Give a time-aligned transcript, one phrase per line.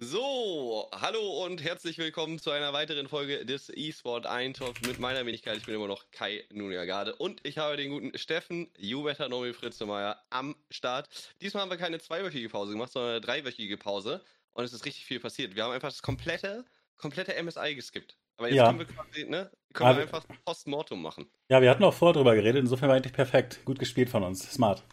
[0.00, 5.56] So, hallo und herzlich willkommen zu einer weiteren Folge des eSport Eintopf mit meiner Wenigkeit.
[5.56, 10.22] Ich bin immer noch Kai Nuniagade und ich habe den guten Steffen Jubetter Nomi Fritzemeier
[10.30, 11.08] am Start.
[11.42, 14.22] Diesmal haben wir keine zweiwöchige Pause gemacht, sondern eine dreiwöchige Pause
[14.52, 15.56] und es ist richtig viel passiert.
[15.56, 16.64] Wir haben einfach das komplette,
[16.96, 18.16] komplette MSI geskippt.
[18.36, 18.66] Aber jetzt Ja.
[18.66, 21.28] können wir quasi, ne, können wir einfach Postmortem machen.
[21.48, 23.64] Ja, wir hatten auch vorher drüber geredet, insofern war eigentlich perfekt.
[23.64, 24.48] Gut gespielt von uns.
[24.48, 24.84] Smart.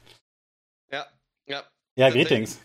[0.91, 1.05] Ja,
[1.45, 1.63] ja,
[1.95, 2.59] Ja, Greetings.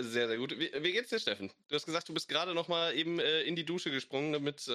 [0.00, 0.58] Sehr, sehr gut.
[0.58, 1.50] Wie, wie geht's dir, Steffen?
[1.68, 4.68] Du hast gesagt, du bist gerade noch mal eben äh, in die Dusche gesprungen, damit
[4.68, 4.72] äh,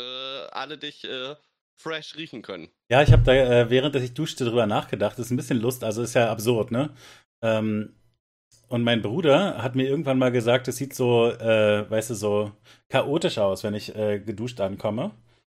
[0.51, 1.35] alle dich äh,
[1.75, 2.69] fresh riechen können.
[2.91, 5.17] Ja, ich habe da, äh, während ich duschte, drüber nachgedacht.
[5.17, 6.93] Das ist ein bisschen Lust, also ist ja absurd, ne?
[7.41, 7.95] Ähm,
[8.67, 12.51] und mein Bruder hat mir irgendwann mal gesagt, es sieht so, äh, weißt du, so
[12.89, 15.11] chaotisch aus, wenn ich äh, geduscht ankomme.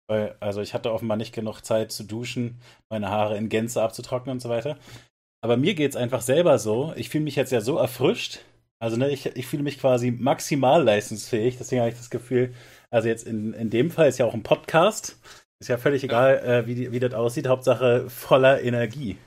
[0.08, 4.36] Weil, also ich hatte offenbar nicht genug Zeit zu duschen, meine Haare in Gänze abzutrocknen
[4.36, 4.77] und so weiter.
[5.41, 6.94] Aber mir geht's einfach selber so.
[6.96, 8.40] Ich fühle mich jetzt ja so erfrischt.
[8.80, 11.58] Also, ne, ich, ich fühle mich quasi maximal leistungsfähig.
[11.58, 12.54] Deswegen habe ich das Gefühl,
[12.91, 15.18] also jetzt in, in dem Fall ist ja auch ein Podcast.
[15.60, 17.48] Ist ja völlig egal, äh, wie, die, wie das aussieht.
[17.48, 19.18] Hauptsache voller Energie.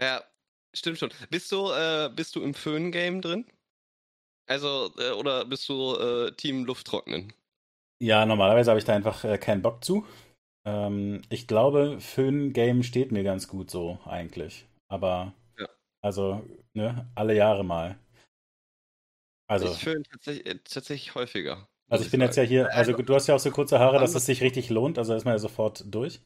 [0.00, 0.22] Ja,
[0.74, 1.10] stimmt schon.
[1.30, 3.46] Bist du, äh, bist du im Föhn-Game drin?
[4.46, 7.32] Also, äh, oder bist du äh, Team Lufttrocknen?
[8.02, 10.06] Ja, normalerweise habe ich da einfach äh, keinen Bock zu.
[10.66, 14.66] Ähm, ich glaube, Föhn-Game steht mir ganz gut so eigentlich.
[14.88, 15.66] Aber, Ja.
[16.02, 16.42] also,
[16.74, 17.98] ne, alle Jahre mal.
[19.50, 21.68] Also, ich föhn tatsächlich, äh, tatsächlich häufiger.
[21.88, 24.14] also ich bin jetzt ja hier, also du hast ja auch so kurze Haare, dass
[24.14, 26.20] es sich richtig lohnt, also ist man ja sofort durch.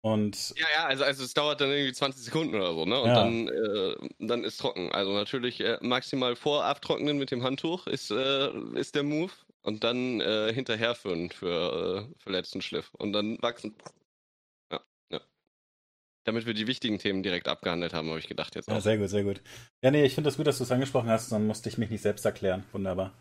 [0.00, 3.00] Und Ja, ja, also, also es dauert dann irgendwie 20 Sekunden oder so, ne?
[3.00, 3.16] Und Ja.
[3.16, 4.90] dann, äh, dann ist trocken.
[4.92, 9.32] Also natürlich äh, maximal vor abtrocknen mit dem Handtuch ist, äh, ist der Move.
[9.62, 12.94] Und dann äh, hinterher föhnen für, äh, für letzten Schliff.
[12.94, 13.74] Und dann wachsen.
[16.28, 18.74] Damit wir die wichtigen Themen direkt abgehandelt haben, habe ich gedacht jetzt auch.
[18.74, 19.40] ja, sehr gut, sehr gut.
[19.82, 21.88] Ja, nee, ich finde das gut, dass du es angesprochen hast, dann musste ich mich
[21.88, 22.66] nicht selbst erklären.
[22.72, 23.14] Wunderbar.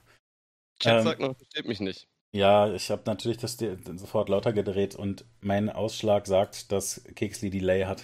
[0.81, 2.09] Chat ähm, sagt noch, versteht mich nicht.
[2.35, 3.55] Ja, ich habe natürlich das
[3.95, 8.03] sofort lauter gedreht und mein Ausschlag sagt, dass Keksli Delay hat.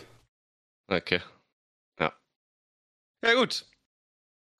[0.87, 1.19] Okay.
[1.99, 2.17] Ja.
[3.25, 3.65] Ja, gut.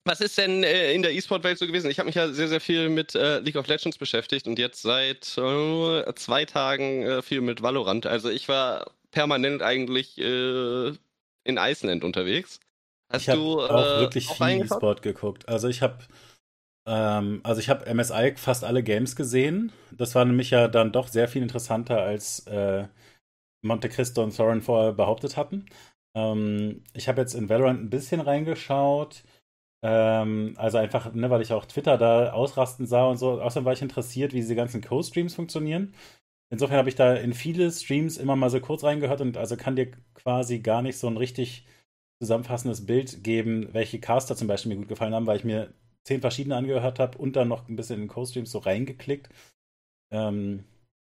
[0.04, 1.90] Was ist denn äh, in der E-Sport-Welt so gewesen?
[1.90, 4.82] Ich habe mich ja sehr, sehr viel mit äh, League of Legends beschäftigt und jetzt
[4.82, 8.06] seit äh, zwei Tagen äh, viel mit Valorant.
[8.06, 10.90] Also ich war permanent eigentlich äh,
[11.46, 12.60] in Iceland unterwegs.
[13.12, 14.66] Hast ich habe du auch äh, wirklich auch viel?
[14.66, 15.48] E-Sport geguckt.
[15.48, 16.00] Also ich habe
[16.86, 19.72] ähm, also ich habe MSI fast alle Games gesehen.
[19.92, 22.88] Das war nämlich ja dann doch sehr viel interessanter als äh,
[23.64, 25.66] Monte Cristo und Thorin vorher behauptet hatten.
[26.16, 29.24] Ähm, ich habe jetzt in Valorant ein bisschen reingeschaut.
[29.84, 33.42] Ähm, also einfach, ne, weil ich auch Twitter da ausrasten sah und so.
[33.42, 35.94] Außerdem war ich interessiert, wie diese ganzen Co-Streams funktionieren.
[36.54, 39.76] Insofern habe ich da in viele Streams immer mal so kurz reingehört und also kann
[39.76, 41.66] dir quasi gar nicht so ein richtig
[42.22, 45.74] zusammenfassendes Bild geben, welche Caster zum Beispiel mir gut gefallen haben, weil ich mir
[46.06, 49.30] zehn verschiedene angehört habe und dann noch ein bisschen in Co-Streams so reingeklickt.
[50.12, 50.66] Ähm,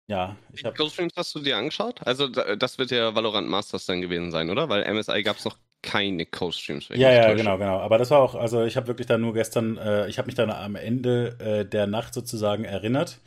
[0.08, 2.02] ja, ich habe Co-Streams hast du dir angeschaut?
[2.06, 4.70] Also da- das wird ja Valorant Masters dann gewesen sein, oder?
[4.70, 6.90] Weil MSI gab es noch keine Co-Streams.
[6.94, 7.34] Ja, ja, täusche.
[7.34, 7.80] genau, genau.
[7.80, 10.36] Aber das war auch, also ich habe wirklich dann nur gestern, äh, ich habe mich
[10.36, 13.20] dann am Ende äh, der Nacht sozusagen erinnert,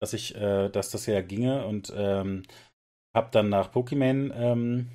[0.00, 2.42] dass ich, äh, dass das ja ginge und ähm,
[3.16, 4.88] habe dann nach Pokémon ähm,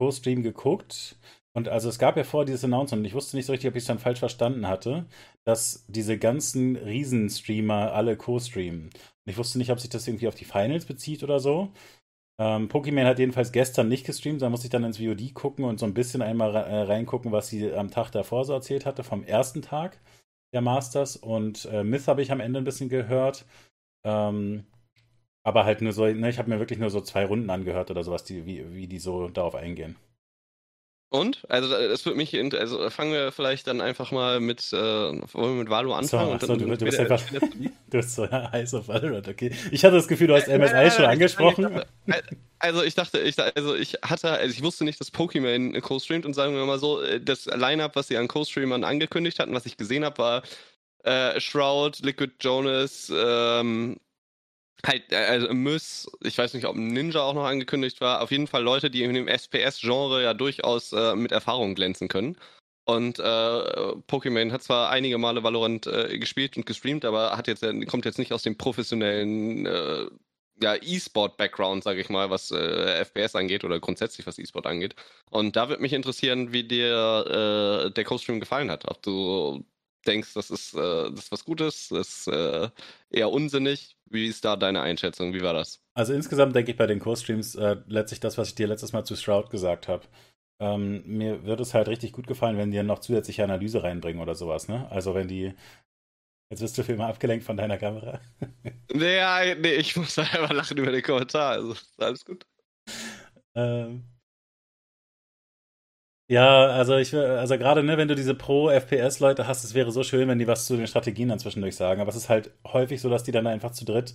[0.00, 1.16] Co-Stream geguckt.
[1.56, 3.74] Und also es gab ja vor dieses Announcement, und ich wusste nicht so richtig, ob
[3.74, 5.06] ich es dann falsch verstanden hatte,
[5.44, 8.84] dass diese ganzen Riesenstreamer alle Co-streamen.
[8.84, 8.92] Und
[9.26, 11.72] ich wusste nicht, ob sich das irgendwie auf die Finals bezieht oder so.
[12.40, 15.80] Ähm, Pokémon hat jedenfalls gestern nicht gestreamt, da musste ich dann ins VOD gucken und
[15.80, 19.24] so ein bisschen einmal äh, reingucken, was sie am Tag davor so erzählt hatte, vom
[19.24, 19.98] ersten Tag
[20.52, 21.16] der Masters.
[21.16, 23.46] Und äh, Myth habe ich am Ende ein bisschen gehört.
[24.04, 24.66] Ähm,
[25.44, 28.04] aber halt nur so, ne, ich habe mir wirklich nur so zwei Runden angehört oder
[28.04, 29.96] sowas, die, wie, wie die so darauf eingehen.
[31.10, 31.40] Und?
[31.48, 35.62] Also es wird mich, also fangen wir vielleicht dann einfach mal mit, äh, wollen wir
[35.64, 36.38] mit Valo anfangen?
[36.38, 37.22] so, und du- du bist einfach-?
[37.90, 39.50] Du bist so heiß auf Valorant, okay.
[39.70, 41.82] Ich hatte das Gefühl, du hast MSI nein, schon angesprochen.
[42.06, 45.80] Ich dachte, also ich dachte, ich, also ich hatte, also ich wusste nicht, dass Pokémon
[45.80, 49.54] co-streamt und sagen wir mal so, äh, das Line-Up, was sie an Co-Streamern angekündigt hatten,
[49.54, 50.42] was ich gesehen habe, war
[51.04, 53.96] äh, Shroud, Liquid Jonas, ähm,
[54.86, 58.46] halt, äh, also Myth, ich weiß nicht, ob Ninja auch noch angekündigt war, auf jeden
[58.46, 62.36] Fall Leute, die in dem SPS-Genre ja durchaus äh, mit Erfahrung glänzen können.
[62.84, 67.62] Und äh, Pokémon hat zwar einige Male Valorant äh, gespielt und gestreamt, aber hat jetzt,
[67.86, 70.06] kommt jetzt nicht aus dem professionellen äh,
[70.62, 74.94] ja, E-Sport-Background, sage ich mal, was äh, FPS angeht oder grundsätzlich was E-Sport angeht.
[75.30, 78.86] Und da würde mich interessieren, wie dir äh, der Co-Stream gefallen hat.
[78.88, 79.64] Ob du
[80.06, 82.68] denkst, das ist, äh, das ist was Gutes, das ist äh,
[83.10, 83.96] eher unsinnig.
[84.06, 85.34] Wie ist da deine Einschätzung?
[85.34, 85.80] Wie war das?
[85.94, 89.04] Also insgesamt denke ich bei den Co-Streams äh, letztlich das, was ich dir letztes Mal
[89.04, 90.04] zu Shroud gesagt habe.
[90.60, 94.20] Ähm, mir wird es halt richtig gut gefallen, wenn die dann noch zusätzliche Analyse reinbringen
[94.20, 94.90] oder sowas, ne?
[94.90, 95.54] Also wenn die
[96.50, 98.20] Jetzt wirst du für immer abgelenkt von deiner Kamera.
[98.92, 101.52] nee, nee, ich muss einfach lachen über den Kommentar.
[101.52, 102.46] Also, alles gut.
[103.54, 104.04] Ähm.
[106.30, 110.28] Ja, also ich also gerade, ne, wenn du diese Pro-FPS-Leute hast, es wäre so schön,
[110.28, 112.00] wenn die was zu den Strategien dann zwischendurch sagen.
[112.02, 114.14] Aber es ist halt häufig so, dass die dann einfach zu dritt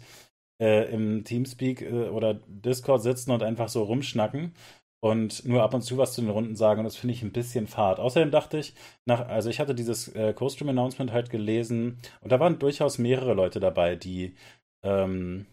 [0.62, 4.54] äh, im Teamspeak äh, oder Discord sitzen und einfach so rumschnacken
[5.02, 7.32] und nur ab und zu was zu den Runden sagen und das finde ich ein
[7.34, 8.00] bisschen fad.
[8.00, 8.76] Außerdem dachte ich,
[9.06, 13.60] nach, also ich hatte dieses äh, Co-Stream-Announcement halt gelesen und da waren durchaus mehrere Leute
[13.60, 14.36] dabei, die
[14.84, 15.48] ähm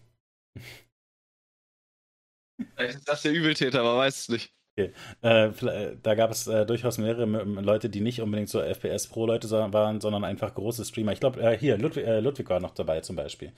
[2.75, 4.53] Vielleicht ist der Übeltäter, aber weiß es nicht.
[4.77, 4.93] Okay.
[5.21, 9.99] Äh, äh, da gab es äh, durchaus mehrere Leute, die nicht unbedingt so FPS-Pro-Leute waren,
[9.99, 11.11] sondern einfach große Streamer.
[11.11, 13.51] Ich glaube, äh, hier, Ludwig, äh, Ludwig, war noch dabei zum Beispiel.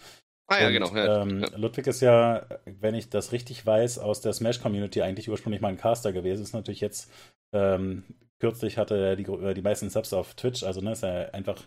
[0.48, 0.96] Ah ja, und, genau.
[0.96, 1.58] Ja, ähm, ja.
[1.58, 5.78] Ludwig ist ja, wenn ich das richtig weiß, aus der Smash-Community eigentlich ursprünglich mal ein
[5.78, 6.42] Caster gewesen.
[6.42, 7.12] Ist natürlich jetzt,
[7.54, 8.04] ähm,
[8.40, 11.62] kürzlich hatte er die, die meisten Subs auf Twitch, also ne, ist er einfach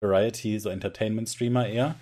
[0.00, 1.96] Variety, so Entertainment-Streamer eher.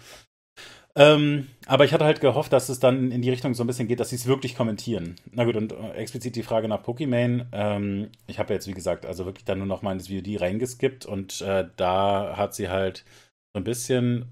[0.96, 3.88] Ähm, aber ich hatte halt gehofft, dass es dann in die Richtung so ein bisschen
[3.88, 5.16] geht, dass sie es wirklich kommentieren.
[5.32, 7.48] Na gut, und äh, explizit die Frage nach Pokimane.
[7.52, 10.40] Ähm, ich habe jetzt, wie gesagt, also wirklich dann nur noch mal in das VOD
[10.40, 13.04] reingeskippt und äh, da hat sie halt
[13.52, 14.26] so ein bisschen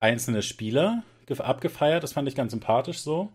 [0.00, 1.02] einzelne Spieler
[1.38, 2.02] abgefeiert.
[2.04, 3.32] Das fand ich ganz sympathisch so.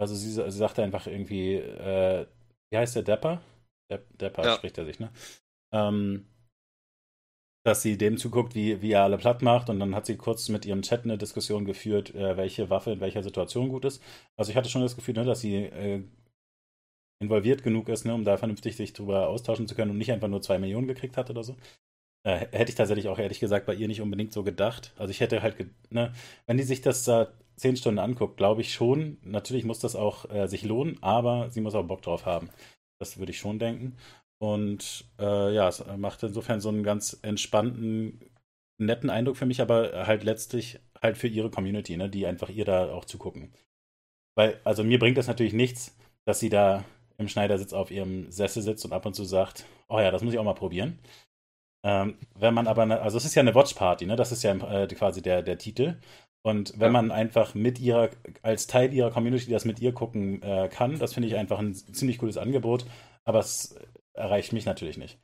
[0.00, 2.26] Also sie, sie sagte einfach irgendwie, äh,
[2.70, 3.42] wie heißt der Depper?
[3.90, 4.54] Depp, Depper ja.
[4.54, 5.10] spricht er sich, ne?
[5.74, 6.26] Ähm,
[7.64, 9.70] dass sie dem zuguckt, wie, wie er alle platt macht.
[9.70, 13.00] Und dann hat sie kurz mit ihrem Chat eine Diskussion geführt, äh, welche Waffe in
[13.00, 14.02] welcher Situation gut ist.
[14.36, 16.02] Also ich hatte schon das Gefühl, ne, dass sie äh,
[17.20, 20.28] involviert genug ist, ne, um da vernünftig sich drüber austauschen zu können und nicht einfach
[20.28, 21.56] nur zwei Millionen gekriegt hat oder so.
[22.24, 24.92] Äh, hätte ich tatsächlich auch ehrlich gesagt bei ihr nicht unbedingt so gedacht.
[24.96, 25.56] Also ich hätte halt,
[25.90, 26.12] ne,
[26.46, 29.18] wenn die sich das da zehn Stunden anguckt, glaube ich schon.
[29.22, 32.50] Natürlich muss das auch äh, sich lohnen, aber sie muss auch Bock drauf haben.
[32.98, 33.96] Das würde ich schon denken.
[34.42, 38.18] Und äh, ja, es macht insofern so einen ganz entspannten,
[38.76, 42.64] netten Eindruck für mich, aber halt letztlich halt für ihre Community, ne, die einfach ihr
[42.64, 43.52] da auch zugucken.
[44.34, 46.82] Weil, also mir bringt das natürlich nichts, dass sie da
[47.18, 50.32] im Schneidersitz auf ihrem Sessel sitzt und ab und zu sagt, oh ja, das muss
[50.32, 50.98] ich auch mal probieren.
[51.84, 54.16] Ähm, wenn man aber, ne, also es ist ja eine Watch-Party, ne?
[54.16, 56.00] Das ist ja äh, quasi der, der Titel.
[56.44, 57.00] Und wenn ja.
[57.00, 58.10] man einfach mit ihrer,
[58.42, 61.74] als Teil ihrer Community das mit ihr gucken äh, kann, das finde ich einfach ein
[61.74, 62.86] ziemlich cooles Angebot.
[63.24, 63.76] Aber es
[64.14, 65.18] erreicht mich natürlich nicht.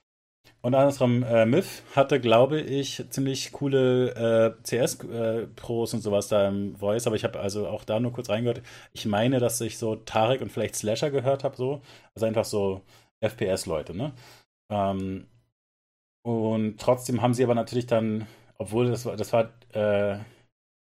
[0.61, 6.49] Und andersrum, äh, Myth hatte, glaube ich, ziemlich coole äh, CS-Pros äh, und sowas da
[6.49, 8.62] im Voice, aber ich habe also auch da nur kurz reingehört.
[8.93, 11.81] Ich meine, dass ich so Tarek und vielleicht Slasher gehört habe, so.
[12.14, 12.82] Also einfach so
[13.20, 14.12] FPS-Leute, ne?
[14.70, 15.29] Ähm,
[16.23, 18.26] und trotzdem haben sie aber natürlich dann,
[18.58, 20.19] obwohl das war, das war äh,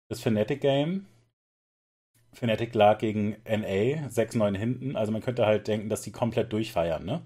[0.09, 1.05] das Fnatic Game.
[2.33, 4.95] Fnatic lag gegen NA 6-9 hinten.
[4.95, 7.21] Also man könnte halt denken, dass die komplett durchfeiern, ne?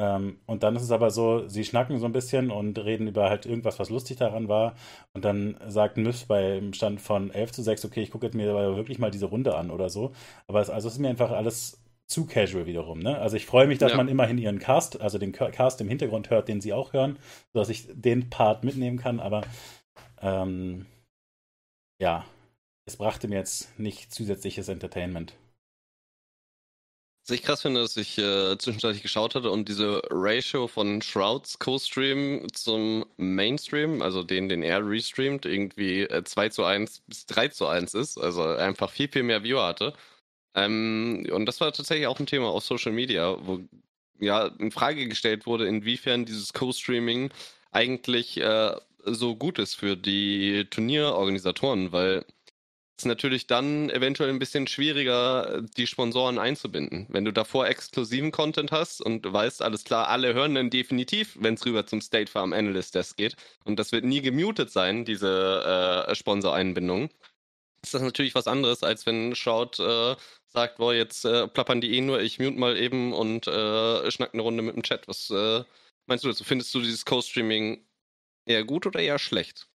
[0.00, 3.28] Ähm, und dann ist es aber so, sie schnacken so ein bisschen und reden über
[3.28, 4.74] halt irgendwas, was lustig daran war.
[5.12, 8.50] Und dann sagt Myth beim Stand von 11 zu 6, okay, ich gucke jetzt mir
[8.50, 10.12] aber wirklich mal diese Runde an oder so.
[10.46, 13.00] Aber es, also es ist mir einfach alles zu casual wiederum.
[13.00, 13.18] Ne?
[13.18, 13.98] Also ich freue mich, dass ja.
[13.98, 17.18] man immerhin ihren Cast, also den Cast im Hintergrund hört, den sie auch hören,
[17.52, 19.20] sodass ich den Part mitnehmen kann.
[19.20, 19.42] Aber
[20.22, 20.86] ähm,
[22.00, 22.24] ja,
[22.86, 25.36] es brachte mir jetzt nicht zusätzliches Entertainment.
[27.30, 31.60] Was ich krass finde, dass ich äh, zwischenzeitlich geschaut hatte und diese Ratio von Shrouds
[31.60, 37.46] Co-Stream zum Mainstream, also den, den er restreamt, irgendwie äh, 2 zu 1 bis 3
[37.46, 39.92] zu 1 ist, also einfach viel, viel mehr Viewer hatte.
[40.56, 43.60] Ähm, und das war tatsächlich auch ein Thema auf Social Media, wo
[44.18, 47.30] ja in Frage gestellt wurde, inwiefern dieses Co-Streaming
[47.70, 48.74] eigentlich äh,
[49.04, 52.24] so gut ist für die Turnierorganisatoren, weil
[53.00, 57.06] es natürlich dann eventuell ein bisschen schwieriger, die Sponsoren einzubinden.
[57.08, 61.54] Wenn du davor exklusiven Content hast und weißt, alles klar, alle hören dann definitiv, wenn
[61.54, 63.36] es rüber zum State Farm Analyst Desk geht.
[63.64, 67.10] Und das wird nie gemutet sein, diese äh, Sponsoreinbindung.
[67.82, 70.16] Ist das natürlich was anderes, als wenn Shroud äh,
[70.48, 74.34] sagt, boah, jetzt äh, plappern die eh nur, ich mute mal eben und äh, schnack
[74.34, 75.08] eine Runde mit dem Chat.
[75.08, 75.64] Was äh,
[76.06, 76.44] meinst du dazu?
[76.44, 77.86] Findest du dieses Co-Streaming
[78.44, 79.69] eher gut oder eher schlecht?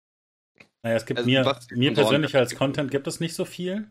[0.85, 3.87] Naja, es gibt also, mir, mir persönlich als Content gibt es nicht so viel.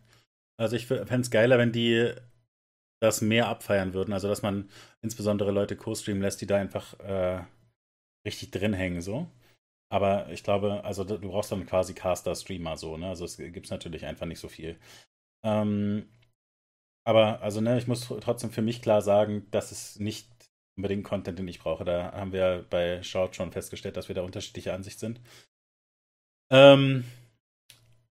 [0.56, 2.14] Also ich fände es geiler, wenn die
[3.02, 4.12] das mehr abfeiern würden.
[4.12, 4.70] Also dass man
[5.02, 7.42] insbesondere Leute co-streamen lässt, die da einfach äh,
[8.24, 9.28] richtig drin hängen, so.
[9.92, 13.08] Aber ich glaube, also du brauchst dann quasi Caster-Streamer so, ne?
[13.08, 14.78] Also es gibt es natürlich einfach nicht so viel.
[15.44, 16.08] Ähm,
[17.04, 20.28] aber also, ne, ich muss trotzdem für mich klar sagen, das ist nicht
[20.76, 21.84] unbedingt Content, den ich brauche.
[21.84, 25.20] Da haben wir bei Shout schon festgestellt, dass wir da unterschiedlicher Ansicht sind.
[26.50, 27.04] Ähm,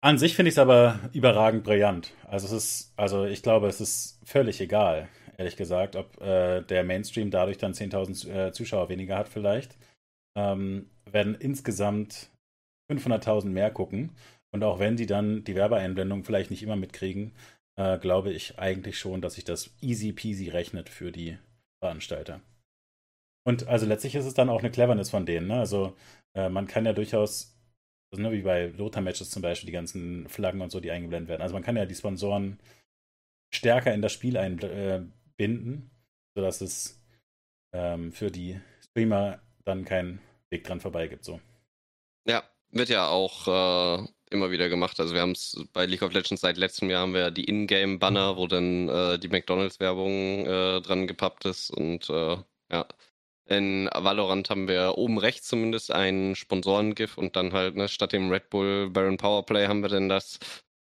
[0.02, 2.14] an sich finde ich es aber überragend brillant.
[2.28, 6.84] Also es ist, also ich glaube, es ist völlig egal, ehrlich gesagt, ob äh, der
[6.84, 9.78] Mainstream dadurch dann 10.000 äh, Zuschauer weniger hat vielleicht.
[10.38, 12.30] Ähm, werden insgesamt
[12.92, 14.12] 500.000 mehr gucken.
[14.52, 17.34] Und auch wenn die dann die Werbeeinblendung vielleicht nicht immer mitkriegen,
[17.78, 21.38] äh, glaube ich eigentlich schon, dass sich das easy peasy rechnet für die
[21.82, 22.42] Veranstalter.
[23.46, 25.48] Und also letztlich ist es dann auch eine Cleverness von denen.
[25.48, 25.60] Ne?
[25.60, 25.96] Also
[26.36, 27.55] äh, man kann ja durchaus,
[28.16, 31.42] also, ne, wie bei Lothar-Matches zum Beispiel, die ganzen Flaggen und so, die eingeblendet werden.
[31.42, 32.60] Also man kann ja die Sponsoren
[33.54, 35.92] stärker in das Spiel einbinden,
[36.34, 37.04] sodass es
[37.74, 40.20] ähm, für die Streamer dann keinen
[40.50, 41.26] Weg dran vorbei gibt.
[41.26, 41.42] So.
[42.28, 45.00] Ja, wird ja auch äh, immer wieder gemacht.
[45.00, 48.38] Also wir haben es bei League of Legends seit letztem Jahr haben wir die Ingame-Banner,
[48.38, 52.38] wo dann äh, die McDonalds-Werbung äh, dran gepappt ist und äh,
[52.72, 52.88] ja.
[53.48, 58.32] In Valorant haben wir oben rechts zumindest ein Sponsoren-GIF und dann halt, ne, statt dem
[58.32, 60.40] Red Bull Baron Powerplay haben wir dann das,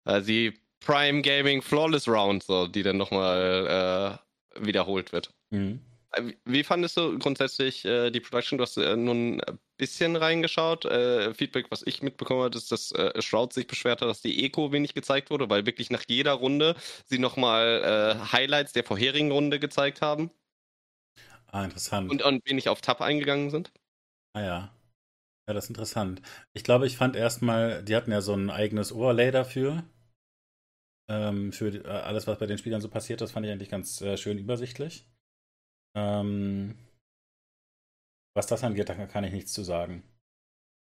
[0.04, 4.20] äh, die Prime Gaming Flawless Round, so, die dann nochmal
[4.56, 5.30] äh, wiederholt wird.
[5.50, 5.80] Mhm.
[6.12, 8.58] Äh, wie fandest du grundsätzlich äh, die Production?
[8.58, 10.84] Du hast äh, nun ein bisschen reingeschaut.
[10.84, 14.44] Äh, Feedback, was ich mitbekommen habe, ist, dass äh, Shroud sich beschwert hat, dass die
[14.44, 19.32] Eco wenig gezeigt wurde, weil wirklich nach jeder Runde sie nochmal äh, Highlights der vorherigen
[19.32, 20.30] Runde gezeigt haben.
[21.54, 22.10] Ah, interessant.
[22.10, 23.70] Und, und wenig auf Tab eingegangen sind.
[24.32, 24.76] Ah ja.
[25.46, 26.20] Ja, das ist interessant.
[26.52, 29.84] Ich glaube, ich fand erstmal, die hatten ja so ein eigenes Overlay dafür.
[31.08, 34.02] Ähm, für die, alles, was bei den Spielern so passiert, das fand ich eigentlich ganz
[34.16, 35.06] schön übersichtlich.
[35.96, 36.76] Ähm,
[38.34, 40.02] was das angeht, da kann ich nichts zu sagen.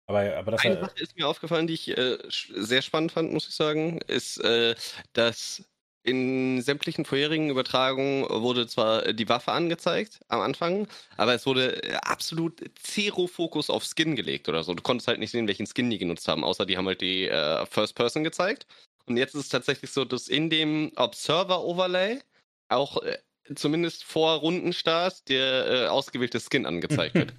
[0.08, 3.48] Aber, aber das Eine Sache ist mir aufgefallen, die ich äh, sehr spannend fand, muss
[3.48, 4.76] ich sagen, ist, äh,
[5.14, 5.64] dass
[6.04, 10.88] in sämtlichen vorherigen Übertragungen wurde zwar die Waffe angezeigt am Anfang,
[11.18, 14.74] aber es wurde äh, absolut zero Fokus auf Skin gelegt oder so.
[14.74, 17.28] Du konntest halt nicht sehen, welchen Skin die genutzt haben, außer die haben halt die
[17.28, 18.66] äh, First Person gezeigt.
[19.06, 22.20] Und jetzt ist es tatsächlich so, dass in dem Observer Overlay
[22.70, 23.18] auch äh,
[23.56, 27.34] zumindest vor Rundenstart der äh, ausgewählte Skin angezeigt wird.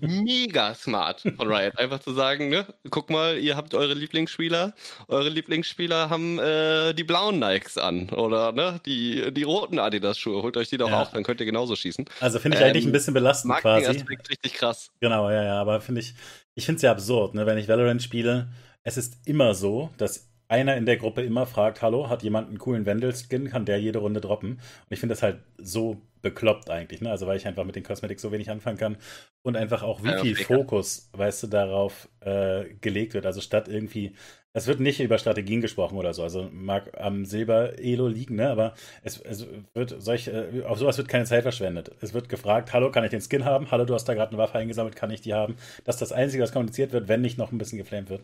[0.00, 1.78] Mega smart von Riot.
[1.78, 4.74] Einfach zu sagen, ne, guck mal, ihr habt eure Lieblingsspieler,
[5.08, 10.42] eure Lieblingsspieler haben äh, die blauen Nikes an oder ne, die, die roten Adidas-Schuhe.
[10.42, 11.02] Holt euch die doch ja.
[11.02, 12.04] auch, dann könnt ihr genauso schießen.
[12.20, 13.86] Also finde ich ähm, eigentlich ein bisschen belastend quasi.
[13.86, 14.90] Aspekt richtig krass.
[15.00, 16.14] Genau, ja, ja, aber finde ich,
[16.54, 18.48] ich finde es ja absurd, ne, wenn ich Valorant spiele.
[18.82, 22.58] Es ist immer so, dass einer in der Gruppe immer fragt, hallo, hat jemand einen
[22.58, 24.52] coolen Wendel-Skin, kann der jede Runde droppen?
[24.52, 24.60] Und
[24.90, 27.10] ich finde das halt so bekloppt eigentlich, ne?
[27.10, 28.96] Also weil ich einfach mit den Cosmetics so wenig anfangen kann
[29.42, 33.26] und einfach auch wie viel Fokus, weißt du, darauf äh, gelegt wird.
[33.26, 34.14] Also statt irgendwie,
[34.54, 36.22] es wird nicht über Strategien gesprochen oder so.
[36.22, 38.48] Also mag am Silber-Elo liegen, ne?
[38.48, 41.90] Aber es, es wird solch, äh, auf sowas wird keine Zeit verschwendet.
[42.00, 43.70] Es wird gefragt, hallo, kann ich den Skin haben?
[43.70, 45.56] Hallo, du hast da gerade eine Waffe eingesammelt, kann ich die haben?
[45.84, 48.22] Das ist das Einzige, was kommuniziert wird, wenn nicht noch ein bisschen geflamed wird.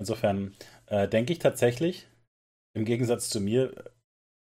[0.00, 2.08] Insofern äh, denke ich tatsächlich,
[2.74, 3.92] im Gegensatz zu mir,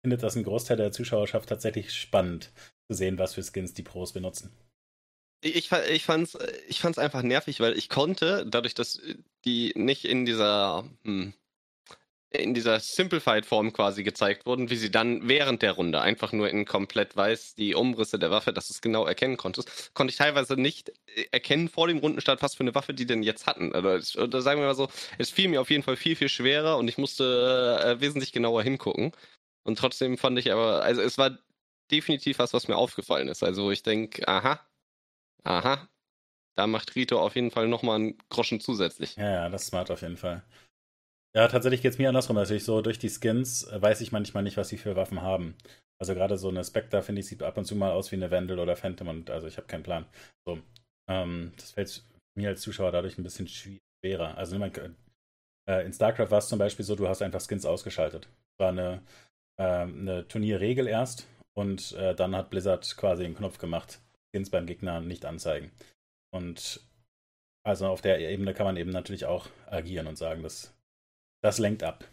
[0.03, 2.53] findet das ein Großteil der Zuschauerschaft tatsächlich spannend
[2.91, 4.53] zu sehen, was für Skins die Pros benutzen.
[5.41, 6.39] Ich, ich, fand's,
[6.69, 9.01] ich fand's einfach nervig, weil ich konnte, dadurch, dass
[9.45, 11.35] die nicht in dieser hm,
[12.31, 16.67] in dieser Simplified-Form quasi gezeigt wurden, wie sie dann während der Runde einfach nur in
[16.67, 20.55] komplett weiß die Umrisse der Waffe, dass du es genau erkennen konntest, konnte ich teilweise
[20.55, 23.75] nicht äh, erkennen vor dem Rundenstart, was für eine Waffe die denn jetzt hatten.
[23.75, 26.77] Also, oder sagen wir mal so, es fiel mir auf jeden Fall viel, viel schwerer
[26.77, 29.13] und ich musste äh, wesentlich genauer hingucken.
[29.63, 31.39] Und trotzdem fand ich aber, also es war
[31.91, 33.43] definitiv was, was mir aufgefallen ist.
[33.43, 34.61] Also ich denke, aha,
[35.45, 35.89] aha,
[36.57, 39.17] da macht Rito auf jeden Fall nochmal einen Groschen zusätzlich.
[39.17, 40.43] Ja, ja, das ist smart auf jeden Fall.
[41.39, 42.35] Ja, tatsächlich geht es mir andersrum.
[42.35, 45.55] Natürlich so durch die Skins äh, weiß ich manchmal nicht, was sie für Waffen haben.
[46.01, 48.33] Also gerade so eine Spectre, finde ich, sieht ab und zu mal aus wie eine
[48.33, 50.07] Vandal oder Phantom und also ich habe keinen Plan.
[50.45, 50.59] So,
[51.09, 52.03] ähm, das fällt
[52.37, 54.37] mir als Zuschauer dadurch ein bisschen schwerer.
[54.37, 54.73] Also man,
[55.71, 58.29] äh, in StarCraft war es zum Beispiel so, du hast einfach Skins ausgeschaltet.
[58.59, 59.03] War eine,
[59.61, 64.01] äh, eine Turnierregel erst und äh, dann hat Blizzard quasi einen Knopf gemacht,
[64.35, 65.71] Skins beim Gegner nicht anzeigen.
[66.33, 66.81] Und
[67.65, 70.75] also auf der Ebene kann man eben natürlich auch agieren und sagen, das
[71.43, 72.05] das lenkt ab.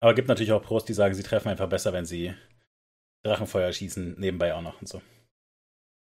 [0.00, 2.34] Aber gibt natürlich auch Pros, die sagen, sie treffen einfach besser, wenn sie
[3.24, 5.00] Drachenfeuer schießen, nebenbei auch noch und so.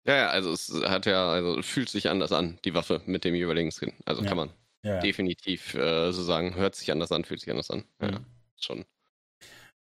[0.05, 3.35] Ja, ja, also es hat ja, also fühlt sich anders an, die Waffe mit dem
[3.35, 3.93] jeweiligen Skin.
[4.05, 4.27] Also ja.
[4.27, 7.83] kann man ja, definitiv äh, so sagen, hört sich anders an, fühlt sich anders an.
[8.01, 8.25] Ja, mhm.
[8.57, 8.85] schon.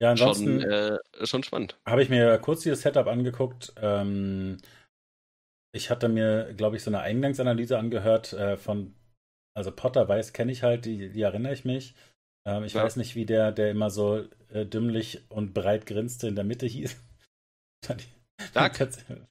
[0.01, 1.79] Ja, ansonsten schon, äh, schon spannend.
[1.85, 3.73] Habe ich mir kurz dieses Setup angeguckt.
[3.77, 4.57] Ähm,
[5.73, 8.95] ich hatte mir, glaube ich, so eine Eingangsanalyse angehört äh, von,
[9.55, 11.95] also Potter Weiß kenne ich halt, die, die erinnere ich mich.
[12.45, 12.83] Ähm, ich ja.
[12.83, 16.65] weiß nicht, wie der, der immer so äh, dümmlich und breit grinste in der Mitte
[16.65, 16.95] hieß.
[17.85, 18.09] fand, ich,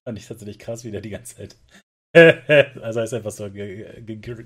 [0.05, 1.57] fand ich tatsächlich krass, wie der die ganze Zeit.
[2.83, 4.45] also er ist einfach so ge, ge, ge,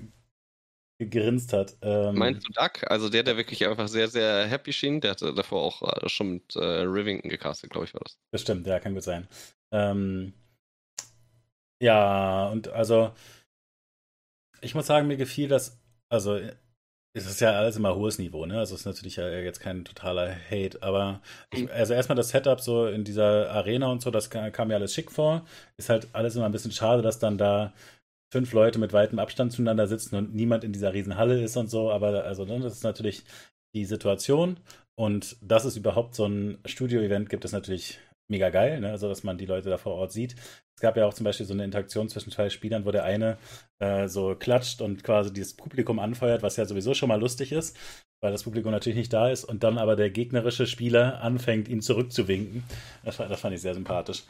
[0.99, 1.75] gegrinst hat.
[1.81, 2.89] Ähm, Meinst du Duck?
[2.89, 6.33] Also der, der wirklich einfach sehr, sehr happy schien, der hatte davor auch äh, schon
[6.33, 8.17] mit äh, Rivington gecastet, glaube ich, war das.
[8.31, 9.27] Das stimmt, ja, kann gut sein.
[9.71, 10.33] Ähm,
[11.81, 13.13] ja, und also
[14.61, 15.79] ich muss sagen, mir gefiel das,
[16.09, 16.39] also
[17.15, 18.59] es ist ja alles immer hohes Niveau, ne?
[18.59, 22.59] Also es ist natürlich ja jetzt kein totaler Hate, aber ich, also erstmal das Setup
[22.59, 25.45] so in dieser Arena und so, das kam, mir alles schick vor.
[25.77, 27.73] Ist halt alles immer ein bisschen schade, dass dann da
[28.33, 31.69] fünf Leute mit weitem Abstand zueinander sitzen und niemand in dieser riesen Halle ist und
[31.69, 33.23] so, aber also ne, das ist natürlich
[33.73, 34.59] die Situation
[34.99, 38.91] und dass es überhaupt so ein Studio-Event gibt, ist natürlich mega geil, ne?
[38.91, 40.35] also dass man die Leute da vor Ort sieht.
[40.75, 43.37] Es gab ja auch zum Beispiel so eine Interaktion zwischen zwei Spielern, wo der eine
[43.79, 47.77] äh, so klatscht und quasi dieses Publikum anfeuert, was ja sowieso schon mal lustig ist,
[48.21, 51.81] weil das Publikum natürlich nicht da ist und dann aber der gegnerische Spieler anfängt, ihm
[51.81, 52.63] zurückzuwinken.
[53.03, 54.23] Das, das fand ich sehr sympathisch.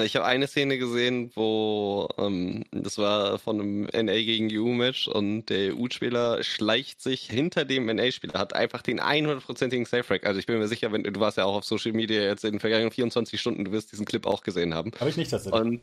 [0.00, 5.46] Ich habe eine Szene gesehen, wo ähm, das war von einem NA gegen EU-Match und
[5.46, 10.24] der EU-Spieler schleicht sich hinter dem NA-Spieler, hat einfach den 100%igen Safe-Rack.
[10.24, 12.52] Also ich bin mir sicher, wenn du warst ja auch auf Social Media jetzt in
[12.52, 14.92] den vergangenen 24 Stunden, du wirst diesen Clip auch gesehen haben.
[14.98, 15.60] Habe ich nicht tatsächlich.
[15.60, 15.82] Und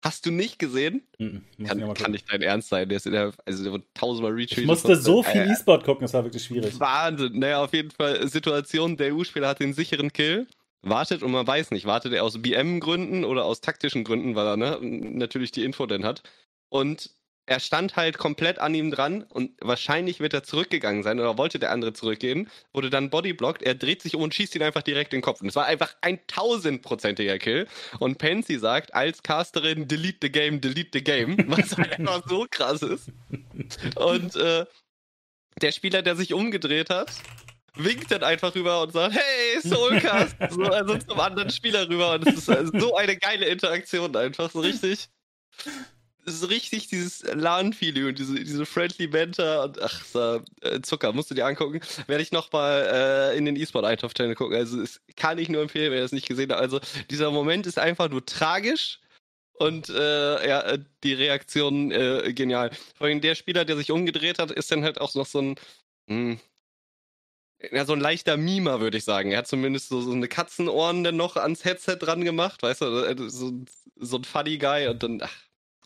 [0.00, 1.02] Hast du nicht gesehen?
[1.18, 2.88] -mm, kann, kann nicht dein Ernst sein.
[2.88, 4.58] Der ist in der, also der wird tausendmal retweetet.
[4.58, 6.78] Ich musste so viel äh, E-Sport gucken, das war wirklich schwierig.
[6.78, 7.36] Wahnsinn.
[7.40, 10.46] Naja, auf jeden Fall Situation, der EU-Spieler hat den sicheren Kill
[10.82, 14.56] wartet und man weiß nicht, wartet er aus BM-Gründen oder aus taktischen Gründen, weil er
[14.56, 16.22] ne, natürlich die Info denn hat.
[16.68, 17.10] Und
[17.48, 21.58] er stand halt komplett an ihm dran und wahrscheinlich wird er zurückgegangen sein oder wollte
[21.58, 25.14] der andere zurückgehen, wurde dann bodyblockt, er dreht sich um und schießt ihn einfach direkt
[25.14, 25.40] in den Kopf.
[25.40, 27.66] Und es war einfach ein tausendprozentiger Kill.
[27.98, 32.46] Und Pansy sagt als Casterin, delete the game, delete the game, was halt einfach so
[32.50, 33.10] krass ist.
[33.96, 34.66] Und äh,
[35.62, 37.10] der Spieler, der sich umgedreht hat,
[37.78, 42.26] winkt dann einfach rüber und sagt, hey, Soulcast, so, also zum anderen Spieler rüber und
[42.26, 45.08] es ist also so eine geile Interaktion einfach, so richtig,
[46.24, 51.30] so richtig dieses LAN-Feeling und diese, diese Friendly Banter und ach, so, äh, Zucker, musst
[51.30, 51.80] du dir angucken.
[52.06, 56.02] Werde ich nochmal äh, in den E-Sport-Eintopf-Channel gucken, also es kann ich nur empfehlen, wer
[56.02, 56.58] das nicht gesehen hat.
[56.58, 56.80] Also
[57.10, 59.00] dieser Moment ist einfach nur tragisch,
[59.58, 62.70] und äh, ja, äh, die Reaktion äh, genial.
[62.94, 65.56] Vor allem der Spieler, der sich umgedreht hat, ist dann halt auch noch so ein,
[66.06, 66.40] mh, hm,
[67.72, 69.32] ja, so ein leichter Mimer, würde ich sagen.
[69.32, 72.86] Er hat zumindest so, so eine Katzenohren dann noch ans Headset dran gemacht, weißt du,
[73.04, 73.52] äh, so,
[73.96, 75.34] so ein Funny Guy und dann, ach,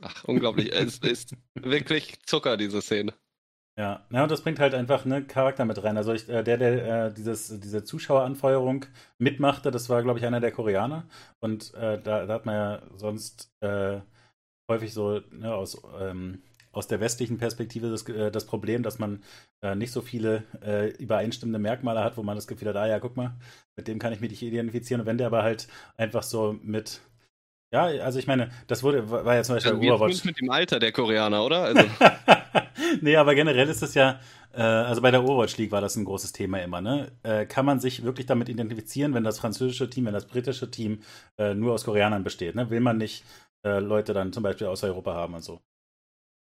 [0.02, 0.72] ach unglaublich.
[0.74, 3.14] es ist wirklich Zucker, diese Szene.
[3.78, 5.96] Ja, ja, und das bringt halt einfach einen Charakter mit rein.
[5.96, 8.84] Also ich, äh, der, der äh, dieses, diese Zuschaueranfeuerung
[9.18, 11.08] mitmachte, das war, glaube ich, einer der Koreaner.
[11.40, 14.00] Und äh, da, da, hat man ja sonst äh,
[14.70, 19.22] häufig so ne, aus ähm, aus der westlichen Perspektive das, äh, das Problem, dass man
[19.62, 22.98] äh, nicht so viele äh, übereinstimmende Merkmale hat, wo man das Gefühl hat, ah ja,
[22.98, 23.36] guck mal,
[23.76, 25.02] mit dem kann ich mich identifizieren.
[25.02, 27.00] Und wenn der aber halt einfach so mit
[27.72, 30.24] ja, also ich meine, das wurde, war ja zum Beispiel ja, Overwatch.
[30.24, 31.62] mit dem Alter der Koreaner, oder?
[31.72, 33.00] Also.
[33.00, 34.20] nee, aber generell ist es ja,
[34.52, 37.12] äh, also bei der Overwatch League war das ein großes Thema immer, ne?
[37.22, 41.00] Äh, kann man sich wirklich damit identifizieren, wenn das französische Team, wenn das britische Team
[41.38, 42.68] äh, nur aus Koreanern besteht, ne?
[42.68, 43.24] Will man nicht
[43.64, 45.60] äh, Leute dann zum Beispiel aus Europa haben und so.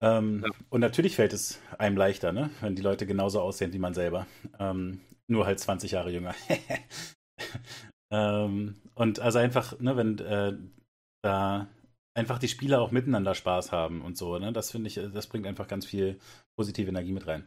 [0.06, 0.52] Ähm, ja.
[0.70, 2.52] Und natürlich fällt es einem leichter, ne?
[2.62, 4.28] wenn die Leute genauso aussehen wie man selber.
[4.60, 6.36] Ähm, nur halt 20 Jahre jünger.
[8.12, 10.54] ähm, und also einfach, ne, wenn äh,
[11.24, 11.68] da
[12.14, 14.54] einfach die Spieler auch miteinander Spaß haben und so, ne?
[14.54, 16.20] Das finde ich, das bringt einfach ganz viel
[16.56, 17.46] positive Energie mit rein.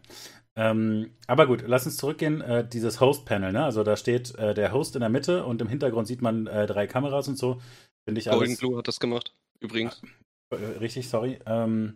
[0.56, 2.40] Ähm, aber gut, lass uns zurückgehen.
[2.40, 3.64] Äh, dieses Host-Panel, ne?
[3.64, 6.66] Also da steht äh, der Host in der Mitte und im Hintergrund sieht man äh,
[6.66, 7.60] drei Kameras und so.
[8.04, 8.40] Finde ich alles.
[8.40, 10.02] Golden Blue hat das gemacht, übrigens.
[10.50, 11.38] Äh, richtig, sorry.
[11.46, 11.94] Ähm,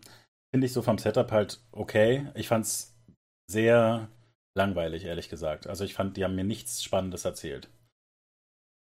[0.53, 2.27] finde ich so vom Setup halt okay.
[2.35, 2.95] Ich fand es
[3.49, 4.07] sehr
[4.55, 5.65] langweilig, ehrlich gesagt.
[5.65, 7.69] Also ich fand, die haben mir nichts Spannendes erzählt.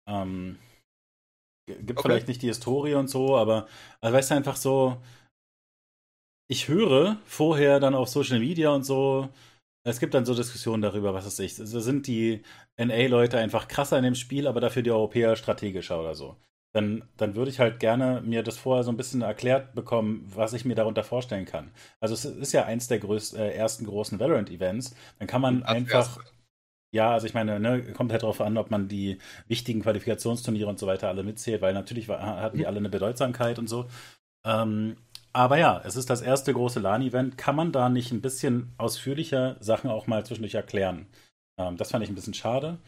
[0.06, 0.58] Ähm,
[1.66, 2.02] gibt okay.
[2.02, 3.66] vielleicht nicht die Historie und so, aber
[4.02, 5.00] also weißt du einfach so,
[6.48, 9.30] ich höre vorher dann auf Social Media und so,
[9.82, 11.58] es gibt dann so Diskussionen darüber, was es ist.
[11.58, 12.42] Also sind die
[12.78, 16.36] NA-Leute einfach krasser in dem Spiel, aber dafür die Europäer strategischer oder so
[16.76, 20.52] dann, dann würde ich halt gerne mir das vorher so ein bisschen erklärt bekommen, was
[20.52, 21.70] ich mir darunter vorstellen kann.
[22.00, 24.94] Also es ist ja eins der größ, äh, ersten großen Valorant-Events.
[25.18, 26.18] Dann kann man Ach, einfach.
[26.18, 26.20] Erst.
[26.92, 30.78] Ja, also ich meine, ne, kommt halt darauf an, ob man die wichtigen Qualifikationsturniere und
[30.78, 32.68] so weiter alle mitzählt, weil natürlich hatten die mhm.
[32.68, 33.86] alle eine Bedeutsamkeit und so.
[34.44, 34.96] Ähm,
[35.32, 37.38] aber ja, es ist das erste große LAN-Event.
[37.38, 41.06] Kann man da nicht ein bisschen ausführlicher Sachen auch mal zwischendurch erklären?
[41.58, 42.78] Ähm, das fand ich ein bisschen schade.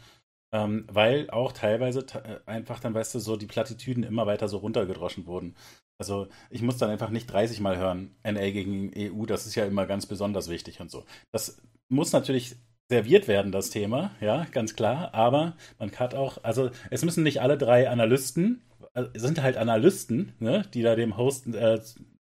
[0.51, 4.57] Ähm, weil auch teilweise äh, einfach dann, weißt du, so die Plattitüden immer weiter so
[4.57, 5.55] runtergedroschen wurden.
[5.99, 9.65] Also ich muss dann einfach nicht 30 Mal hören, NA gegen EU, das ist ja
[9.65, 11.05] immer ganz besonders wichtig und so.
[11.31, 12.55] Das muss natürlich
[12.89, 17.41] serviert werden, das Thema, ja, ganz klar, aber man kann auch, also es müssen nicht
[17.41, 18.63] alle drei Analysten,
[18.95, 21.79] äh, sind halt Analysten, ne, die da dem Host äh,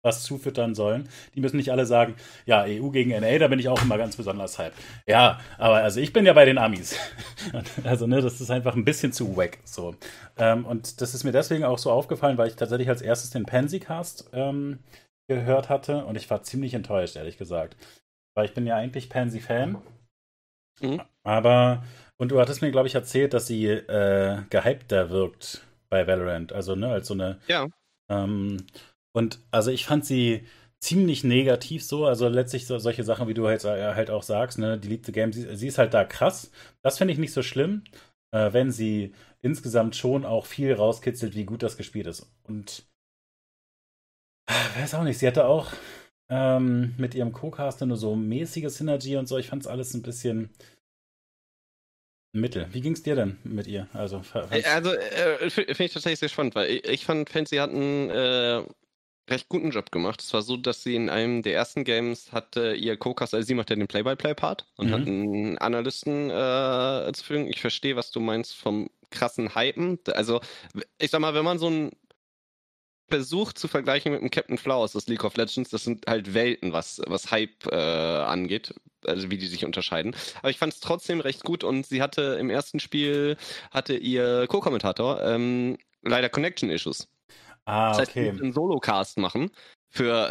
[0.01, 1.09] was zufüttern sollen.
[1.35, 4.15] Die müssen nicht alle sagen, ja, EU gegen NA, da bin ich auch immer ganz
[4.15, 4.73] besonders hype.
[5.07, 6.95] Ja, aber also ich bin ja bei den Amis.
[7.83, 9.59] also, ne, das ist einfach ein bisschen zu wack.
[9.65, 9.95] So.
[10.37, 13.45] Ähm, und das ist mir deswegen auch so aufgefallen, weil ich tatsächlich als erstes den
[13.45, 14.79] Pansy-Cast ähm,
[15.27, 17.75] gehört hatte und ich war ziemlich enttäuscht, ehrlich gesagt.
[18.35, 19.81] weil ich bin ja eigentlich Pansy-Fan.
[20.81, 21.01] Mhm.
[21.23, 21.83] Aber,
[22.17, 26.53] und du hattest mir, glaube ich, erzählt, dass sie äh, gehypter wirkt bei Valorant.
[26.53, 27.39] Also, ne, als so eine.
[27.47, 27.67] Ja.
[28.09, 28.65] Ähm,
[29.13, 30.45] und also ich fand sie
[30.79, 32.05] ziemlich negativ so.
[32.05, 35.11] Also letztlich so, solche Sachen, wie du halt, äh, halt auch sagst, ne, Delete the
[35.11, 36.51] Game, sie, sie ist halt da krass.
[36.81, 37.83] Das finde ich nicht so schlimm,
[38.31, 42.31] äh, wenn sie insgesamt schon auch viel rauskitzelt, wie gut das gespielt ist.
[42.43, 42.83] Und
[44.77, 45.71] weiß auch nicht, sie hatte auch
[46.29, 49.37] ähm, mit ihrem Co-Caster nur so mäßige Synergy und so.
[49.37, 50.49] Ich fand es alles ein bisschen
[52.31, 52.67] Mittel.
[52.71, 53.87] Wie ging es dir denn mit ihr?
[53.93, 58.09] Also, also äh, finde ich tatsächlich sehr spannend, weil ich, ich fand, Fancy hat einen
[58.11, 58.63] äh,
[59.29, 60.21] recht guten Job gemacht.
[60.21, 63.55] Es war so, dass sie in einem der ersten Games hatte ihr Co-Caster, also sie
[63.55, 64.93] macht ja den Play-by-Play-Part und mhm.
[64.93, 67.47] hat einen Analysten äh, zu führen.
[67.47, 69.99] Ich verstehe, was du meinst vom krassen Hypen.
[70.07, 70.41] Also,
[70.99, 71.91] ich sag mal, wenn man so ein
[73.09, 76.73] versucht zu vergleichen mit dem Captain Flowers aus League of Legends, das sind halt Welten,
[76.73, 80.15] was, was Hype äh, angeht, also wie die sich unterscheiden.
[80.39, 83.37] Aber ich fand es trotzdem recht gut und sie hatte im ersten Spiel,
[83.71, 87.07] hatte ihr Co-Kommentator ähm, leider Connection-Issues.
[87.69, 88.29] Ah, das heißt, okay.
[88.29, 89.51] einen Solo-Cast machen
[89.91, 90.29] für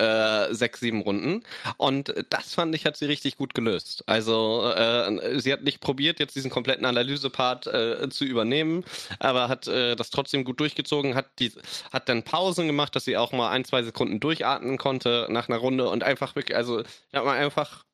[0.51, 1.42] äh, sechs, sieben Runden.
[1.77, 4.03] Und das fand ich, hat sie richtig gut gelöst.
[4.07, 8.85] Also äh, sie hat nicht probiert, jetzt diesen kompletten Analysepart äh, zu übernehmen,
[9.18, 11.53] aber hat äh, das trotzdem gut durchgezogen, hat, die,
[11.92, 15.59] hat dann Pausen gemacht, dass sie auch mal ein, zwei Sekunden durchatmen konnte nach einer
[15.59, 17.85] Runde und einfach wirklich, also ich habe mal einfach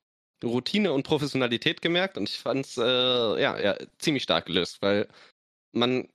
[0.43, 5.09] Routine und Professionalität gemerkt und ich fand es äh, ja, ja, ziemlich stark gelöst, weil
[5.73, 6.09] man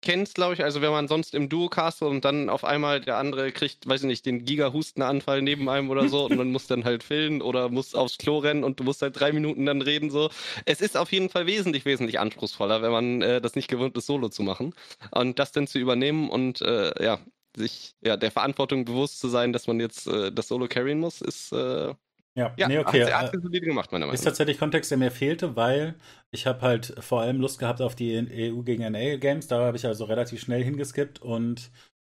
[0.00, 3.16] kennst, glaube ich, also wenn man sonst im Duo castet und dann auf einmal der
[3.16, 6.84] andere kriegt, weiß ich nicht, den Giga-Hustenanfall neben einem oder so und man muss dann
[6.84, 10.10] halt filmen oder muss aufs Klo rennen und du musst halt drei Minuten dann reden
[10.10, 10.30] so.
[10.64, 14.06] Es ist auf jeden Fall wesentlich, wesentlich anspruchsvoller, wenn man äh, das nicht gewöhnt ist,
[14.06, 14.74] Solo zu machen
[15.10, 17.18] und das dann zu übernehmen und äh, ja,
[17.56, 21.20] sich ja der Verantwortung bewusst zu sein, dass man jetzt äh, das Solo carryen muss,
[21.20, 21.94] ist äh,
[22.34, 23.04] ja, ja nee, okay.
[23.04, 25.96] Hat, hat äh, gemacht, meiner Meinung Ist tatsächlich Kontext, der mir fehlte, weil
[26.30, 29.48] ich habe halt vor allem Lust gehabt auf die EU gegen NA Games.
[29.48, 31.70] Da habe ich also relativ schnell hingeskippt und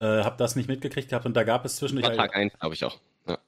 [0.01, 1.25] äh, habe das nicht mitgekriegt gehabt.
[1.25, 2.15] Und da gab es zwischendurch.
[2.15, 2.99] Tag 1, glaube ich auch.
[3.27, 3.39] Ja.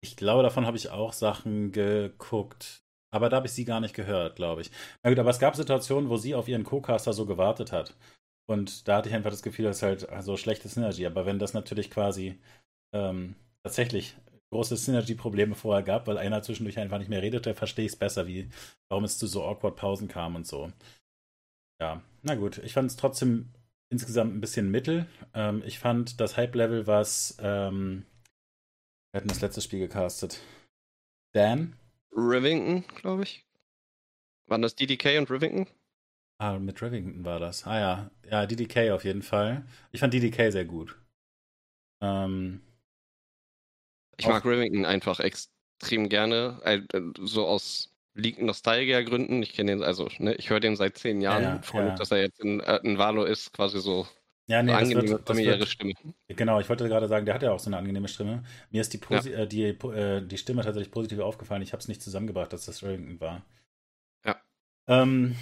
[0.00, 2.82] Ich glaube, davon habe ich auch Sachen geguckt.
[3.12, 4.70] Aber da habe ich sie gar nicht gehört, glaube ich.
[5.02, 7.94] Na gut, aber es gab Situationen, wo sie auf ihren Co-Caster so gewartet hat.
[8.46, 11.06] Und da hatte ich einfach das Gefühl, das ist halt so also schlechte Synergy.
[11.06, 12.38] Aber wenn das natürlich quasi
[12.92, 14.16] ähm, tatsächlich
[14.56, 18.26] große Synergy-Probleme vorher gab, weil einer zwischendurch einfach nicht mehr redete, verstehe ich es besser,
[18.26, 18.48] wie,
[18.88, 20.72] warum es zu so awkward Pausen kam und so.
[21.80, 22.58] Ja, na gut.
[22.58, 23.52] Ich fand es trotzdem
[23.90, 25.06] insgesamt ein bisschen mittel.
[25.34, 28.06] Ähm, ich fand das Hype-Level, was ähm,
[29.12, 30.40] wir hatten das letzte Spiel gecastet.
[31.34, 31.76] Dan?
[32.12, 33.44] Rivington, glaube ich.
[34.48, 35.66] Waren das DDK und Rivington?
[36.38, 37.66] Ah, mit Rivington war das.
[37.66, 39.66] Ah ja, ja, DDK auf jeden Fall.
[39.92, 40.98] Ich fand DDK sehr gut.
[42.02, 42.62] Ähm,
[44.16, 46.80] ich mag Rivington einfach extrem gerne, äh,
[47.20, 49.42] so aus Nostalgia-Gründen.
[49.42, 51.42] Ich kenne den, also ne, ich höre den seit zehn Jahren.
[51.42, 51.96] Ja, Freue mich, ja.
[51.96, 54.06] dass er jetzt in, äh, in Valo ist, quasi so
[54.48, 55.94] ja, nee, eine angenehme, wird, familiäre Stimme.
[56.28, 58.44] Genau, ich wollte gerade sagen, der hat ja auch so eine angenehme Stimme.
[58.70, 59.40] Mir ist die, Posi ja.
[59.40, 61.62] äh, die, äh, die Stimme tatsächlich positiv aufgefallen.
[61.62, 63.42] Ich habe es nicht zusammengebracht, dass das Rivington war.
[64.24, 64.40] Ja.
[64.86, 65.36] Ähm,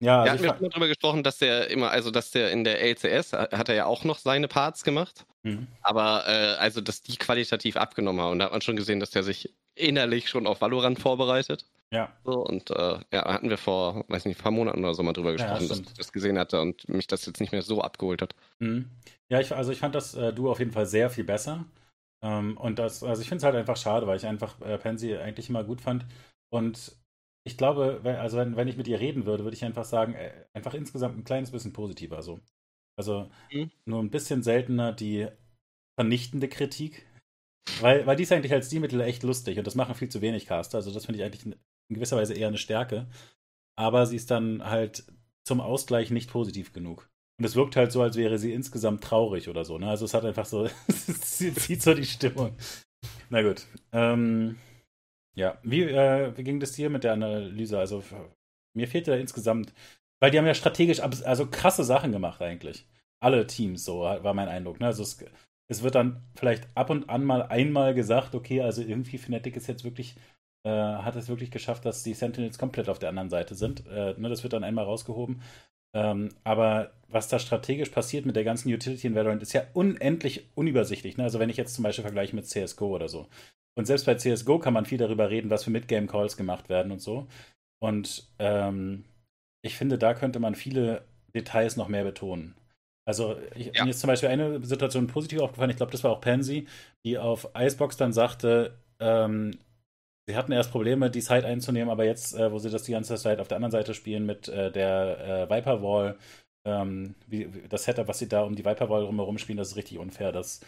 [0.00, 2.82] ja, also wir hatten schon darüber gesprochen, dass der immer, also dass der in der
[2.82, 5.66] LCS hat er ja auch noch seine Parts gemacht, mhm.
[5.82, 9.10] aber äh, also dass die qualitativ abgenommen haben und da hat man schon gesehen, dass
[9.10, 11.66] der sich innerlich schon auf Valorant vorbereitet.
[11.92, 12.12] Ja.
[12.24, 15.12] So, und äh, ja, hatten wir vor, weiß nicht, ein paar Monaten oder so mal
[15.12, 17.80] drüber gesprochen, ja, dass ich das gesehen hatte und mich das jetzt nicht mehr so
[17.82, 18.34] abgeholt hat.
[18.60, 18.88] Mhm.
[19.28, 21.64] Ja, ich, also ich fand das äh, Duo auf jeden Fall sehr viel besser.
[22.22, 25.16] Ähm, und das, also ich finde es halt einfach schade, weil ich einfach äh, Pansy
[25.16, 26.06] eigentlich immer gut fand.
[26.52, 26.96] Und
[27.44, 30.14] ich glaube, wenn, also wenn, wenn ich mit ihr reden würde, würde ich einfach sagen,
[30.14, 32.22] äh, einfach insgesamt ein kleines bisschen positiver.
[32.22, 32.40] So.
[32.96, 33.70] Also mhm.
[33.86, 35.28] nur ein bisschen seltener die
[35.98, 37.06] vernichtende Kritik.
[37.80, 40.46] Weil, weil die ist eigentlich als Stilmittel echt lustig und das machen viel zu wenig
[40.46, 40.78] Caster.
[40.78, 41.54] Also das finde ich eigentlich in
[41.88, 43.08] gewisser Weise eher eine Stärke.
[43.76, 45.04] Aber sie ist dann halt
[45.44, 47.08] zum Ausgleich nicht positiv genug.
[47.38, 49.78] Und es wirkt halt so, als wäre sie insgesamt traurig oder so.
[49.78, 49.88] Ne?
[49.88, 52.54] Also es hat einfach so, sie zieht so die Stimmung.
[53.30, 53.64] Na gut.
[53.92, 54.58] Ähm,
[55.36, 57.78] ja, wie, äh, wie ging das dir mit der Analyse?
[57.78, 58.02] Also
[58.74, 59.72] mir fehlte da insgesamt,
[60.20, 62.86] weil die haben ja strategisch also krasse Sachen gemacht eigentlich.
[63.22, 64.80] Alle Teams, so war mein Eindruck.
[64.80, 64.86] Ne?
[64.86, 65.24] Also es,
[65.68, 69.66] es wird dann vielleicht ab und an mal einmal gesagt, okay, also irgendwie Fnatic ist
[69.66, 70.16] jetzt wirklich,
[70.64, 73.86] äh, hat es wirklich geschafft, dass die Sentinels komplett auf der anderen Seite sind.
[73.86, 75.42] Äh, ne, das wird dann einmal rausgehoben.
[75.92, 80.48] Ähm, aber was da strategisch passiert mit der ganzen Utility in Valorant ist ja unendlich
[80.54, 81.16] unübersichtlich.
[81.16, 81.24] Ne?
[81.24, 83.28] Also wenn ich jetzt zum Beispiel vergleiche mit CSGO oder so.
[83.80, 87.00] Und selbst bei CSGO kann man viel darüber reden, was für Midgame-Calls gemacht werden und
[87.00, 87.26] so.
[87.82, 89.06] Und ähm,
[89.62, 92.54] ich finde, da könnte man viele Details noch mehr betonen.
[93.08, 93.84] Also, ich, ja.
[93.84, 95.70] mir ist zum Beispiel eine Situation positiv aufgefallen.
[95.70, 96.68] Ich glaube, das war auch Pansy,
[97.06, 99.58] die auf Icebox dann sagte, ähm,
[100.26, 103.16] sie hatten erst Probleme, die Side einzunehmen, aber jetzt, äh, wo sie das die ganze
[103.16, 106.18] Zeit auf der anderen Seite spielen mit äh, der äh, Viper Wall,
[106.66, 109.68] ähm, wie, wie, das Setup, was sie da um die Viper Wall rumherum spielen, das
[109.68, 110.32] ist richtig unfair.
[110.32, 110.60] Das,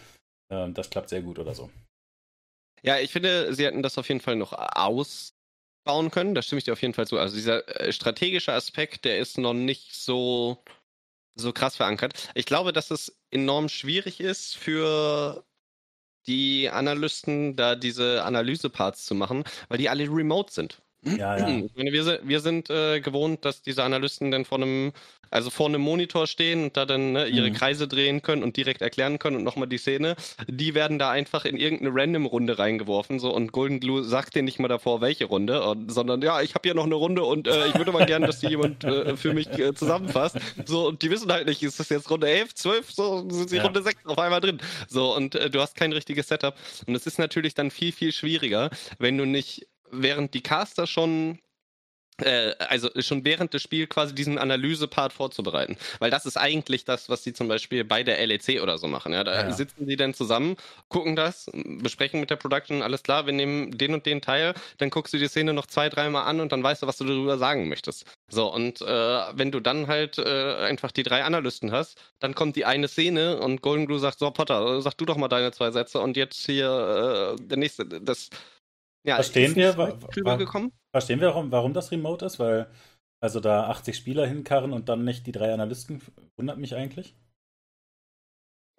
[0.50, 1.68] ähm, das klappt sehr gut oder so.
[2.84, 6.34] Ja, ich finde, sie hätten das auf jeden Fall noch ausbauen können.
[6.34, 7.18] Da stimme ich dir auf jeden Fall zu.
[7.18, 10.62] Also dieser äh, strategische Aspekt, der ist noch nicht so,
[11.36, 12.30] so krass verankert.
[12.34, 15.44] Ich glaube, dass es enorm schwierig ist für
[16.26, 20.82] die Analysten, da diese Analyseparts zu machen, weil die alle remote sind.
[21.04, 21.48] Ja, ja.
[21.48, 24.92] Ich meine, wir, wir sind äh, gewohnt, dass diese Analysten dann vor einem,
[25.30, 27.54] also vor einem Monitor stehen und da dann ne, ihre mhm.
[27.54, 30.14] Kreise drehen können und direkt erklären können und nochmal die Szene.
[30.46, 34.60] Die werden da einfach in irgendeine Random-Runde reingeworfen so und Golden Glue sagt dir nicht
[34.60, 37.66] mal davor, welche Runde, und, sondern ja, ich habe hier noch eine Runde und äh,
[37.66, 40.36] ich würde mal gerne, dass die jemand äh, für mich äh, zusammenfasst.
[40.66, 43.56] So, und die wissen halt nicht, ist das jetzt Runde 11, 12, so sind sie
[43.56, 43.64] ja.
[43.64, 44.58] Runde 6 auf einmal drin.
[44.88, 46.54] So, und äh, du hast kein richtiges Setup.
[46.86, 51.38] Und es ist natürlich dann viel, viel schwieriger, wenn du nicht während die Caster schon
[52.18, 55.76] äh, also schon während des Spiels quasi diesen Analysepart vorzubereiten.
[55.98, 59.12] Weil das ist eigentlich das, was sie zum Beispiel bei der LEC oder so machen.
[59.12, 59.24] Ja?
[59.24, 59.52] Da ja.
[59.52, 60.56] sitzen sie dann zusammen,
[60.88, 64.90] gucken das, besprechen mit der Production, alles klar, wir nehmen den und den Teil, dann
[64.90, 67.38] guckst du die Szene noch zwei, dreimal an und dann weißt du, was du darüber
[67.38, 68.04] sagen möchtest.
[68.28, 72.56] So, und äh, wenn du dann halt äh, einfach die drei Analysten hast, dann kommt
[72.56, 75.70] die eine Szene und Golden Glue sagt, so Potter, sag du doch mal deine zwei
[75.70, 78.28] Sätze und jetzt hier äh, der nächste, das
[79.04, 79.72] ja, verstehen wir,
[80.90, 82.38] verstehen wir, warum, warum das Remote ist?
[82.38, 82.68] Weil
[83.22, 86.02] also da 80 Spieler hinkarren und dann nicht die drei Analysten,
[86.36, 87.14] wundert mich eigentlich.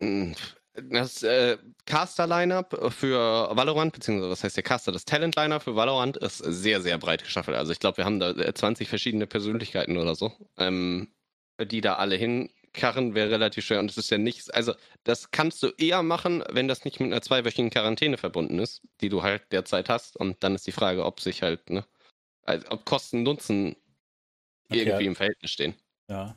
[0.02, 0.36] Hm,
[0.74, 4.92] das äh, Caster-Lineup für Valorant, beziehungsweise was heißt der Caster?
[4.92, 7.56] Das Talent-Lineup für Valorant ist sehr, sehr breit gestaffelt.
[7.56, 11.14] Also ich glaube, wir haben da 20 verschiedene Persönlichkeiten oder so, ähm,
[11.62, 14.50] die da alle hin Karren wäre relativ schwer und es ist ja nichts.
[14.50, 18.82] Also, das kannst du eher machen, wenn das nicht mit einer zweiwöchigen Quarantäne verbunden ist,
[19.02, 20.18] die du halt derzeit hast.
[20.18, 21.86] Und dann ist die Frage, ob sich halt, ne,
[22.44, 23.76] also ob Kosten Nutzen
[24.70, 25.76] okay, irgendwie im Verhältnis stehen.
[26.10, 26.36] Ja.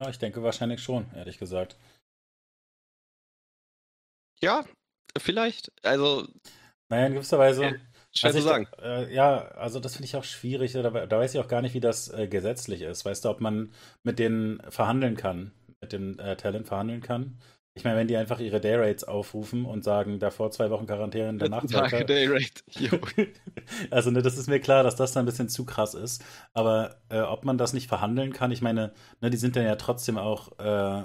[0.00, 1.76] Ja, ich denke wahrscheinlich schon, ehrlich gesagt.
[4.40, 4.64] Ja,
[5.18, 5.72] vielleicht.
[5.82, 6.26] Also.
[6.88, 7.64] Naja, in gewisser Weise.
[7.64, 7.78] Äh,
[8.12, 8.66] Schwer also zu sagen.
[8.82, 10.72] Äh, ja, also das finde ich auch schwierig.
[10.72, 13.04] Da, da, weiß ich auch gar nicht, wie das äh, gesetzlich ist.
[13.04, 13.70] Weißt du, ob man
[14.02, 17.38] mit denen verhandeln kann, mit dem äh, Talent verhandeln kann?
[17.74, 21.64] Ich meine, wenn die einfach ihre Dayrates aufrufen und sagen, davor zwei Wochen Quarantäne, danach
[21.66, 22.62] Tage Dayrate.
[23.90, 26.24] also ne, das ist mir klar, dass das dann ein bisschen zu krass ist.
[26.52, 29.76] Aber äh, ob man das nicht verhandeln kann, ich meine, ne, die sind dann ja
[29.76, 31.04] trotzdem auch äh,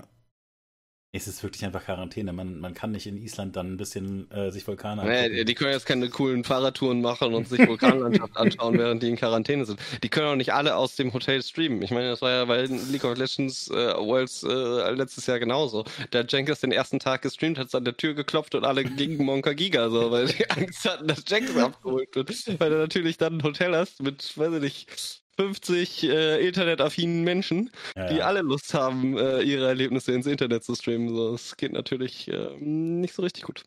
[1.15, 2.33] es ist wirklich einfach Quarantäne.
[2.33, 5.31] Man, man kann nicht in Island dann ein bisschen äh, sich Vulkane anschauen.
[5.31, 9.15] Naja, die können jetzt keine coolen Fahrradtouren machen und sich Vulkanlandschaft anschauen, während die in
[9.15, 9.79] Quarantäne sind.
[10.03, 11.81] Die können auch nicht alle aus dem Hotel streamen.
[11.81, 15.85] Ich meine, das war ja bei League of Legends äh, Worlds äh, letztes Jahr genauso.
[16.11, 19.53] Der Jenkins den ersten Tag gestreamt, hat an der Tür geklopft und alle gegen Monka
[19.53, 22.59] Giga, so, weil die Angst hatten, dass Jenkins abgeholt wird.
[22.59, 27.71] Weil du natürlich dann ein Hotel hast mit, weiß ich nicht, 50 äh, internetaffinen Menschen,
[27.95, 31.09] ja, die alle Lust haben, äh, ihre Erlebnisse ins Internet zu streamen.
[31.09, 33.63] So, das geht natürlich äh, nicht so richtig gut.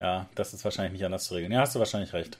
[0.00, 1.52] Ja, das ist wahrscheinlich nicht anders zu regeln.
[1.52, 2.38] Ja, hast du wahrscheinlich recht.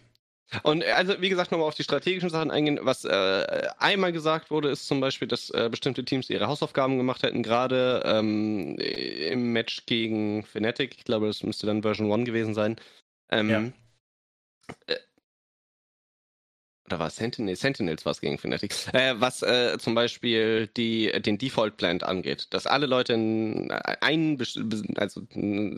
[0.62, 2.78] Und äh, also, wie gesagt, nochmal auf die strategischen Sachen eingehen.
[2.82, 7.22] Was äh, einmal gesagt wurde, ist zum Beispiel, dass äh, bestimmte Teams ihre Hausaufgaben gemacht
[7.22, 10.96] hätten, gerade ähm, im Match gegen Fnatic.
[10.96, 12.76] Ich glaube, das müsste dann Version 1 gewesen sein.
[13.30, 14.94] Ähm, ja.
[16.88, 17.56] Äh, oder war Sentinel?
[17.56, 22.48] Sentinels war es gegen Fnatic, äh, was äh, zum Beispiel die, den Default Plant angeht,
[22.50, 24.38] dass alle Leute in, äh, einen,
[24.96, 25.22] also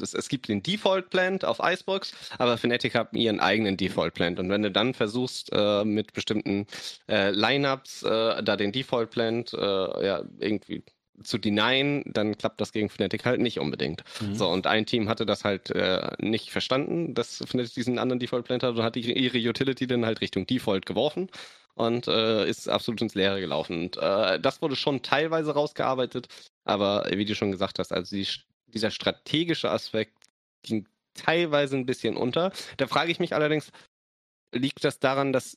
[0.01, 4.51] es, gibt den Default Plant auf Icebox, aber Fnatic hat ihren eigenen Default Plant und
[4.51, 6.67] wenn du dann versuchst äh, mit bestimmten
[7.09, 10.83] äh, Lineups äh, da den Default Plant ja irgendwie
[11.23, 14.05] zu denyen, dann klappt das gegen Fnatic halt nicht unbedingt.
[14.21, 14.35] Mhm.
[14.35, 18.45] So, und ein Team hatte das halt äh, nicht verstanden, dass Fnatic diesen anderen Default
[18.45, 21.29] Plant hat und hat ihre Utility dann halt Richtung Default geworfen
[21.75, 23.83] und äh, ist absolut ins Leere gelaufen.
[23.83, 26.29] Und äh, das wurde schon teilweise rausgearbeitet,
[26.65, 28.27] aber wie du schon gesagt hast, also die,
[28.67, 30.15] dieser strategische Aspekt
[30.63, 32.53] ging teilweise ein bisschen unter.
[32.77, 33.71] Da frage ich mich allerdings,
[34.53, 35.57] liegt das daran, dass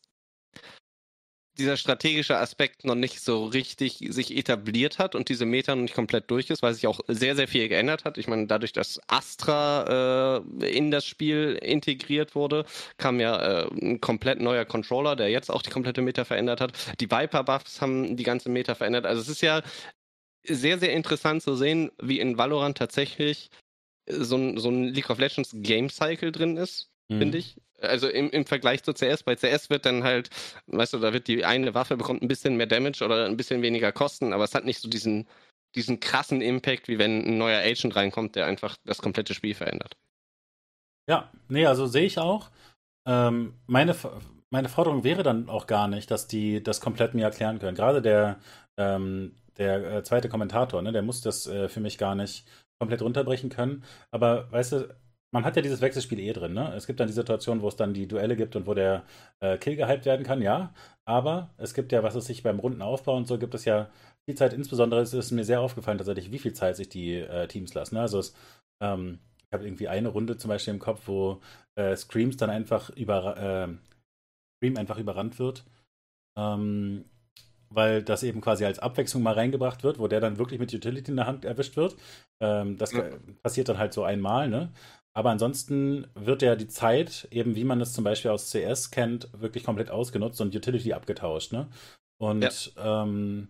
[1.58, 5.94] dieser strategische Aspekt noch nicht so richtig sich etabliert hat und diese Meta noch nicht
[5.94, 8.18] komplett durch ist, weil sich auch sehr, sehr viel geändert hat.
[8.18, 12.66] Ich meine, dadurch, dass Astra äh, in das Spiel integriert wurde,
[12.98, 16.74] kam ja äh, ein komplett neuer Controller, der jetzt auch die komplette Meta verändert hat.
[17.00, 19.06] Die Viper-Buffs haben die ganze Meta verändert.
[19.06, 19.62] Also es ist ja
[20.46, 23.50] sehr, sehr interessant zu sehen, wie in Valorant tatsächlich
[24.08, 27.20] so ein, so ein League of Legends Game Cycle drin ist, mhm.
[27.20, 30.30] finde ich also im, im Vergleich zu CS, bei CS wird dann halt,
[30.67, 33.62] weißt du, da wird die eine Waffe bekommt ein bisschen mehr Damage oder ein bisschen
[33.62, 35.28] weniger Kosten, aber es hat nicht so diesen,
[35.76, 39.98] diesen krassen Impact, wie wenn ein neuer Agent reinkommt, der einfach das komplette Spiel verändert.
[41.10, 42.50] Ja, nee, also sehe ich auch.
[43.06, 43.96] Ähm, meine,
[44.50, 47.76] meine Forderung wäre dann auch gar nicht, dass die das komplett mir erklären können.
[47.76, 48.39] Gerade der,
[48.78, 52.46] ähm, der äh, zweite Kommentator, ne, der muss das äh, für mich gar nicht
[52.80, 53.84] komplett runterbrechen können.
[54.12, 54.96] Aber weißt du,
[55.34, 56.54] man hat ja dieses Wechselspiel eh drin.
[56.54, 56.74] Ne?
[56.76, 59.04] Es gibt dann die Situation, wo es dann die Duelle gibt und wo der
[59.39, 60.74] äh, Kill gehypt werden kann, ja.
[61.06, 63.89] Aber es gibt ja, was es sich beim runden Aufbau und so gibt es ja
[64.26, 64.54] viel Zeit.
[64.54, 67.96] Insbesondere ist es mir sehr aufgefallen tatsächlich, wie viel Zeit sich die äh, Teams lassen.
[67.96, 68.02] Ne?
[68.02, 68.36] Also es,
[68.82, 71.41] ähm, ich habe irgendwie eine Runde zum Beispiel im Kopf, wo
[71.76, 73.67] äh, Screams dann einfach über äh,
[74.60, 75.65] Scream einfach überrannt wird.
[76.38, 77.06] Ähm,
[77.76, 81.12] weil das eben quasi als Abwechslung mal reingebracht wird, wo der dann wirklich mit Utility
[81.12, 81.96] in der Hand erwischt wird.
[82.39, 83.10] Ähm, das ja.
[83.41, 84.72] passiert dann halt so einmal, ne?
[85.15, 89.30] Aber ansonsten wird ja die Zeit, eben wie man es zum Beispiel aus CS kennt,
[89.34, 91.67] wirklich komplett ausgenutzt und Utility abgetauscht, ne?
[92.19, 93.04] Und ja.
[93.04, 93.49] ähm,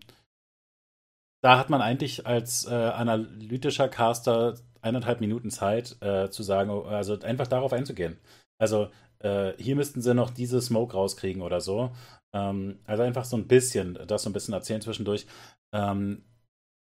[1.42, 7.18] da hat man eigentlich als äh, analytischer Caster eineinhalb Minuten Zeit äh, zu sagen, also
[7.20, 8.18] einfach darauf einzugehen.
[8.58, 8.88] Also
[9.20, 11.92] äh, hier müssten sie noch diese Smoke rauskriegen oder so.
[12.34, 15.26] Ähm, also einfach so ein bisschen, das so ein bisschen erzählen zwischendurch.
[15.72, 16.24] Ähm,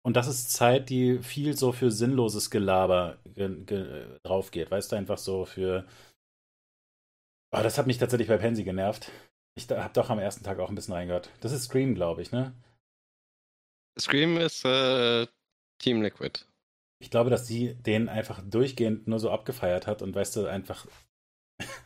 [0.06, 3.18] und das ist Zeit, die viel so für sinnloses Gelaber
[4.24, 4.70] drauf geht.
[4.70, 5.88] Weißt du, einfach so für.
[7.56, 9.12] Oh, das hat mich tatsächlich bei Pansy genervt.
[9.56, 11.30] Ich habe doch am ersten Tag auch ein bisschen reingehört.
[11.42, 12.54] Das ist Scream, glaube ich, ne?
[14.00, 15.28] Scream ist äh,
[15.78, 16.40] Team Liquid.
[17.00, 20.88] Ich glaube, dass sie den einfach durchgehend nur so abgefeiert hat und weißt du, einfach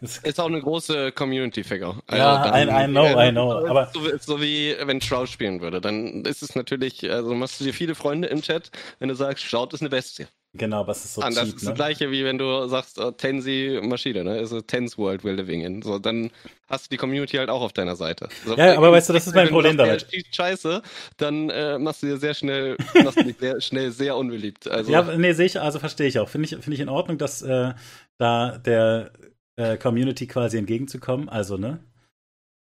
[0.02, 2.02] ist auch eine große Community-Figure.
[2.08, 3.68] Also ja, dann, I, I, know, I know.
[3.68, 5.82] Aber so, so, wie wenn Shroud spielen würde.
[5.82, 9.44] Dann ist es natürlich, also machst du dir viele Freunde im Chat, wenn du sagst,
[9.44, 10.28] Shroud ist eine Bestie.
[10.54, 11.70] Genau, was ist so Und das cheap, ist ne?
[11.70, 14.32] das gleiche, wie wenn du sagst, oh, Tensi Maschine, ne?
[14.32, 15.82] Also Tens World we're living in.
[15.82, 16.32] So, dann
[16.68, 18.30] hast du die Community halt auch auf deiner Seite.
[18.46, 20.08] So, ja, aber weißt du, das ist mein Problem damit.
[20.32, 20.82] Scheiße,
[21.18, 24.68] dann äh, machst du dir sehr schnell, machst du dich sehr schnell sehr unbeliebt.
[24.68, 26.30] Also, ja, nee, sehe ich, also verstehe ich auch.
[26.30, 27.74] Finde ich, finde ich in Ordnung, dass äh,
[28.18, 29.12] da der
[29.58, 31.30] äh, Community quasi entgegenzukommen.
[31.30, 31.80] Also, ne?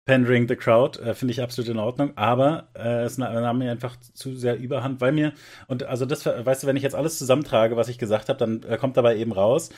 [0.06, 3.96] Pandering the Crowd äh, finde ich absolut in Ordnung, aber äh, es nahm mir einfach
[3.98, 5.32] zu sehr Überhand, weil mir,
[5.66, 8.62] und also das, weißt du, wenn ich jetzt alles zusammentrage, was ich gesagt habe, dann
[8.62, 9.70] äh, kommt dabei eben raus,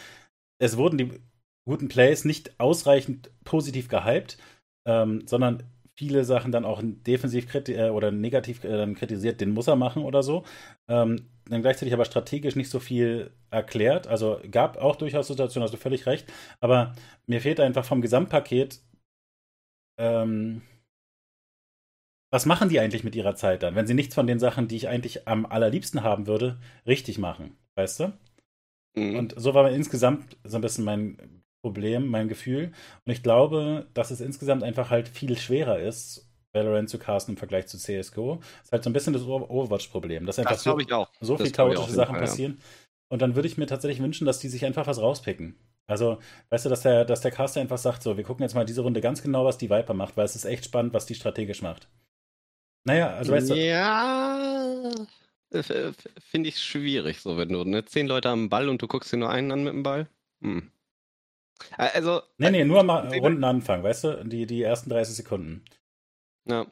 [0.59, 1.21] es wurden die
[1.65, 4.37] guten Plays nicht ausreichend positiv gehypt,
[4.87, 5.63] ähm, sondern
[5.95, 10.23] viele Sachen dann auch defensiv äh, oder negativ äh, kritisiert, den muss er machen oder
[10.23, 10.45] so.
[10.89, 14.07] Ähm, dann gleichzeitig aber strategisch nicht so viel erklärt.
[14.07, 16.33] Also gab auch durchaus Situationen, hast du völlig recht.
[16.61, 16.95] Aber
[17.27, 18.81] mir fehlt einfach vom Gesamtpaket,
[19.99, 20.63] ähm,
[22.31, 24.77] was machen die eigentlich mit ihrer Zeit dann, wenn sie nichts von den Sachen, die
[24.77, 27.57] ich eigentlich am allerliebsten haben würde, richtig machen?
[27.75, 28.13] Weißt du?
[28.95, 29.17] Mhm.
[29.17, 32.73] Und so war insgesamt so ein bisschen mein Problem, mein Gefühl.
[33.05, 37.39] Und ich glaube, dass es insgesamt einfach halt viel schwerer ist, Valorant zu casten im
[37.39, 38.37] Vergleich zu CSGO.
[38.37, 40.79] Das ist halt so ein bisschen das Overwatch-Problem, dass einfach das so,
[41.21, 42.57] so viel chaotische Sachen Fall, passieren.
[42.59, 42.65] Ja.
[43.11, 45.57] Und dann würde ich mir tatsächlich wünschen, dass die sich einfach was rauspicken.
[45.87, 46.19] Also,
[46.51, 48.83] weißt du, dass der, dass der Caster einfach sagt, so, wir gucken jetzt mal diese
[48.83, 51.63] Runde ganz genau, was die Viper macht, weil es ist echt spannend, was die strategisch
[51.63, 51.89] macht.
[52.85, 53.55] Naja, also weißt du.
[53.55, 54.91] Ja,
[56.21, 59.17] finde ich schwierig, so, wenn du ne, zehn Leute am Ball und du guckst dir
[59.17, 60.09] nur einen an mit dem Ball.
[60.43, 60.71] Hm.
[61.77, 62.23] Also.
[62.37, 65.65] Nee, nee, nur am Rundenanfang, weißt du, die, die ersten 30 Sekunden.
[66.49, 66.67] Ja.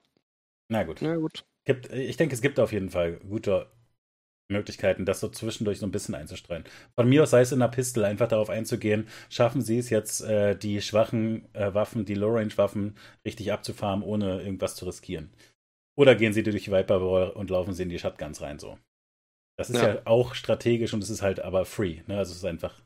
[0.69, 1.01] Na gut.
[1.03, 1.45] Na gut.
[1.65, 3.71] Gibt, ich denke, es gibt auf jeden Fall gute
[4.49, 6.65] Möglichkeiten, das so zwischendurch so ein bisschen einzustreuen.
[6.95, 10.21] Von mir aus sei es in der Pistol, einfach darauf einzugehen, schaffen sie es jetzt,
[10.23, 15.33] äh, die schwachen äh, Waffen, die Low-Range-Waffen richtig abzufarmen, ohne irgendwas zu riskieren.
[15.97, 18.79] Oder gehen sie durch die Viper Wall und laufen sie in die Shotguns rein, so.
[19.59, 22.19] Das ist ja, ja auch strategisch und es ist halt aber free, ne?
[22.19, 22.83] Also es ist einfach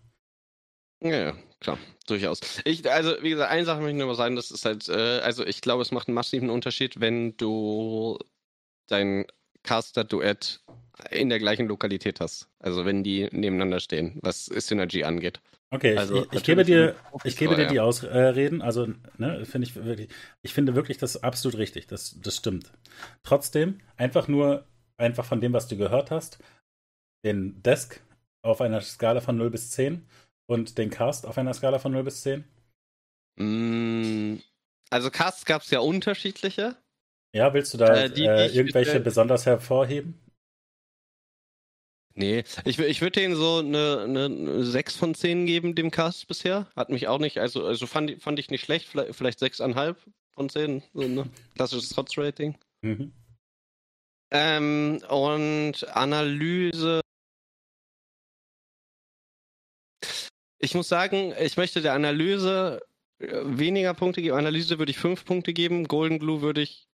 [1.02, 2.40] ja, klar, durchaus.
[2.64, 5.20] Ich, also, wie gesagt, eine Sache möchte ich nur mal sagen, das ist halt, äh,
[5.20, 8.18] also ich glaube, es macht einen massiven Unterschied, wenn du
[8.88, 9.26] dein
[9.62, 10.60] Caster-Duett
[11.10, 12.48] in der gleichen Lokalität hast.
[12.58, 15.40] Also wenn die nebeneinander stehen, was Synergy angeht.
[15.72, 18.60] Okay, also, ich, ich gebe dir, ich gebe dir die Ausreden.
[18.60, 20.08] Also, ne, finde ich wirklich,
[20.42, 21.86] ich finde wirklich das absolut richtig.
[21.86, 22.72] Das, das stimmt.
[23.22, 26.38] Trotzdem, einfach nur, einfach von dem, was du gehört hast,
[27.24, 28.00] den Desk
[28.42, 30.06] auf einer Skala von 0 bis 10
[30.50, 32.44] und den Cast auf einer Skala von 0 bis 10?
[33.36, 34.38] Mm,
[34.90, 36.76] also Casts gab es ja unterschiedliche.
[37.32, 40.20] Ja, willst du da äh, die, äh, irgendwelche ich, besonders hervorheben?
[42.14, 46.66] Nee, ich, ich würde denen so eine, eine 6 von 10 geben, dem Cast bisher.
[46.74, 49.94] Hat mich auch nicht, also, also fand, fand ich nicht schlecht, vielleicht, vielleicht 6,5
[50.32, 50.82] von 10.
[50.92, 52.58] So ein klassisches Hots-Rating.
[52.82, 53.12] Mhm.
[54.32, 57.00] Ähm, und Analyse
[60.60, 62.80] Ich muss sagen, ich möchte der Analyse
[63.18, 64.36] äh, weniger Punkte geben.
[64.36, 65.88] Analyse würde ich fünf Punkte geben.
[65.88, 66.88] Golden Glue würde ich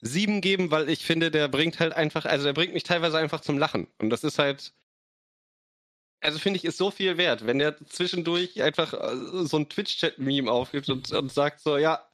[0.00, 3.40] sieben geben, weil ich finde, der bringt halt einfach, also der bringt mich teilweise einfach
[3.40, 3.86] zum Lachen.
[3.98, 4.72] Und das ist halt,
[6.20, 10.50] Also finde ich, ist so viel wert, wenn der zwischendurch einfach äh, so ein Twitch-Chat-Meme
[10.50, 12.07] aufgibt und, und sagt so, ja,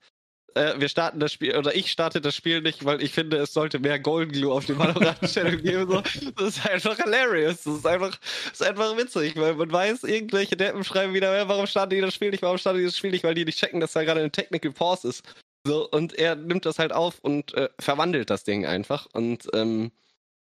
[0.55, 3.53] äh, wir starten das Spiel, oder ich starte das Spiel nicht, weil ich finde, es
[3.53, 5.91] sollte mehr Golden Glue auf dem Valorant-Channel geben.
[5.91, 6.03] So.
[6.37, 7.63] Das ist einfach hilarious.
[7.65, 8.19] Das ist einfach,
[8.51, 12.01] das ist einfach witzig, weil man weiß, irgendwelche Deppen schreiben wieder, ja, warum starten die
[12.01, 14.05] das Spiel nicht, warum starten die das Spiel nicht, weil die nicht checken, dass da
[14.05, 15.25] gerade eine Technical Pause ist.
[15.67, 19.07] So, und er nimmt das halt auf und äh, verwandelt das Ding einfach.
[19.13, 19.93] Und ähm,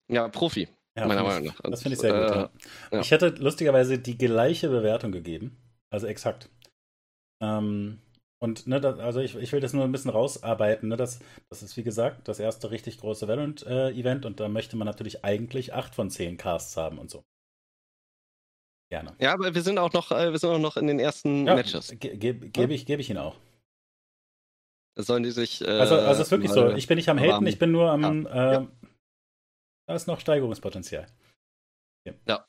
[0.07, 0.67] ja, Profi.
[0.97, 1.59] Ja, meiner Meinung nach.
[1.61, 2.31] Das finde ich sehr gut.
[2.31, 2.49] äh, Ja.
[2.91, 2.99] ja.
[3.01, 5.57] Ich hätte lustigerweise die gleiche Bewertung gegeben.
[5.89, 6.49] Also exakt.
[7.41, 7.99] Ähm,
[8.41, 10.89] und ne, das, also ich, ich will das nur ein bisschen rausarbeiten.
[10.89, 10.97] Ne?
[10.97, 11.19] Das,
[11.49, 15.73] das ist wie gesagt das erste richtig große Valorant-Event und da möchte man natürlich eigentlich
[15.73, 17.23] 8 von 10 Casts haben und so.
[18.89, 19.15] Gerne.
[19.19, 21.55] Ja, aber wir sind auch noch, äh, wir sind auch noch in den ersten Ja,
[21.55, 21.93] Matches.
[21.97, 23.37] ge ge gebe ich, geb ich Ihnen auch.
[24.97, 25.61] Sollen die sich.
[25.61, 26.71] Äh, Also, also es ist wirklich so.
[26.71, 28.23] Ich bin nicht am Haten, ich bin nur am.
[28.25, 28.53] Ja.
[28.57, 28.71] ähm,
[29.87, 31.07] Da ist noch Steigerungspotenzial.
[32.27, 32.45] Ja,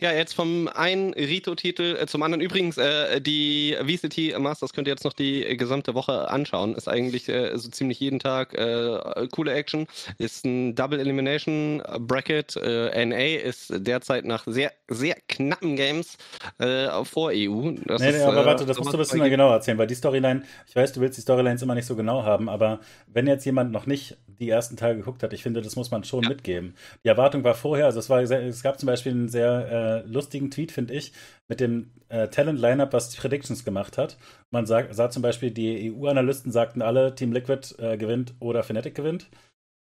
[0.00, 2.40] jetzt vom einen Rito-Titel äh, zum anderen.
[2.40, 6.74] Übrigens, äh, die VCT Masters könnt ihr jetzt noch die gesamte Woche anschauen.
[6.74, 9.86] Ist eigentlich äh, so ziemlich jeden Tag äh, coole Action.
[10.18, 12.56] Ist ein Double Elimination Bracket.
[12.56, 16.16] Äh, NA ist derzeit nach sehr, sehr knappen Games
[16.58, 17.72] äh, vor EU.
[17.84, 19.94] Das Nee, ist, nee, aber warte, das musst du ein bisschen genauer erzählen, weil die
[19.94, 23.44] Storyline, ich weiß, du willst die Storylines immer nicht so genau haben, aber wenn jetzt
[23.44, 26.30] jemand noch nicht die ersten Teile geguckt hat, ich finde, das muss man schon Ja.
[26.30, 26.74] mitgeben.
[27.04, 30.08] Die Erwartung war vorher, also es, war sehr, es gab zum Beispiel einen sehr äh,
[30.08, 31.12] lustigen Tweet, finde ich,
[31.48, 34.16] mit dem äh, Talent-Lineup, was die Predictions gemacht hat.
[34.50, 38.94] Man sah, sah zum Beispiel, die EU-Analysten sagten alle, Team Liquid äh, gewinnt oder Fnatic
[38.94, 39.28] gewinnt.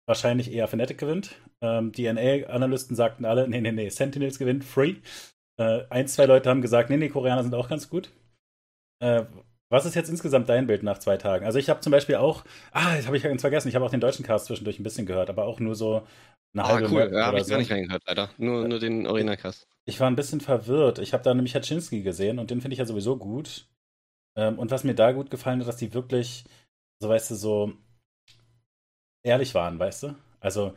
[0.09, 1.37] Wahrscheinlich eher Fnatic gewinnt.
[1.61, 4.97] Ähm, die NA-Analysten sagten alle, nee, nee, nee, Sentinels gewinnt, free.
[5.59, 8.11] Äh, ein, zwei Leute haben gesagt, nee, nee, Koreaner sind auch ganz gut.
[9.71, 11.45] Äh, was ist jetzt insgesamt dein Bild nach zwei Tagen?
[11.47, 13.91] Also ich habe zum Beispiel auch, ah, das habe ich ganz vergessen, ich habe auch
[13.91, 16.07] den deutschen Cast zwischendurch ein bisschen gehört, aber auch nur so
[16.55, 17.11] eine Ah, halbe cool.
[17.13, 17.51] Ja, habe ich so.
[17.51, 18.31] gar nicht reingehört, leider.
[18.39, 19.69] Nur, nur den Originalcast.
[19.85, 20.99] Ich war ein bisschen verwirrt.
[20.99, 23.69] Ich habe da nämlich Haczynski gesehen und den finde ich ja sowieso gut.
[24.37, 26.45] Ähm, und was mir da gut gefallen hat, dass die wirklich,
[27.01, 27.75] so weißt du, so
[29.23, 30.15] ehrlich waren, weißt du?
[30.41, 30.75] Also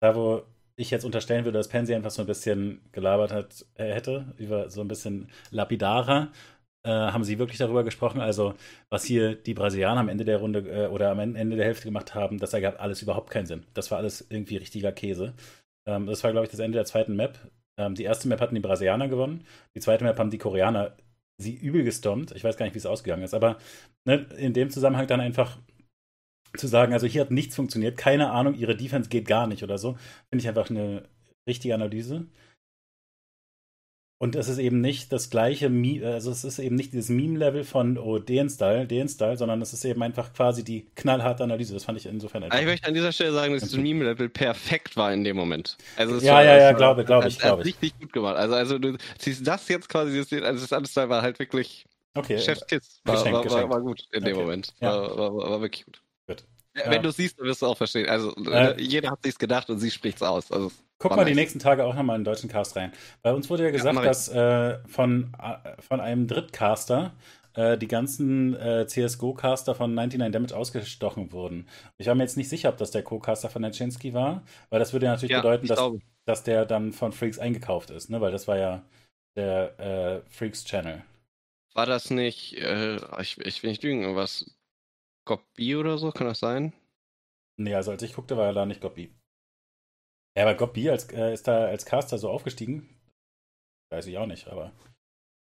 [0.00, 0.42] da, wo
[0.76, 4.70] ich jetzt unterstellen würde, dass Pansy einfach so ein bisschen gelabert hat, äh, hätte, über
[4.70, 6.32] so ein bisschen lapidarer,
[6.86, 8.20] äh, haben sie wirklich darüber gesprochen.
[8.20, 8.54] Also,
[8.90, 12.14] was hier die Brasilianer am Ende der Runde äh, oder am Ende der Hälfte gemacht
[12.14, 13.64] haben, das ergab alles überhaupt keinen Sinn.
[13.74, 15.34] Das war alles irgendwie richtiger Käse.
[15.86, 17.38] Ähm, das war, glaube ich, das Ende der zweiten Map.
[17.78, 19.44] Ähm, die erste Map hatten die Brasilianer gewonnen.
[19.74, 20.96] Die zweite Map haben die Koreaner
[21.38, 22.32] sie übel gestompt.
[22.32, 23.58] Ich weiß gar nicht, wie es ausgegangen ist, aber
[24.06, 25.58] ne, in dem Zusammenhang dann einfach
[26.56, 29.76] zu sagen, also hier hat nichts funktioniert, keine Ahnung, ihre Defense geht gar nicht oder
[29.76, 29.98] so,
[30.30, 31.02] finde ich einfach eine
[31.46, 32.26] richtige Analyse.
[34.18, 35.66] Und es ist eben nicht das gleiche,
[36.04, 39.74] also es ist eben nicht dieses Meme-Level von, oh, den Style, den Style, sondern es
[39.74, 41.74] ist eben einfach quasi die knallharte Analyse.
[41.74, 42.58] Das fand ich insofern einfach.
[42.58, 45.76] ich möchte an dieser Stelle sagen, dass das Meme-Level perfekt war in dem Moment.
[45.96, 47.66] Also es Ja, ja, ja, glaube- glaube ich, glaube ich.
[47.66, 48.36] Richtig gut gemacht.
[48.36, 52.38] Also, also du siehst das jetzt quasi, also das andere Style war halt wirklich Okay,
[52.38, 53.02] Chefskiss.
[53.04, 54.42] War, Geschenk, war, war, war gut in dem Okay.
[54.42, 54.72] Moment.
[54.80, 54.92] Ja.
[54.92, 56.00] War, war, war, war wirklich gut.
[56.26, 56.44] Gut.
[56.72, 56.98] Wenn Ja.
[57.00, 58.08] du es siehst, dann wirst du auch verstehen.
[58.08, 60.50] Also Äh, jeder hat sich's gedacht und sie spricht's aus.
[60.50, 62.92] Also Guck mal die nächsten Tage auch nochmal in den deutschen Cast rein.
[63.22, 64.04] Bei uns wurde ja gesagt, ich.
[64.04, 67.12] dass äh, von, äh, von einem Drittcaster
[67.54, 71.68] äh, die ganzen äh, CSGO-Caster von 99 Damage ausgestochen wurden.
[71.98, 74.92] Ich war mir jetzt nicht sicher, ob das der Co-Caster von Netschinski war, weil das
[74.92, 76.00] würde ja natürlich ja, bedeuten, dass, glaube.
[76.24, 78.20] dass der dann von Freaks eingekauft ist, ne?
[78.20, 78.82] weil das war ja
[79.36, 81.02] der äh, Freaks-Channel.
[81.74, 84.50] War das nicht, äh, ich, ich will nicht lügen, irgendwas
[85.26, 86.72] Copy oder so, kann das sein?
[87.58, 89.10] Nee, also als ich guckte, war er da nicht Gobbi.
[90.36, 92.88] Ja, aber Gobbi als, äh, ist da als Caster so aufgestiegen?
[93.90, 94.72] Weiß ich auch nicht, aber.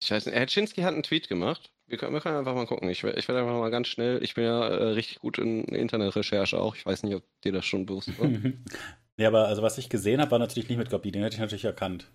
[0.03, 0.35] Ich weiß nicht.
[0.35, 1.73] Herczynski hat einen Tweet gemacht.
[1.87, 2.89] Wir können, wir können einfach mal gucken.
[2.91, 4.23] Ich, ich werde einfach mal ganz schnell.
[4.23, 6.77] Ich bin ja äh, richtig gut in Internetrecherche auch.
[6.77, 8.29] Ich weiß nicht, ob dir das schon bewusst war.
[9.19, 11.11] ja, aber also was ich gesehen habe, war natürlich nicht mit Gobbi.
[11.13, 12.11] Den hätte ich natürlich erkannt.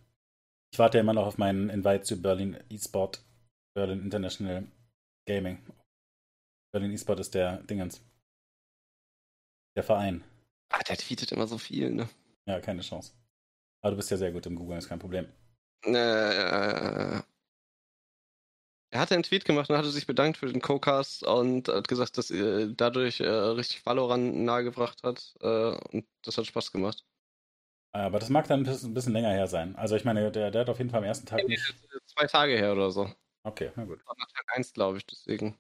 [0.72, 3.24] Ich warte ja immer noch auf meinen Invite zu Berlin eSport,
[3.74, 4.68] Berlin International
[5.28, 5.58] Gaming.
[6.72, 8.04] Berlin eSport ist der Dingens.
[9.76, 10.24] Der Verein.
[10.70, 12.10] ah, der tweetet immer so viel, ne?
[12.50, 13.14] Ja, keine Chance.
[13.82, 15.28] Aber du bist ja sehr gut im Googlen, ist kein Problem.
[15.84, 17.22] Äh,
[18.92, 22.18] er hatte einen Tweet gemacht und hatte sich bedankt für den Co-Cast und hat gesagt,
[22.18, 25.36] dass er dadurch äh, richtig Valorant nahegebracht hat.
[25.42, 27.06] Äh, und das hat Spaß gemacht.
[27.92, 29.76] Aber das mag dann ein bisschen, länger her sein.
[29.76, 31.76] Also ich meine, der, der hat auf jeden Fall am ersten Tag Nee, nicht.
[31.94, 33.12] das Zwei Tage her oder so.
[33.44, 34.04] Okay, na gut.
[34.08, 35.56] war nach Tag 1, glaube ich, deswegen.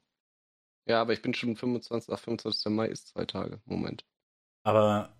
[0.86, 2.72] Ja, aber ich bin schon 25, ach, 25.
[2.72, 3.62] Mai ist zwei Tage.
[3.66, 4.06] Moment.
[4.64, 5.16] Aber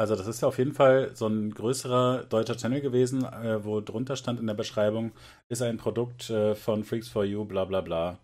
[0.00, 3.80] also das ist ja auf jeden Fall so ein größerer deutscher Channel gewesen, äh, wo
[3.82, 5.12] drunter stand in der Beschreibung,
[5.48, 8.18] ist ein Produkt äh, von Freaks for You, bla bla bla.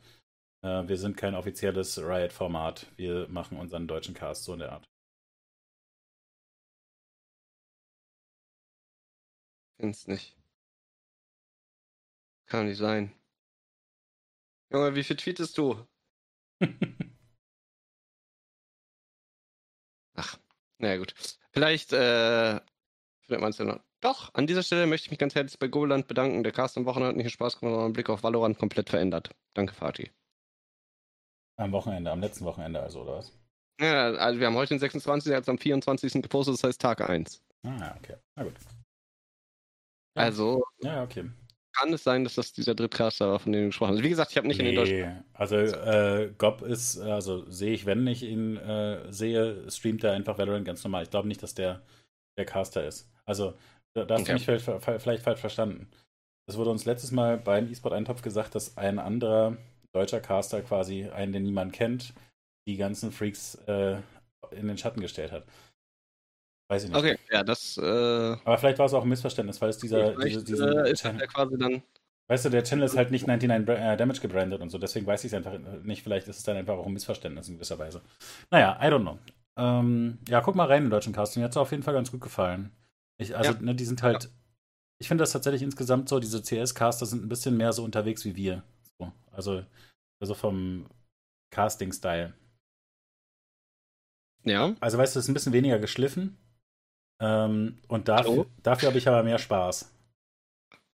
[0.63, 2.87] Äh, wir sind kein offizielles Riot-Format.
[2.97, 4.85] Wir machen unseren deutschen Cast so in der Art.
[9.79, 10.37] Find's nicht.
[12.47, 13.13] Kann nicht sein.
[14.71, 15.87] Junge, wie viel tweetest du?
[20.15, 20.39] Ach,
[20.79, 21.15] naja gut.
[21.57, 22.61] Vielleicht äh,
[23.23, 23.81] findet man es ja noch.
[24.03, 26.43] Doch, an dieser Stelle möchte ich mich ganz herzlich bei Goland bedanken.
[26.43, 29.31] Der Cast am Wochenende hat nicht Spaß gemacht, aber Blick auf Valorant komplett verändert.
[29.55, 30.11] Danke, Fatih.
[31.59, 33.33] Am Wochenende, am letzten Wochenende also, oder was?
[33.81, 35.33] Ja, also wir haben heute den 26.
[35.33, 36.21] jetzt am 24.
[36.21, 37.43] gepostet, das heißt Tag 1.
[37.63, 38.17] Ah, okay.
[38.35, 38.53] Na gut.
[40.15, 40.25] Ja.
[40.25, 40.63] Also.
[40.83, 41.31] Ja, okay.
[41.79, 44.03] Kann es sein, dass das dieser Drittcaster war, von dem du gesprochen hast?
[44.03, 45.25] Wie gesagt, ich habe nicht nee, in den Deutschen.
[45.35, 50.39] Also, äh, Gob ist, also sehe ich, wenn ich ihn äh, sehe, streamt er einfach
[50.39, 51.03] Valorant ganz normal.
[51.03, 51.83] Ich glaube nicht, dass der
[52.39, 53.11] der Caster ist.
[53.25, 53.55] Also,
[53.95, 54.33] da, da hast okay.
[54.45, 55.89] du mich vielleicht, vielleicht falsch verstanden.
[56.49, 59.57] Es wurde uns letztes Mal beim E-Sport-Eintopf gesagt, dass ein anderer
[59.93, 62.13] deutscher Caster quasi, einen, den niemand kennt,
[62.69, 63.97] die ganzen Freaks äh,
[64.51, 65.45] in den Schatten gestellt hat.
[66.69, 66.99] Weiß ich nicht.
[66.99, 67.77] Okay, ja, das.
[67.79, 70.17] Äh, Aber vielleicht war es auch ein Missverständnis, weil es dieser.
[70.17, 71.83] Diese, diesen äh, ist Channel, ja quasi dann.
[72.29, 75.23] Weißt du, der Channel ist halt nicht 99 äh, Damage gebrandet und so, deswegen weiß
[75.23, 76.03] ich es einfach nicht.
[76.03, 78.03] Vielleicht ist es dann einfach auch ein Missverständnis in gewisser Weise.
[78.51, 79.19] Naja, I don't know.
[79.57, 81.41] Ähm, ja, guck mal rein in deutschen Casting.
[81.41, 82.73] Mir hat es auf jeden Fall ganz gut gefallen.
[83.19, 83.61] Ich, also, ja.
[83.61, 84.25] ne, die sind halt.
[84.25, 84.31] Ja.
[84.99, 88.35] Ich finde das tatsächlich insgesamt so, diese CS-Caster sind ein bisschen mehr so unterwegs wie
[88.35, 88.63] wir.
[88.99, 89.63] So, also,
[90.21, 90.87] also vom
[91.51, 92.33] Casting-Style.
[94.45, 94.75] Ja.
[94.81, 96.39] Also, weißt du, es ist ein bisschen weniger geschliffen.
[97.21, 99.93] Ähm, und dafür, dafür habe ich aber mehr Spaß.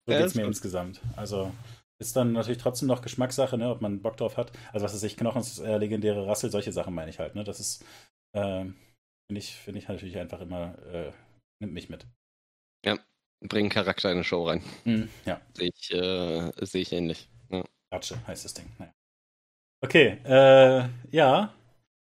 [0.05, 0.49] So ja, geht es mir gut.
[0.49, 1.01] insgesamt.
[1.15, 1.51] Also
[1.99, 4.51] ist dann natürlich trotzdem noch Geschmackssache, ne, ob man Bock drauf hat.
[4.71, 7.35] Also was weiß ich, Knochens äh, legendäre Rassel, solche Sachen meine ich halt.
[7.35, 7.43] Ne?
[7.43, 7.83] Das ist,
[8.33, 11.11] äh, finde ich, finde ich natürlich einfach immer, äh,
[11.59, 12.05] nimmt mich mit.
[12.85, 12.97] Ja,
[13.41, 14.63] bringen Charakter in eine Show rein.
[14.83, 15.41] Mm, ja.
[15.53, 17.29] Sehe ich, äh, seh ich ähnlich.
[17.49, 17.63] Ja.
[17.93, 18.69] Ratsche heißt das Ding.
[18.77, 18.91] Naja.
[19.81, 21.53] Okay, äh, ja,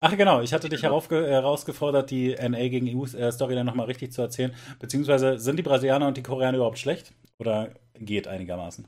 [0.04, 4.52] Ach genau, ich hatte dich herausgefordert, die NA gegen EU-Storyline nochmal richtig zu erzählen.
[4.80, 7.14] Beziehungsweise sind die Brasilianer und die Koreaner überhaupt schlecht?
[7.38, 8.88] Oder geht einigermaßen?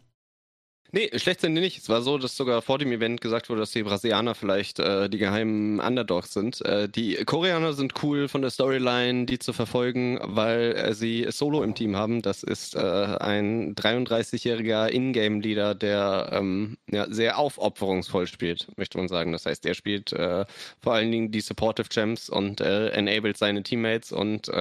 [0.96, 1.80] Nee, schlecht sind die nicht.
[1.80, 5.10] Es war so, dass sogar vor dem Event gesagt wurde, dass die Brasilianer vielleicht äh,
[5.10, 6.64] die geheimen Underdogs sind.
[6.64, 11.64] Äh, die Koreaner sind cool von der Storyline, die zu verfolgen, weil äh, sie Solo
[11.64, 12.22] im Team haben.
[12.22, 19.32] Das ist äh, ein 33-jähriger Ingame-Leader, der ähm, ja, sehr aufopferungsvoll spielt, möchte man sagen.
[19.32, 20.46] Das heißt, er spielt äh,
[20.80, 24.12] vor allen Dingen die Supportive Champs und äh, enabled seine Teammates.
[24.12, 24.52] Und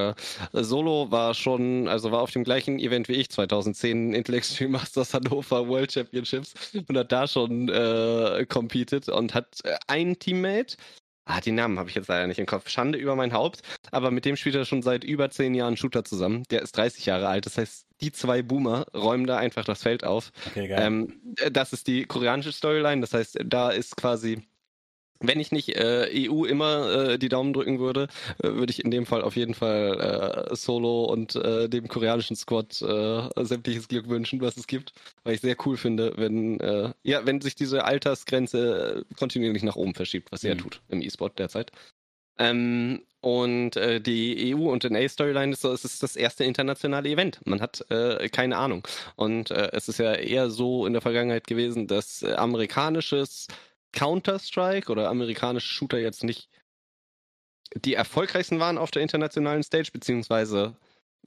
[0.52, 5.12] Solo war schon, also war auf dem gleichen Event wie ich 2010, Intellect Stream Masters
[5.12, 10.76] Hannover World Champion Championships und hat da schon äh, competed und hat äh, einen Teammate.
[11.24, 12.68] Ah, die Namen habe ich jetzt leider nicht im Kopf.
[12.68, 13.62] Schande über mein Haupt.
[13.92, 16.42] Aber mit dem spielt er schon seit über zehn Jahren Shooter zusammen.
[16.50, 17.46] Der ist 30 Jahre alt.
[17.46, 20.32] Das heißt, die zwei Boomer räumen da einfach das Feld auf.
[20.48, 20.82] Okay, geil.
[20.82, 21.20] Ähm,
[21.52, 23.00] das ist die koreanische Storyline.
[23.00, 24.42] Das heißt, da ist quasi
[25.22, 28.08] wenn ich nicht äh, EU immer äh, die Daumen drücken würde,
[28.42, 32.36] äh, würde ich in dem Fall auf jeden Fall äh, Solo und äh, dem koreanischen
[32.36, 34.92] Squad äh, sämtliches Glück wünschen, was es gibt,
[35.24, 39.94] weil ich sehr cool finde, wenn äh, ja, wenn sich diese Altersgrenze kontinuierlich nach oben
[39.94, 40.54] verschiebt, was sie mhm.
[40.54, 41.72] ja tut im E-Sport derzeit.
[42.38, 47.40] Ähm, und äh, die EU und NA-Storyline ist so, es ist das erste internationale Event.
[47.44, 48.86] Man hat äh, keine Ahnung.
[49.14, 53.46] Und äh, es ist ja eher so in der Vergangenheit gewesen, dass äh, amerikanisches
[53.92, 56.48] Counter-Strike oder amerikanische Shooter jetzt nicht
[57.74, 60.76] die erfolgreichsten waren auf der internationalen Stage, beziehungsweise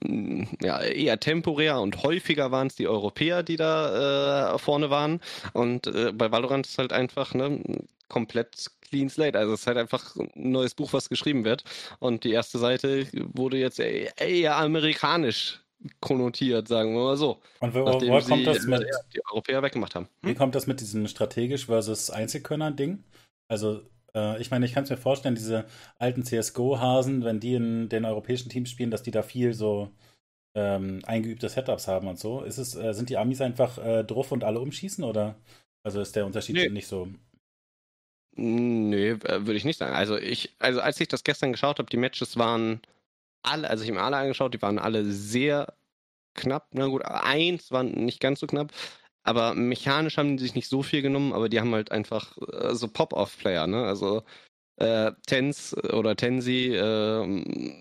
[0.04, 5.20] mm, ja, eher temporär und häufiger waren es die Europäer, die da äh, vorne waren.
[5.52, 7.60] Und äh, bei Valorant ist halt einfach ne,
[8.08, 9.38] komplett clean slate.
[9.38, 11.64] Also es ist halt einfach ein neues Buch, was geschrieben wird.
[11.98, 15.60] Und die erste Seite wurde jetzt eher amerikanisch
[16.00, 17.40] konnotiert, sagen wir mal so.
[17.60, 20.08] Und wo, woher kommt das mit die Europäer weggemacht haben?
[20.22, 20.30] Hm?
[20.30, 23.04] Wie kommt das mit diesem strategisch versus Einzelkönner-Ding?
[23.48, 23.82] Also,
[24.14, 25.66] äh, ich meine, ich kann es mir vorstellen, diese
[25.98, 29.90] alten CSGO-Hasen, wenn die in den europäischen Teams spielen, dass die da viel so
[30.54, 32.42] ähm, eingeübte Setups haben und so.
[32.42, 35.36] Ist es, äh, sind die Amis einfach äh, drauf und alle umschießen oder?
[35.82, 36.68] Also ist der Unterschied nee.
[36.68, 37.08] nicht so
[38.36, 39.94] Nö, äh, würde ich nicht sagen.
[39.94, 42.80] Also ich, also als ich das gestern geschaut habe, die Matches waren
[43.46, 45.74] alle, also ich habe mir alle angeschaut, die waren alle sehr
[46.34, 46.68] knapp.
[46.72, 48.72] Na gut, eins war nicht ganz so knapp.
[49.24, 52.74] Aber mechanisch haben die sich nicht so viel genommen, aber die haben halt einfach äh,
[52.74, 53.84] so Pop-Off-Player, ne?
[53.84, 54.22] Also
[54.76, 57.74] äh, Tens oder Tensi äh,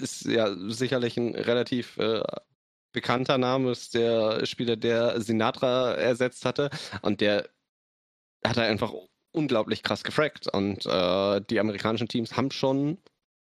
[0.00, 2.22] ist ja sicherlich ein relativ äh,
[2.92, 6.70] bekannter Name, ist der Spieler, der Sinatra ersetzt hatte.
[7.02, 7.48] Und der
[8.44, 8.92] hat er einfach
[9.32, 10.48] unglaublich krass gefragt.
[10.52, 12.98] Und äh, die amerikanischen Teams haben schon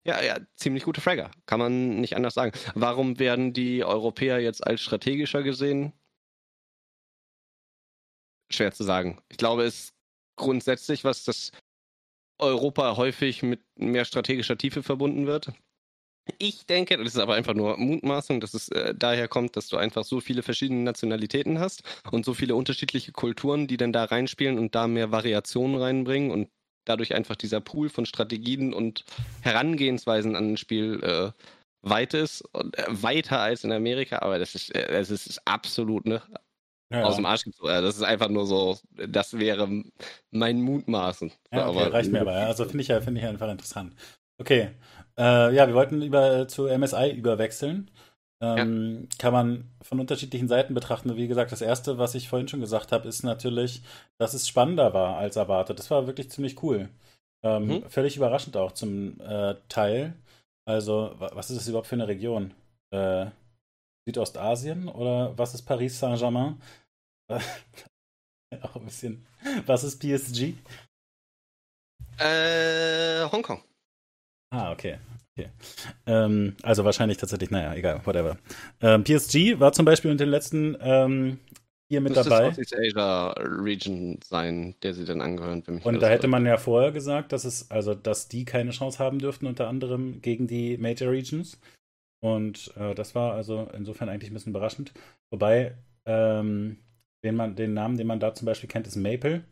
[0.05, 1.31] ja, ja, ziemlich gute Fragger.
[1.47, 2.53] Kann man nicht anders sagen.
[2.75, 5.93] Warum werden die Europäer jetzt als strategischer gesehen?
[8.51, 9.23] Schwer zu sagen.
[9.29, 9.95] Ich glaube, es ist
[10.37, 11.53] grundsätzlich, was das
[12.39, 15.53] Europa häufig mit mehr strategischer Tiefe verbunden wird.
[16.39, 19.77] Ich denke, das ist aber einfach nur Mutmaßung, dass es äh, daher kommt, dass du
[19.77, 21.83] einfach so viele verschiedene Nationalitäten hast
[22.13, 26.49] und so viele unterschiedliche Kulturen, die dann da reinspielen und da mehr Variationen reinbringen und
[26.85, 29.05] dadurch einfach dieser Pool von Strategien und
[29.41, 31.31] Herangehensweisen an ein Spiel äh,
[31.83, 35.43] weit ist und äh, weiter als in Amerika, aber das ist, äh, das ist, ist
[35.47, 36.23] absolut ne,
[36.91, 37.69] ja, aus dem Arsch gezogen.
[37.69, 38.79] Das ist einfach nur so,
[39.09, 39.69] das wäre
[40.31, 41.33] mein Mutmaßen.
[41.53, 42.33] Ja, okay, aber, reicht mir aber.
[42.33, 43.95] Also finde ich, ja, find ich einfach interessant.
[44.39, 44.71] Okay,
[45.19, 47.91] äh, ja, wir wollten über, zu MSI überwechseln.
[48.43, 49.17] Ähm, ja.
[49.19, 51.17] Kann man von unterschiedlichen Seiten betrachten.
[51.17, 53.83] Wie gesagt, das erste, was ich vorhin schon gesagt habe, ist natürlich,
[54.19, 55.79] dass es spannender war als erwartet.
[55.79, 56.89] Das war wirklich ziemlich cool.
[57.45, 57.91] Ähm, mhm.
[57.91, 60.15] Völlig überraschend auch zum äh, Teil.
[60.65, 62.53] Also, was ist das überhaupt für eine Region?
[62.91, 63.27] Äh,
[64.07, 66.61] Südostasien oder was ist Paris Saint-Germain?
[68.63, 69.25] auch ein bisschen.
[69.67, 70.55] Was ist PSG?
[72.19, 73.63] Äh, Hongkong.
[74.51, 74.99] Ah, okay.
[75.37, 75.51] Okay.
[76.07, 78.39] Ähm, also wahrscheinlich tatsächlich, naja, egal, whatever.
[78.81, 81.39] Ähm, PSG war zum Beispiel in den letzten ähm,
[81.93, 82.47] hier mit das dabei.
[82.47, 85.63] Das Southeast Asia Region sein, der sie dann angehören.
[85.63, 88.71] Für mich Und da hätte man ja vorher gesagt, dass es, also dass die keine
[88.71, 91.61] Chance haben dürften, unter anderem gegen die Major Regions.
[92.23, 94.95] Und äh, das war also insofern eigentlich ein bisschen überraschend.
[95.31, 95.77] Wobei,
[96.07, 96.79] ähm,
[97.25, 99.45] den, man, den Namen, den man da zum Beispiel kennt, ist Maple.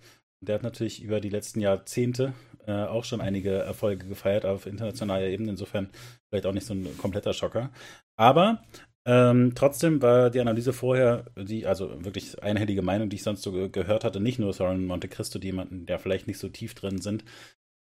[0.43, 2.33] Der hat natürlich über die letzten Jahrzehnte
[2.71, 5.51] äh, auch schon einige Erfolge gefeiert auf internationaler Ebene.
[5.51, 5.91] Insofern
[6.29, 7.71] vielleicht auch nicht so ein kompletter Schocker.
[8.16, 8.62] Aber
[9.07, 13.53] ähm, trotzdem war die Analyse vorher, die, also wirklich einhellige Meinung, die ich sonst so
[13.53, 16.75] ge gehört hatte, nicht nur Soren Monte Cristo, die jemanden, der vielleicht nicht so tief
[16.75, 17.25] drin sind,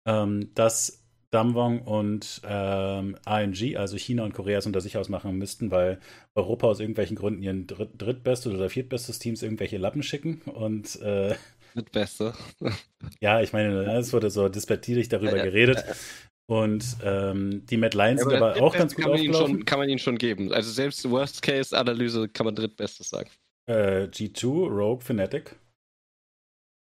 [0.07, 5.69] ähm, dass Damwon und ähm, ANG, also China und Korea, es unter sich ausmachen müssten,
[5.69, 5.99] weil
[6.33, 11.35] Europa aus irgendwelchen Gründen ihren dritt, drittbestes oder viertbestes Teams irgendwelche Lappen schicken und äh,
[11.75, 12.33] Drittbeste.
[13.19, 15.83] ja, ich meine, es wurde so dispertierlich darüber geredet.
[16.47, 19.79] Und ähm, die Mad Lions ja, sind aber auch ganz gut kann man, schon, kann
[19.79, 20.53] man ihnen schon geben.
[20.53, 23.29] Also selbst Worst-Case-Analyse kann man drittbestes sagen.
[23.67, 25.55] Äh, G2, Rogue, Fnatic.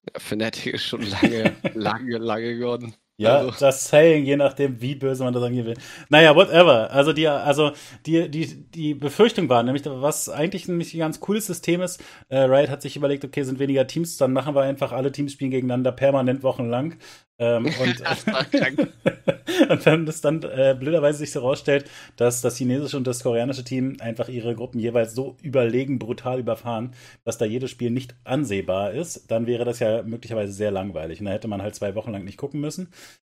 [0.07, 2.95] Ja, Fnatic ist schon lange, lange, lange geworden.
[3.21, 3.65] Ja, also.
[3.65, 5.77] just saying, je nachdem, wie böse man das angehen will.
[6.09, 6.91] Naja, whatever.
[6.91, 7.71] Also die, also
[8.05, 12.39] die, die, die Befürchtung war nämlich, was eigentlich nämlich ein ganz cooles System ist, äh,
[12.39, 15.51] Riot hat sich überlegt, okay, sind weniger Teams, dann machen wir einfach alle Teams spielen
[15.51, 16.97] gegeneinander permanent wochenlang.
[17.41, 18.03] Ähm, und,
[19.69, 23.63] und wenn es dann äh, blöderweise sich so rausstellt, dass das chinesische und das koreanische
[23.63, 28.91] Team einfach ihre Gruppen jeweils so überlegen, brutal überfahren, dass da jedes Spiel nicht ansehbar
[28.91, 31.19] ist, dann wäre das ja möglicherweise sehr langweilig.
[31.19, 32.89] Und da hätte man halt zwei Wochen lang nicht gucken müssen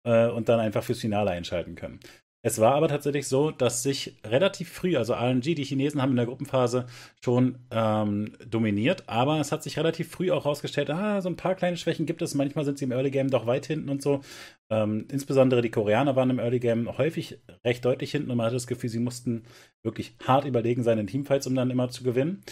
[0.04, 1.98] äh, und dann einfach fürs Finale einschalten können.
[2.46, 6.16] Es war aber tatsächlich so, dass sich relativ früh, also RNG, die Chinesen haben in
[6.16, 6.84] der Gruppenphase
[7.22, 11.54] schon ähm, dominiert, aber es hat sich relativ früh auch herausgestellt, ah, so ein paar
[11.54, 12.34] kleine Schwächen gibt es.
[12.34, 14.20] Manchmal sind sie im Early Game doch weit hinten und so.
[14.68, 18.56] Ähm, insbesondere die Koreaner waren im Early Game häufig recht deutlich hinten und man hatte
[18.56, 19.44] das Gefühl, sie mussten
[19.82, 22.42] wirklich hart überlegen sein in Teamfights, um dann immer zu gewinnen.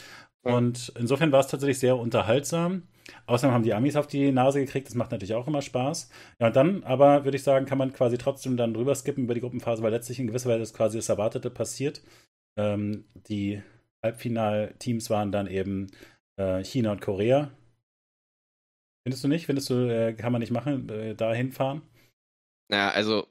[0.41, 2.85] Und insofern war es tatsächlich sehr unterhaltsam.
[3.27, 6.11] Außerdem haben die Amis auf die Nase gekriegt, das macht natürlich auch immer Spaß.
[6.39, 9.35] Ja, und dann aber würde ich sagen, kann man quasi trotzdem dann drüber skippen über
[9.35, 12.03] die Gruppenphase, weil letztlich in gewisser Weise ist quasi das Erwartete passiert.
[12.59, 13.63] Ähm, die
[14.05, 15.89] Halbfinalteams waren dann eben
[16.39, 17.51] äh, China und Korea.
[19.05, 19.47] Findest du nicht?
[19.47, 21.83] Findest du, äh, kann man nicht machen, äh, da hinfahren?
[22.71, 23.27] Ja, also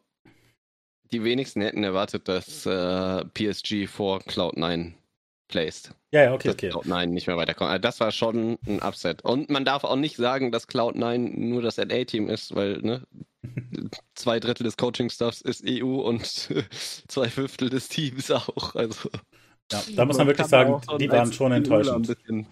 [1.11, 4.93] die wenigsten hätten erwartet, dass äh, PSG vor Cloud9
[5.49, 5.93] placed.
[6.14, 6.70] Ja, ja, okay, okay.
[6.70, 7.70] Cloud9 nicht mehr weiterkommt.
[7.70, 9.24] Also das war schon ein Upset.
[9.24, 13.07] Und man darf auch nicht sagen, dass Cloud9 nur das LA-Team ist, weil ne,
[14.16, 16.26] zwei Drittel des Coaching-Staffs ist EU und
[17.07, 18.76] zwei Fünftel des Teams auch.
[18.76, 19.09] Also,
[19.72, 22.07] ja, da muss man, man wirklich sagen, die waren schon enttäuschend.
[22.07, 22.47] Bisschen,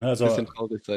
[0.00, 0.48] also, sein,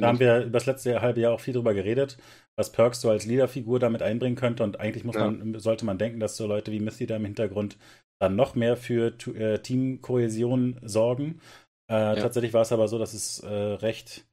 [0.01, 2.17] da haben wir über das letzte halbe Jahr auch viel drüber geredet,
[2.55, 4.63] was Perks so als Leaderfigur damit einbringen könnte.
[4.63, 5.29] Und eigentlich muss ja.
[5.29, 7.77] man, sollte man denken, dass so Leute wie Misty da im Hintergrund
[8.19, 11.39] dann noch mehr für äh, Teamkohäsion sorgen.
[11.89, 12.15] Äh, ja.
[12.15, 14.25] Tatsächlich war es aber so, dass es äh, recht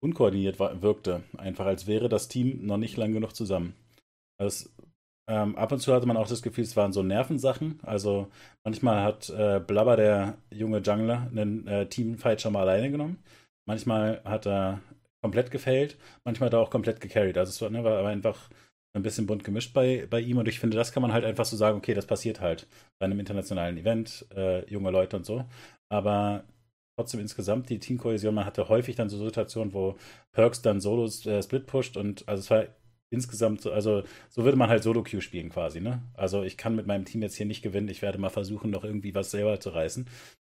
[0.00, 1.22] unkoordiniert war, wirkte.
[1.36, 3.74] Einfach als wäre das Team noch nicht lang genug zusammen.
[4.40, 4.68] Also,
[5.28, 7.80] ähm, ab und zu hatte man auch das Gefühl, es waren so Nervensachen.
[7.82, 8.28] Also
[8.64, 13.18] manchmal hat äh, Blabber, der junge Jungler, einen äh, Teamfight schon mal alleine genommen.
[13.66, 14.80] Manchmal hat er
[15.22, 17.36] komplett gefailt, manchmal hat er auch komplett gecarried.
[17.36, 18.48] Also es war, ne, war einfach
[18.96, 21.44] ein bisschen bunt gemischt bei, bei ihm und ich finde, das kann man halt einfach
[21.44, 22.66] so sagen, okay, das passiert halt
[22.98, 25.44] bei einem internationalen Event, äh, junge Leute und so.
[25.90, 26.44] Aber
[26.98, 29.96] trotzdem insgesamt die Teamkohäsion, man hatte häufig dann so Situationen, wo
[30.32, 32.66] Perks dann Solo äh, Split pusht und also es war
[33.10, 36.02] insgesamt so, also so würde man halt Solo-Queue spielen quasi, ne?
[36.14, 38.82] Also ich kann mit meinem Team jetzt hier nicht gewinnen, ich werde mal versuchen, noch
[38.82, 40.08] irgendwie was selber zu reißen.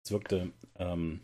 [0.05, 1.21] Es wirkte ähm,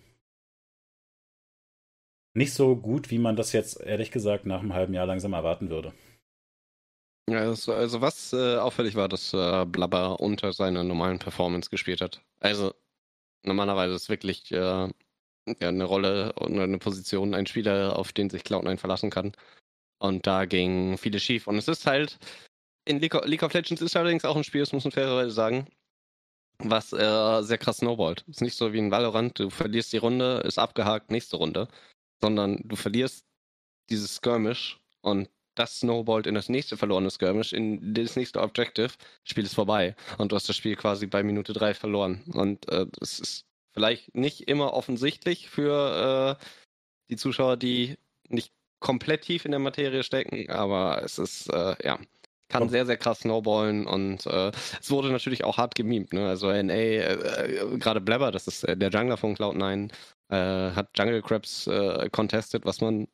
[2.34, 5.68] nicht so gut, wie man das jetzt ehrlich gesagt nach einem halben Jahr langsam erwarten
[5.68, 5.92] würde.
[7.28, 12.00] Ja, also, also was äh, auffällig war, dass äh, Blabber unter seiner normalen Performance gespielt
[12.00, 12.22] hat.
[12.40, 12.72] Also
[13.44, 14.88] normalerweise ist wirklich äh,
[15.46, 19.32] ja, eine Rolle und eine Position ein Spieler, auf den sich Cloud9 verlassen kann.
[19.98, 21.46] Und da ging vieles schief.
[21.46, 22.18] Und es ist halt,
[22.84, 25.30] in League of, League of Legends ist allerdings auch ein Spiel, das muss man fairerweise
[25.30, 25.66] sagen,
[26.58, 28.24] was äh, sehr krass snowballt.
[28.28, 31.68] Es ist nicht so wie in Valorant, du verlierst die Runde, ist abgehakt, nächste Runde.
[32.20, 33.24] Sondern du verlierst
[33.90, 38.90] dieses Skirmish und das snowballt in das nächste verlorene Skirmish, in das nächste Objective,
[39.24, 39.96] Spiel ist vorbei.
[40.18, 42.22] Und du hast das Spiel quasi bei Minute 3 verloren.
[42.32, 43.46] Und äh, es ist
[43.80, 46.44] vielleicht nicht immer offensichtlich für äh,
[47.08, 47.96] die Zuschauer, die
[48.28, 51.98] nicht komplett tief in der Materie stecken, aber es ist, äh, ja,
[52.50, 56.12] kann sehr, sehr krass snowballen und äh, es wurde natürlich auch hart gemimt.
[56.12, 56.28] Ne?
[56.28, 59.90] Also NA, äh, gerade Blabber, das ist äh, der Jungler von Cloud9,
[60.28, 63.08] äh, hat Jungle Crabs äh, contested, was man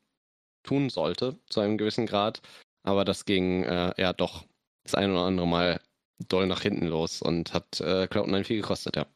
[0.64, 2.42] tun sollte, zu einem gewissen Grad.
[2.82, 4.44] Aber das ging äh, ja doch
[4.82, 5.80] das ein oder andere Mal
[6.26, 9.06] doll nach hinten los und hat äh, Cloud9 viel gekostet, ja.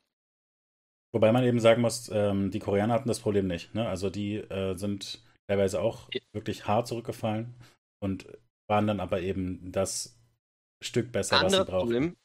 [1.12, 3.74] Wobei man eben sagen muss, ähm, die Koreaner hatten das Problem nicht.
[3.74, 3.88] Ne?
[3.88, 7.54] Also die äh, sind teilweise auch wirklich hart zurückgefallen
[8.00, 8.26] und
[8.68, 10.16] waren dann aber eben das
[10.82, 11.86] Stück besser, Andere was sie brauchen.
[11.86, 12.16] Problem,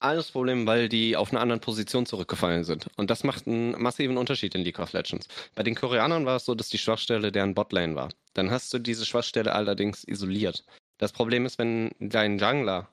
[0.00, 2.88] alles Problem, weil die auf einer anderen Position zurückgefallen sind.
[2.96, 5.28] Und das macht einen massiven Unterschied in League of Legends.
[5.54, 8.08] Bei den Koreanern war es so, dass die Schwachstelle deren Botlane war.
[8.32, 10.64] Dann hast du diese Schwachstelle allerdings isoliert.
[10.96, 12.88] Das Problem ist, wenn dein Jungler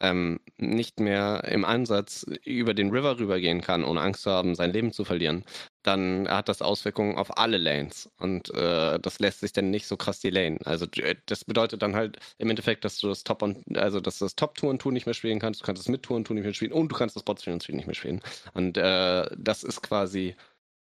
[0.00, 4.72] ähm, nicht mehr im Ansatz über den River rübergehen kann, ohne Angst zu haben, sein
[4.72, 5.44] Leben zu verlieren,
[5.82, 8.10] dann hat das Auswirkungen auf alle Lanes.
[8.18, 10.58] Und äh, das lässt sich dann nicht so krass delayen.
[10.64, 10.86] Also
[11.26, 14.92] das bedeutet dann halt im Endeffekt, dass du das Top und also dass das Top-Touren-Tour
[14.92, 17.22] nicht mehr spielen kannst, du kannst das Mid-Touren-Tour nicht mehr spielen und du kannst das
[17.22, 18.20] Bot-Tour nicht mehr spielen.
[18.52, 20.36] Und äh, das ist quasi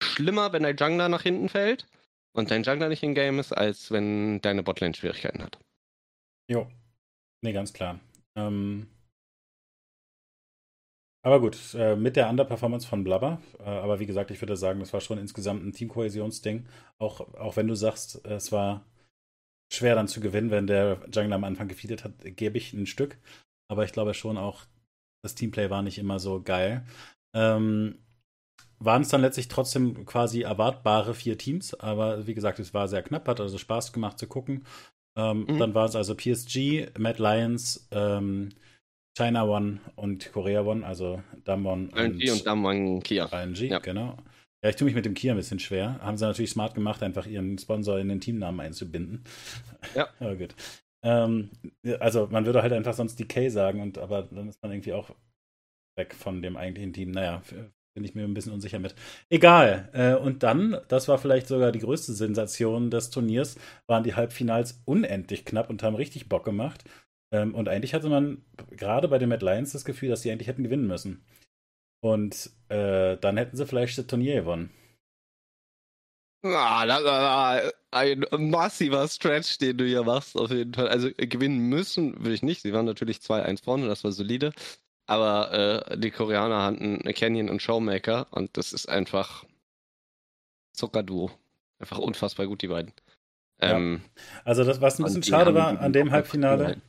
[0.02, 1.86] schlimmer, wenn dein Jungler nach hinten fällt
[2.32, 5.58] und dein Jungler nicht in Game ist, als wenn deine Botlane Schwierigkeiten hat.
[6.48, 6.66] Jo.
[7.42, 8.00] Nee, ganz klar.
[8.36, 8.88] Ähm,
[11.22, 14.80] aber gut, äh, mit der Underperformance von Blabber, äh, aber wie gesagt, ich würde sagen,
[14.80, 16.66] das war schon insgesamt ein Teamkohäsionsding.
[16.98, 18.84] Auch, auch wenn du sagst, es war
[19.72, 23.18] schwer dann zu gewinnen, wenn der Jungler am Anfang gefeedet hat, gebe ich ein Stück.
[23.70, 24.64] Aber ich glaube schon auch,
[25.24, 26.84] das Teamplay war nicht immer so geil.
[27.34, 27.98] Ähm,
[28.78, 33.02] waren es dann letztlich trotzdem quasi erwartbare vier Teams, aber wie gesagt, es war sehr
[33.02, 34.64] knapp, hat also Spaß gemacht zu gucken.
[35.16, 35.58] Ähm, mhm.
[35.58, 38.50] Dann war es also PSG, Mad Lions, ähm,
[39.16, 43.26] China One und Korea One, also Damwon und, und Damwon Kia.
[43.26, 43.78] RNG, ja.
[43.78, 44.16] genau.
[44.64, 45.98] Ja, ich tue mich mit dem Kia ein bisschen schwer.
[46.00, 49.24] Haben sie natürlich smart gemacht, einfach ihren Sponsor in den Teamnamen einzubinden.
[49.94, 50.08] Ja.
[50.20, 50.54] aber gut.
[51.04, 51.50] Ähm,
[51.98, 55.10] also man würde halt einfach sonst DK sagen, und aber dann ist man irgendwie auch
[55.96, 57.10] weg von dem eigentlichen Team.
[57.10, 57.42] Naja,
[57.94, 58.94] bin ich mir ein bisschen unsicher mit.
[59.28, 59.90] Egal.
[59.92, 64.82] Äh, und dann, das war vielleicht sogar die größte Sensation des Turniers, waren die Halbfinals
[64.84, 66.84] unendlich knapp und haben richtig Bock gemacht.
[67.32, 70.48] Ähm, und eigentlich hatte man gerade bei den Mad Lions das Gefühl, dass sie eigentlich
[70.48, 71.24] hätten gewinnen müssen.
[72.00, 74.70] Und äh, dann hätten sie vielleicht das Turnier gewonnen.
[76.44, 80.88] Ah, das war ein massiver Stretch, den du hier machst, auf jeden Fall.
[80.88, 82.62] Also gewinnen müssen würde ich nicht.
[82.62, 84.52] Sie waren natürlich 2-1 vorne, das war solide.
[85.06, 85.52] Aber
[85.90, 89.44] äh, die Koreaner hatten Canyon und Showmaker und das ist einfach
[90.72, 91.30] Zuckerduo.
[91.78, 92.92] Einfach unfassbar gut, die beiden.
[93.62, 94.02] Ähm,
[94.44, 96.80] Also das, was ein bisschen schade war an dem Halbfinale,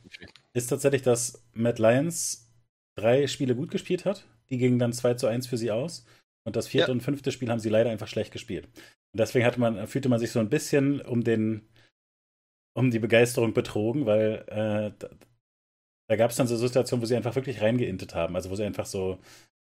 [0.52, 2.50] ist tatsächlich, dass Matt Lyons
[2.96, 4.24] drei Spiele gut gespielt hat.
[4.50, 6.06] Die gingen dann 2 zu 1 für sie aus.
[6.46, 6.92] Und das vierte ja.
[6.92, 8.66] und fünfte Spiel haben sie leider einfach schlecht gespielt.
[8.66, 11.66] Und deswegen man, fühlte man sich so ein bisschen um den,
[12.76, 15.08] um die Begeisterung betrogen, weil äh, da,
[16.08, 18.36] da gab es dann so Situationen, wo sie einfach wirklich reingeintet haben.
[18.36, 19.18] Also wo sie einfach so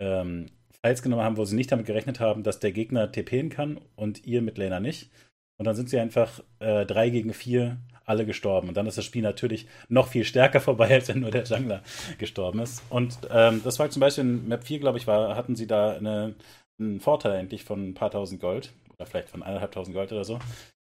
[0.01, 0.47] ähm,
[0.85, 4.27] Files genommen haben, wo sie nicht damit gerechnet haben, dass der Gegner TPen kann und
[4.27, 5.11] ihr mit Lena nicht.
[5.59, 8.69] Und dann sind sie einfach äh, drei gegen vier alle gestorben.
[8.69, 11.83] Und dann ist das Spiel natürlich noch viel stärker vorbei, als wenn nur der Jungler
[12.19, 12.83] gestorben ist.
[12.89, 15.97] Und ähm, das war zum Beispiel in Map 4, glaube ich, war, hatten sie da
[15.97, 16.35] eine,
[16.79, 18.73] einen Vorteil eigentlich von ein paar tausend Gold.
[18.95, 20.39] Oder vielleicht von eineinhalbtausend Gold oder so.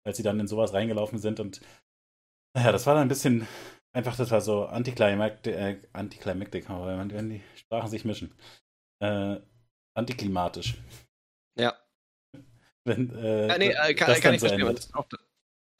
[0.04, 1.40] Als sie dann in sowas reingelaufen sind.
[1.40, 1.60] Und
[2.56, 3.46] naja, das war dann ein bisschen
[3.92, 8.34] einfach, das war so antiklimactic, äh, antiklimactic wenn die Sprachen sich mischen.
[9.02, 9.36] Äh,
[9.94, 10.78] antiklimatisch.
[11.58, 11.74] Ja,
[12.84, 14.76] wenn, äh, ja, nee, äh, kann, das kann ich verstehen.
[14.92, 15.06] Auch,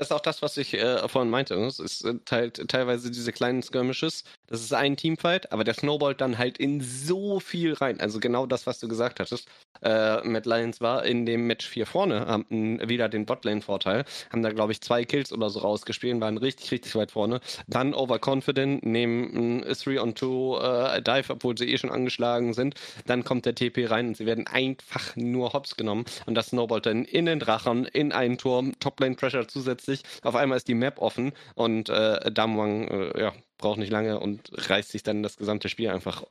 [0.01, 1.55] das ist, auch, das was ich äh, vorhin meinte.
[1.57, 4.24] Es sind halt teilweise diese kleinen Skirmishes.
[4.46, 8.01] Das ist ein Teamfight, aber der snowballt dann halt in so viel rein.
[8.01, 9.46] Also genau das, was du gesagt hattest.
[9.82, 14.51] Äh, Matt Lions war in dem Match 4 vorne, haben wieder den Botlane-Vorteil, haben da,
[14.51, 17.40] glaube ich, zwei Kills oder so rausgespielt, waren richtig, richtig weit vorne.
[17.66, 22.74] Dann overconfident, nehmen ein 3 on 2 äh, Dive, obwohl sie eh schon angeschlagen sind.
[23.05, 26.07] Dann kommt der TP rein und sie werden einfach nur hops genommen.
[26.24, 29.89] Und das snowballt dann in den Drachen, in einen Turm, Toplane-Pressure zusätzlich.
[30.22, 34.51] Auf einmal ist die Map offen und äh, Damwang, äh, ja, braucht nicht lange und
[34.53, 36.24] reißt sich dann das gesamte Spiel einfach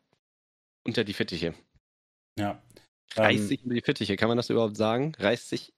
[0.86, 1.54] unter die Fittiche.
[2.38, 2.62] Ja.
[3.16, 5.14] Reißt Ähm, sich unter die Fittiche, kann man das überhaupt sagen?
[5.18, 5.74] Reißt sich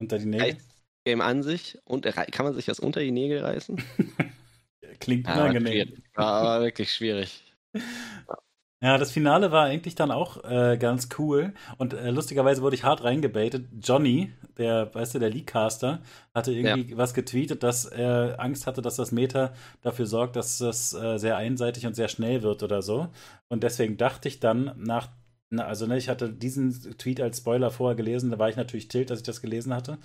[0.00, 0.58] unter die Nägel.
[1.04, 3.80] Game an sich und kann man sich das unter die Nägel reißen?
[5.00, 6.02] Klingt war unangenehm.
[6.14, 7.44] War, war wirklich schwierig.
[8.82, 11.54] Ja, das Finale war eigentlich dann auch äh, ganz cool.
[11.78, 13.66] Und äh, lustigerweise wurde ich hart reingebaitet.
[13.82, 16.00] Johnny, der, weißt du, der Leaguecaster,
[16.34, 20.92] hatte irgendwie was getweetet, dass er Angst hatte, dass das Meta dafür sorgt, dass das
[20.92, 23.08] äh, sehr einseitig und sehr schnell wird oder so.
[23.48, 25.08] Und deswegen dachte ich dann nach,
[25.48, 28.88] na, also ne, ich hatte diesen Tweet als Spoiler vorher gelesen, da war ich natürlich
[28.88, 29.96] tilt, dass ich das gelesen hatte.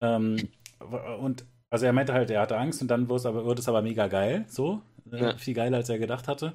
[0.00, 0.48] Ähm,
[1.20, 3.68] und also er meinte halt, er hatte Angst und dann wurde es aber, wurde es
[3.68, 4.80] aber mega geil, so.
[5.12, 5.36] Äh, Ja.
[5.36, 6.54] Viel geiler, als er gedacht hatte.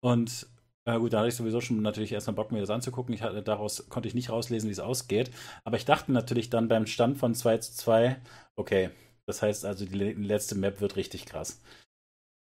[0.00, 0.46] Und
[0.86, 3.14] na gut, da hatte ich sowieso schon natürlich erstmal Bock, mir das anzugucken.
[3.14, 5.30] Ich hatte, daraus konnte ich nicht rauslesen, wie es ausgeht.
[5.64, 8.16] Aber ich dachte natürlich dann beim Stand von 2 zu 2,
[8.56, 8.90] okay,
[9.26, 11.60] das heißt also, die le- letzte Map wird richtig krass.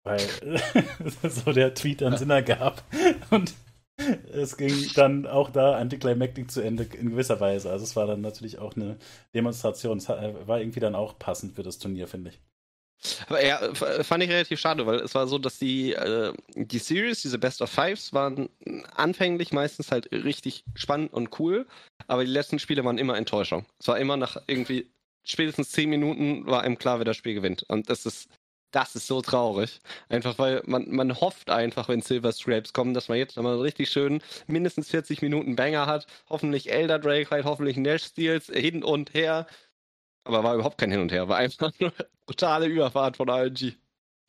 [0.05, 0.19] Weil
[1.29, 2.83] so der Tweet dann Sinn ergab.
[3.31, 3.53] Und
[4.31, 7.69] es ging dann auch da anticlimactic zu Ende in gewisser Weise.
[7.71, 8.97] Also es war dann natürlich auch eine
[9.33, 9.97] Demonstration.
[9.97, 12.41] Es hat- war irgendwie dann auch passend für das Turnier, finde ich.
[13.27, 16.79] Aber ja, f- fand ich relativ schade, weil es war so, dass die, äh, die
[16.79, 18.49] Series, diese Best of Fives, waren
[18.95, 21.67] anfänglich meistens halt richtig spannend und cool,
[22.07, 23.65] aber die letzten Spiele waren immer Enttäuschung.
[23.79, 24.89] Es war immer nach irgendwie
[25.23, 27.63] spätestens zehn Minuten war einem klar, wer das Spiel gewinnt.
[27.67, 28.29] Und das ist,
[28.71, 29.79] das ist so traurig.
[30.09, 33.89] Einfach weil man, man hofft einfach, wenn Silver Scrapes kommen, dass man jetzt nochmal richtig
[33.89, 36.07] schön mindestens 40 Minuten Banger hat.
[36.29, 39.47] Hoffentlich Elder Drake halt, hoffentlich Nash Steals hin und her.
[40.27, 41.93] Aber war überhaupt kein Hin und Her, war einfach nur
[42.25, 43.73] brutale Überfahrt von RNG.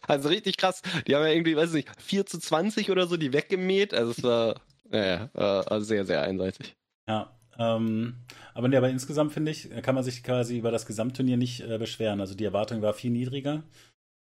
[0.07, 0.83] Also richtig krass.
[1.07, 3.93] Die haben ja irgendwie, weiß ich nicht, 4 zu 20 oder so die weggemäht.
[3.93, 6.77] Also es war, ja, war sehr, sehr einseitig.
[7.09, 8.15] Ja, ähm,
[8.55, 11.79] aber, nee, aber insgesamt finde ich, kann man sich quasi über das Gesamtturnier nicht äh,
[11.79, 12.21] beschweren.
[12.21, 13.65] Also die Erwartung war viel niedriger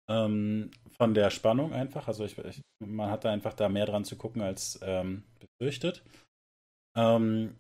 [0.09, 2.09] ähm, von der Spannung einfach.
[2.09, 6.03] Also ich, ich, man hatte einfach da mehr dran zu gucken als ähm, befürchtet.
[6.97, 7.59] Ähm,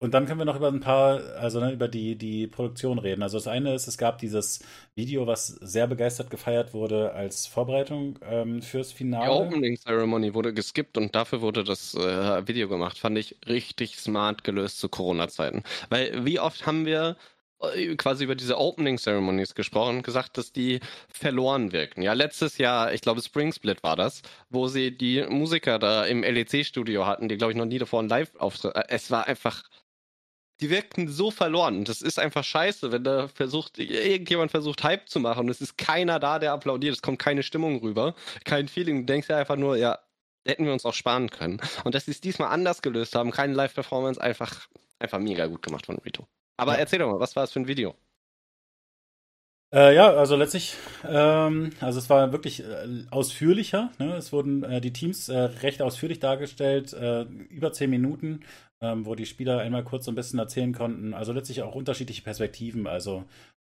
[0.00, 3.22] und dann können wir noch über ein paar, also ne, über die, die Produktion reden.
[3.22, 4.60] Also das eine ist, es gab dieses
[4.94, 8.92] Video, was sehr begeistert gefeiert wurde als Vorbereitung ähm, fürs
[9.22, 9.28] Die Finale.
[9.28, 12.98] Opening Ceremony wurde geskippt und dafür wurde das äh, Video gemacht.
[12.98, 15.62] Fand ich richtig smart gelöst zu Corona-Zeiten.
[15.90, 17.16] Weil wie oft haben wir
[17.60, 20.80] äh, quasi über diese Opening Ceremonies gesprochen und gesagt, dass die
[21.12, 22.02] verloren wirken.
[22.02, 26.22] Ja, letztes Jahr, ich glaube Spring Split war das, wo sie die Musiker da im
[26.22, 28.74] LEC-Studio hatten, die glaube ich noch nie davor einen Live-Auftritt.
[28.76, 29.64] äh, Es war einfach
[30.60, 31.78] die wirkten so verloren.
[31.78, 35.60] Und das ist einfach scheiße, wenn da versucht, irgendjemand versucht, Hype zu machen und es
[35.60, 36.94] ist keiner da, der applaudiert.
[36.94, 39.06] Es kommt keine Stimmung rüber, kein Feeling.
[39.06, 39.98] Du denkst ja einfach nur, ja,
[40.46, 41.60] hätten wir uns auch sparen können.
[41.84, 45.86] Und dass sie es diesmal anders gelöst haben, keine Live-Performance, einfach, einfach mega gut gemacht
[45.86, 46.26] von Rito.
[46.56, 46.78] Aber Ja.
[46.80, 47.94] erzähl doch mal, was war das für ein Video?
[49.72, 50.74] Äh, ja, also letztlich,
[51.08, 53.92] ähm, also es war wirklich äh, ausführlicher.
[53.98, 54.16] Ne?
[54.16, 58.40] Es wurden äh, die Teams äh, recht ausführlich dargestellt, äh, über zehn Minuten,
[58.82, 61.14] ähm, wo die Spieler einmal kurz so ein bisschen erzählen konnten.
[61.14, 62.86] Also letztlich auch unterschiedliche Perspektiven.
[62.86, 63.24] Also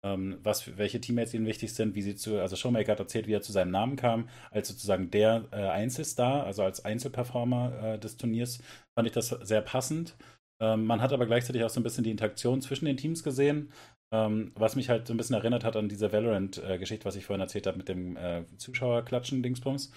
[0.03, 3.33] ähm, was, welche Teammates ihnen wichtig sind, wie sie zu, also Showmaker hat erzählt, wie
[3.33, 8.17] er zu seinem Namen kam, als sozusagen der äh, Einzelstar, also als Einzelperformer äh, des
[8.17, 8.59] Turniers,
[8.95, 10.15] fand ich das sehr passend.
[10.61, 13.71] Ähm, man hat aber gleichzeitig auch so ein bisschen die Interaktion zwischen den Teams gesehen.
[14.11, 17.41] Ähm, was mich halt so ein bisschen erinnert hat an diese Valorant-Geschichte, was ich vorhin
[17.41, 19.91] erzählt habe mit dem äh, Zuschauerklatschen-Dingsbums.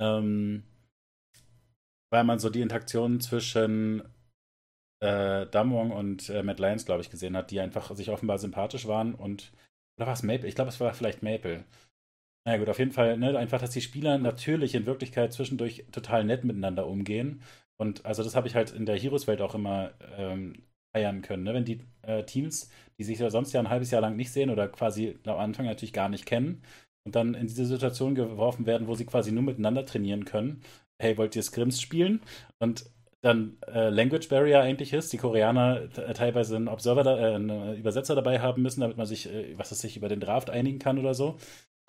[0.00, 0.62] Ähm,
[2.10, 4.02] weil man so die Interaktion zwischen
[5.00, 8.86] äh, Damwong und äh, Matt Lyons, glaube ich, gesehen hat, die einfach sich offenbar sympathisch
[8.86, 9.52] waren und
[9.98, 10.48] oder war es Maple?
[10.48, 11.64] Ich glaube, es war vielleicht Maple.
[12.46, 16.24] Naja gut, auf jeden Fall, ne, einfach, dass die Spieler natürlich in Wirklichkeit zwischendurch total
[16.24, 17.42] nett miteinander umgehen.
[17.80, 20.62] Und also das habe ich halt in der Heroes-Welt auch immer ähm,
[20.94, 21.42] feiern können.
[21.44, 21.54] Ne?
[21.54, 24.50] Wenn die äh, Teams, die sich ja sonst ja ein halbes Jahr lang nicht sehen
[24.50, 26.62] oder quasi am Anfang natürlich gar nicht kennen
[27.04, 30.62] und dann in diese Situation geworfen werden, wo sie quasi nur miteinander trainieren können.
[31.00, 32.20] Hey, wollt ihr Scrims spielen?
[32.58, 32.90] Und
[33.20, 37.76] dann äh, Language Barrier eigentlich ist, die Koreaner t- teilweise einen Observer, da, äh, einen
[37.76, 40.78] Übersetzer dabei haben müssen, damit man sich, äh, was es sich über den Draft einigen
[40.78, 41.36] kann oder so.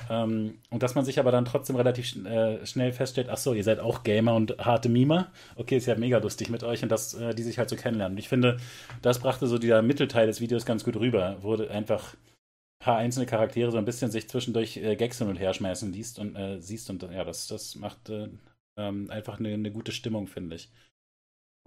[0.09, 3.53] Ähm, und dass man sich aber dann trotzdem relativ schn äh, schnell feststellt, ach so,
[3.53, 5.31] ihr seid auch Gamer und harte Mimer.
[5.55, 8.15] Okay, ist ja mega lustig mit euch und dass äh, die sich halt so kennenlernen.
[8.15, 8.57] Und ich finde,
[9.01, 13.25] das brachte so dieser Mittelteil des Videos ganz gut rüber, du einfach ein paar einzelne
[13.25, 16.61] Charaktere so ein bisschen sich zwischendurch äh, Gags hin und her schmeißen liest und äh,
[16.61, 18.29] siehst und äh, ja, das, das macht äh,
[18.77, 20.69] ähm, einfach eine, eine gute Stimmung, finde ich.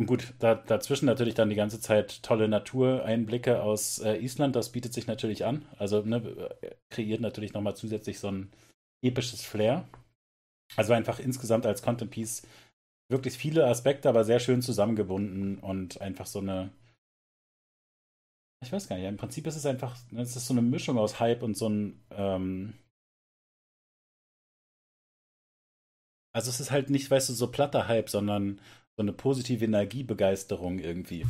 [0.02, 4.72] Und gut, da, dazwischen natürlich dann die ganze Zeit tolle Natureinblicke aus äh, Island, das
[4.72, 5.64] bietet sich natürlich an.
[5.78, 6.50] Also ne,
[6.90, 8.50] kreiert natürlich nochmal zusätzlich so ein
[9.00, 9.88] episches Flair.
[10.74, 12.42] Also einfach insgesamt als Content Piece
[13.10, 16.72] wirklich viele Aspekte, aber sehr schön zusammengebunden und einfach so eine.
[18.64, 20.98] Ich weiß gar nicht, im Prinzip ist es einfach, ne, es ist so eine Mischung
[20.98, 22.74] aus Hype und so ein, ähm,
[26.32, 28.60] also es ist halt nicht, weißt du, so platter Hype, sondern
[29.02, 31.26] so eine positive Energiebegeisterung irgendwie.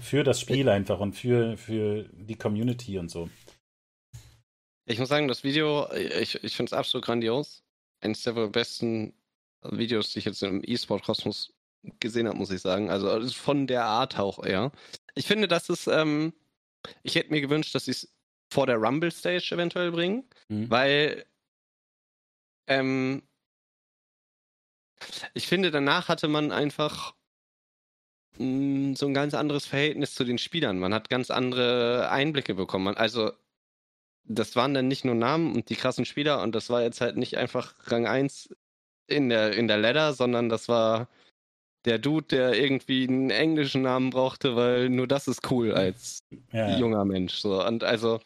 [0.00, 3.28] Für das Spiel einfach und für, für die Community und so.
[4.88, 7.64] Ich muss sagen, das Video, ich, ich finde es absolut grandios.
[8.00, 9.14] Eines der besten
[9.62, 11.52] Videos, die ich jetzt im E-Sport-Kosmos
[11.98, 12.88] gesehen habe, muss ich sagen.
[12.88, 14.70] Also von der Art auch eher.
[15.16, 16.34] Ich finde, dass es, ähm,
[17.02, 18.12] ich hätte mir gewünscht, dass sie es
[18.52, 20.70] vor der Rumble Stage eventuell bringen, mhm.
[20.70, 21.26] weil
[22.68, 23.22] ähm,
[25.34, 27.14] ich finde, danach hatte man einfach
[28.38, 30.78] mh, hm, so ein ganz anderes Verhältnis zu den Spielern.
[30.78, 32.96] Man hat ganz andere Einblicke bekommen.
[32.96, 33.32] Also,
[34.24, 37.16] das waren dann nicht nur Namen und die krassen Spieler und das war jetzt halt
[37.16, 38.54] nicht einfach Rang 1
[39.06, 41.08] in der, in der Ladder, sondern das war
[41.84, 46.76] der Dude, der irgendwie einen englischen Namen brauchte, weil nur das ist cool als ja.
[46.76, 47.36] junger Mensch.
[47.36, 47.64] So.
[47.64, 48.20] Und also,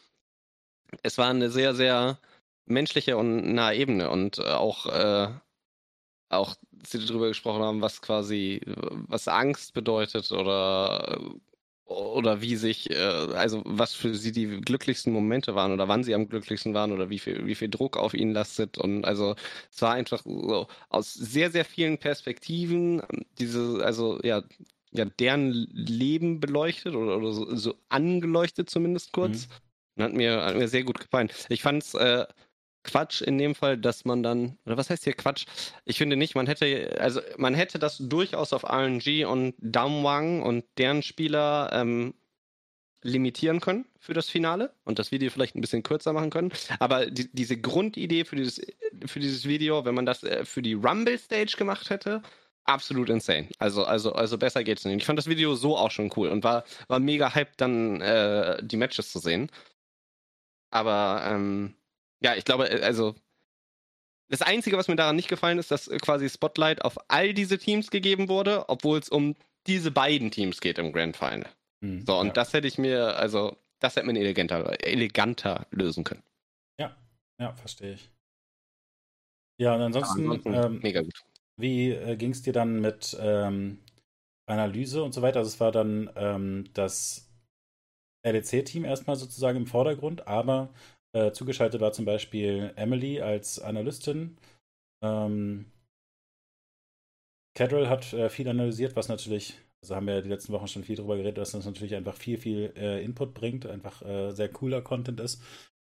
[1.03, 2.19] es war eine sehr, sehr
[2.65, 5.29] menschliche und nahe Ebene und auch, äh,
[6.31, 6.55] auch
[6.85, 8.61] sie darüber gesprochen haben, was quasi,
[9.07, 11.19] was Angst bedeutet oder
[11.91, 16.15] oder wie sich, äh, also was für sie die glücklichsten Momente waren oder wann sie
[16.15, 18.77] am glücklichsten waren oder wie viel, wie viel Druck auf ihnen lastet.
[18.77, 19.35] Und also
[19.71, 23.01] es war einfach so aus sehr, sehr vielen Perspektiven
[23.39, 24.43] diese, also ja,
[24.91, 29.47] ja, deren Leben beleuchtet oder, oder so, so angeleuchtet zumindest kurz.
[29.47, 29.53] Mhm.
[29.97, 31.29] Und hat mir, hat mir sehr gut gefallen.
[31.49, 32.25] Ich fand es äh,
[32.83, 35.45] Quatsch in dem Fall, dass man dann, oder was heißt hier Quatsch?
[35.85, 40.65] Ich finde nicht, man hätte, also man hätte das durchaus auf RNG und Damwang und
[40.77, 42.13] deren Spieler ähm,
[43.03, 46.51] limitieren können für das Finale und das Video vielleicht ein bisschen kürzer machen können.
[46.79, 48.61] Aber die, diese Grundidee für dieses,
[49.05, 52.21] für dieses Video, wenn man das äh, für die Rumble Stage gemacht hätte,
[52.65, 53.49] absolut insane.
[53.59, 54.97] Also, also, also besser geht's nicht.
[54.97, 58.59] Ich fand das Video so auch schon cool und war, war mega hyped, dann äh,
[58.63, 59.49] die Matches zu sehen.
[60.69, 61.75] Aber ähm,
[62.21, 63.15] ja, ich glaube, äh, also
[64.29, 67.57] das Einzige, was mir daran nicht gefallen ist, dass äh, quasi Spotlight auf all diese
[67.57, 69.35] Teams gegeben wurde, obwohl es um
[69.67, 71.49] diese beiden Teams geht im Grand Final.
[71.83, 72.33] Hm, so, und ja.
[72.33, 76.23] das hätte ich mir, also, das hätte man eleganter, eleganter lösen können.
[76.79, 76.95] Ja,
[77.39, 78.09] ja, verstehe ich.
[79.59, 81.23] Ja, und ansonsten, ja, ansonsten ähm, mega gut.
[81.57, 83.79] Wie äh, ging es dir dann mit ähm,
[84.47, 85.39] Analyse und so weiter?
[85.39, 87.29] Also es war dann ähm, das
[88.25, 90.73] LEC-Team erstmal sozusagen im Vordergrund, aber
[91.13, 94.37] äh, zugeschaltet war zum Beispiel Emily als Analystin.
[95.03, 95.65] Ähm,
[97.55, 100.83] Cadrell hat äh, viel analysiert, was natürlich, also haben wir ja die letzten Wochen schon
[100.83, 104.49] viel darüber geredet, dass das natürlich einfach viel, viel äh, Input bringt, einfach äh, sehr
[104.49, 105.41] cooler Content ist.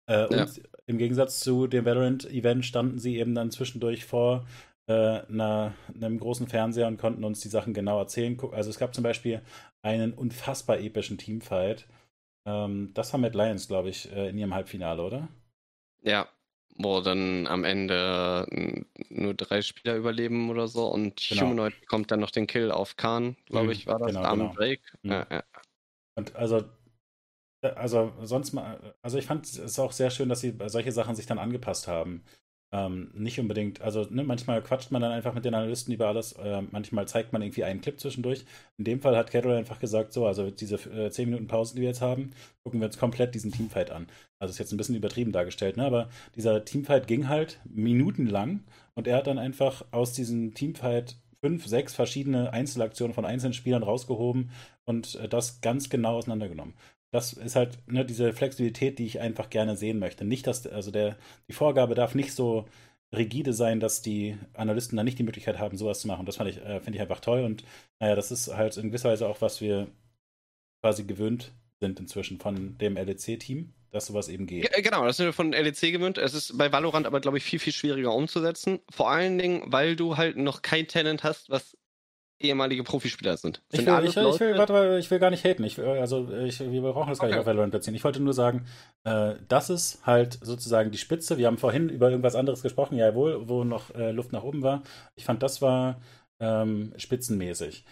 [0.09, 0.43] Äh, ja.
[0.43, 4.45] Und im Gegensatz zu dem Valorant-Event standen sie eben dann zwischendurch vor
[4.87, 8.39] äh, einer, einem großen Fernseher und konnten uns die Sachen genau erzählen.
[8.51, 9.41] Also es gab zum Beispiel
[9.81, 11.87] einen unfassbar epischen Teamfight
[12.47, 15.27] ähm, das war mit Lions, glaube ich, äh, in ihrem Halbfinale, oder?
[16.01, 16.27] Ja,
[16.77, 18.47] wo dann am Ende
[19.09, 21.41] nur drei Spieler überleben oder so und genau.
[21.43, 24.39] Humanoid bekommt dann noch den Kill auf Khan, glaube mhm, ich, war das, genau, am
[24.39, 24.53] genau.
[24.53, 24.83] Drake.
[25.01, 25.11] Mhm.
[25.11, 25.43] Ja, ja.
[26.15, 26.63] Und also,
[27.61, 31.15] äh, also sonst mal, also ich fand es auch sehr schön, dass sie solche Sachen
[31.15, 32.23] sich dann angepasst haben.
[32.73, 36.33] Ähm, nicht unbedingt, also ne, manchmal quatscht man dann einfach mit den Analysten über alles,
[36.33, 38.43] äh, manchmal zeigt man irgendwie einen Clip zwischendurch.
[38.77, 41.81] In dem Fall hat Carol einfach gesagt, so, also diese äh, 10 Minuten Pause, die
[41.81, 42.31] wir jetzt haben,
[42.63, 44.07] gucken wir uns komplett diesen Teamfight an.
[44.37, 45.85] Also ist jetzt ein bisschen übertrieben dargestellt, ne?
[45.85, 48.65] aber dieser Teamfight ging halt minutenlang
[48.95, 53.83] und er hat dann einfach aus diesem Teamfight fünf, sechs verschiedene Einzelaktionen von einzelnen Spielern
[53.83, 54.51] rausgehoben
[54.83, 56.73] und äh, das ganz genau auseinandergenommen
[57.17, 60.23] das ist halt ne, diese Flexibilität, die ich einfach gerne sehen möchte.
[60.23, 62.67] Nicht, dass, also der, die Vorgabe darf nicht so
[63.15, 66.27] rigide sein, dass die Analysten dann nicht die Möglichkeit haben, sowas zu machen.
[66.27, 67.63] Das ich, äh, finde ich einfach toll und
[67.99, 69.87] naja, das ist halt in gewisser Weise auch, was wir
[70.83, 74.63] quasi gewöhnt sind inzwischen von dem LEC-Team, dass sowas eben geht.
[74.63, 76.17] Ja, genau, das sind wir von LEC gewöhnt.
[76.17, 78.79] Es ist bei Valorant aber, glaube ich, viel, viel schwieriger umzusetzen.
[78.91, 81.76] Vor allen Dingen, weil du halt noch kein Talent hast, was
[82.39, 83.61] ehemalige Profispieler sind.
[83.69, 85.63] sind ich, will, ich, will, ich, will, warte, ich will gar nicht haten.
[85.63, 87.27] Ich, also ich, wir brauchen das okay.
[87.27, 87.95] gar nicht auf Valorant beziehen.
[87.95, 88.65] Ich wollte nur sagen,
[89.03, 91.37] äh, das ist halt sozusagen die Spitze.
[91.37, 94.83] Wir haben vorhin über irgendwas anderes gesprochen, jawohl, wo noch äh, Luft nach oben war.
[95.15, 95.99] Ich fand, das war
[96.39, 97.85] ähm, spitzenmäßig.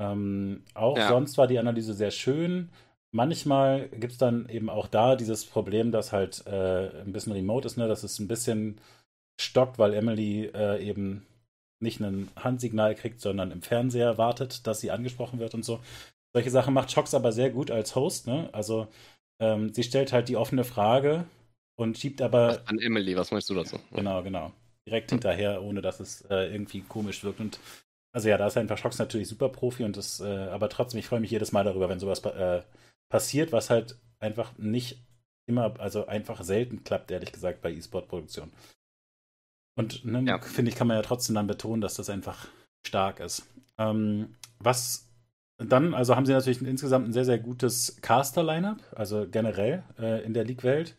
[0.00, 1.08] Ähm, auch ja.
[1.08, 2.70] sonst war die Analyse sehr schön.
[3.12, 7.66] Manchmal gibt es dann eben auch da dieses Problem, dass halt äh, ein bisschen remote
[7.66, 7.88] ist, ne?
[7.88, 8.80] dass es ein bisschen
[9.38, 11.26] stockt, weil Emily äh, eben
[11.82, 15.80] nicht ein Handsignal kriegt, sondern im Fernseher wartet, dass sie angesprochen wird und so.
[16.34, 18.48] Solche Sachen macht Shox aber sehr gut als Host, ne?
[18.52, 18.86] Also
[19.40, 21.24] ähm, sie stellt halt die offene Frage
[21.76, 22.62] und schiebt aber.
[22.66, 23.78] An Emily, was meinst du dazu?
[23.92, 24.52] Genau, genau.
[24.86, 27.40] Direkt hinterher, ohne dass es äh, irgendwie komisch wirkt.
[27.40, 27.58] Und
[28.12, 31.06] also ja, da ist einfach Shox natürlich super Profi und das, äh, aber trotzdem, ich
[31.06, 32.62] freue mich jedes Mal darüber, wenn sowas äh,
[33.08, 34.98] passiert, was halt einfach nicht
[35.46, 38.52] immer, also einfach selten klappt, ehrlich gesagt, bei E-Sport-Produktionen.
[39.76, 40.40] Und ne, ja.
[40.40, 42.48] finde ich, kann man ja trotzdem dann betonen, dass das einfach
[42.86, 43.46] stark ist.
[43.78, 45.10] Ähm, was
[45.58, 50.32] dann, also haben sie natürlich insgesamt ein sehr, sehr gutes Caster-Lineup, also generell äh, in
[50.32, 50.96] der League-Welt.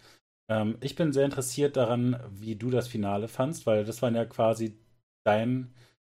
[0.49, 4.25] Ähm, ich bin sehr interessiert daran, wie du das Finale fandst, weil das war ja
[4.25, 4.77] quasi
[5.23, 5.73] dein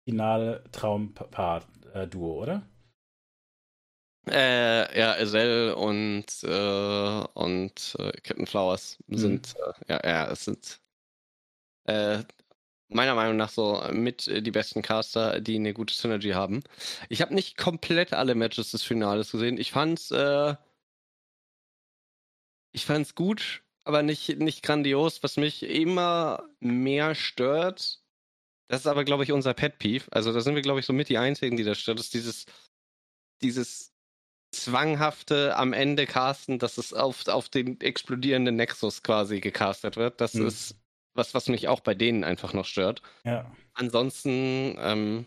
[0.08, 2.62] finale Traumpaar-Duo, oder?
[4.28, 9.74] Äh, ja, Ezel und, äh, und äh, Captain Flowers sind, mhm.
[9.88, 10.80] ja, ja, es sind
[11.86, 12.24] äh,
[12.88, 16.64] meiner Meinung nach so mit die besten Caster, die eine gute Synergy haben.
[17.10, 19.58] Ich habe nicht komplett alle Matches des Finales gesehen.
[19.58, 20.56] Ich fand's, äh,
[22.72, 25.24] ich fand's gut, aber nicht, nicht grandios.
[25.24, 28.02] Was mich immer mehr stört,
[28.68, 30.06] das ist aber, glaube ich, unser Pet Peeve.
[30.12, 32.46] Also da sind wir, glaube ich, so mit die Einzigen, die das stört, ist dieses,
[33.42, 33.94] dieses
[34.52, 40.22] zwanghafte am Ende casten, dass es auf, auf den explodierenden Nexus quasi gecastet wird.
[40.22, 40.48] Das hm.
[40.48, 40.76] ist
[41.16, 43.01] was, was mich auch bei denen einfach noch stört.
[43.24, 43.51] Ja.
[43.74, 45.26] Ansonsten ähm,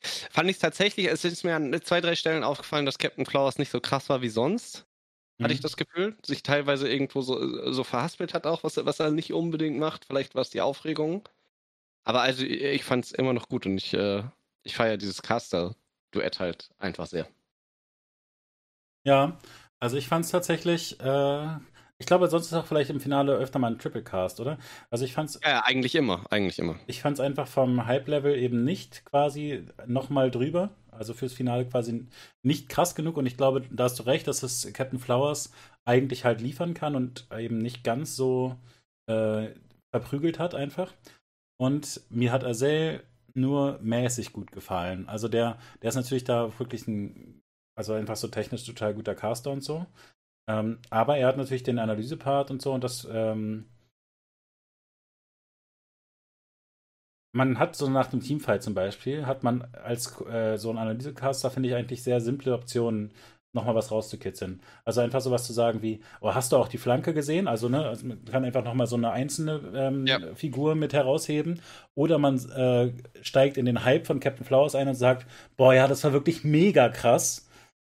[0.00, 3.58] fand ich es tatsächlich, es ist mir an zwei, drei Stellen aufgefallen, dass Captain Flowers
[3.58, 4.86] nicht so krass war wie sonst.
[5.38, 5.44] Mhm.
[5.44, 5.64] Hatte ich mhm.
[5.64, 9.78] das Gefühl, sich teilweise irgendwo so, so verhaspelt hat, auch was, was er nicht unbedingt
[9.78, 10.04] macht.
[10.06, 11.28] Vielleicht war es die Aufregung.
[12.04, 14.22] Aber also ich fand es immer noch gut und ich, äh,
[14.62, 17.28] ich feiere dieses Caster-Duett halt einfach sehr.
[19.04, 19.38] Ja,
[19.78, 21.48] also ich fand es tatsächlich, äh,
[22.00, 24.56] ich glaube, sonst ist auch vielleicht im Finale öfter mal ein Triple Cast, oder?
[24.88, 25.38] Also ich fand's.
[25.44, 26.76] Ja, eigentlich immer, eigentlich immer.
[26.86, 30.70] Ich fand es einfach vom Hype-Level eben nicht quasi nochmal drüber.
[30.90, 32.06] Also fürs Finale quasi
[32.42, 33.18] nicht krass genug.
[33.18, 35.52] Und ich glaube, da hast du recht, dass es Captain Flowers
[35.84, 38.56] eigentlich halt liefern kann und eben nicht ganz so
[39.06, 39.48] äh,
[39.94, 40.94] verprügelt hat einfach.
[41.58, 45.06] Und mir hat Azel nur mäßig gut gefallen.
[45.06, 47.42] Also der, der ist natürlich da wirklich ein,
[47.76, 49.84] also einfach so technisch total guter Caster und so.
[50.50, 53.06] Ähm, aber er hat natürlich den Analysepart und so und das.
[53.10, 53.66] Ähm,
[57.32, 61.50] man hat so nach dem Teamfight zum Beispiel, hat man als äh, so ein Analysecaster,
[61.50, 63.12] finde ich, eigentlich sehr simple Optionen,
[63.52, 64.60] nochmal was rauszukitzeln.
[64.84, 67.48] Also einfach sowas zu sagen wie, oh, hast du auch die Flanke gesehen?
[67.48, 70.34] Also, ne, also man kann einfach nochmal so eine einzelne ähm, ja.
[70.34, 71.60] Figur mit herausheben.
[71.94, 72.92] Oder man äh,
[73.22, 75.26] steigt in den Hype von Captain Flowers ein und sagt,
[75.56, 77.48] boah, ja, das war wirklich mega krass.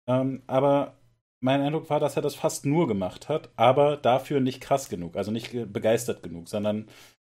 [0.08, 0.97] Ähm, aber
[1.40, 5.16] mein Eindruck war, dass er das fast nur gemacht hat, aber dafür nicht krass genug,
[5.16, 6.88] also nicht begeistert genug, sondern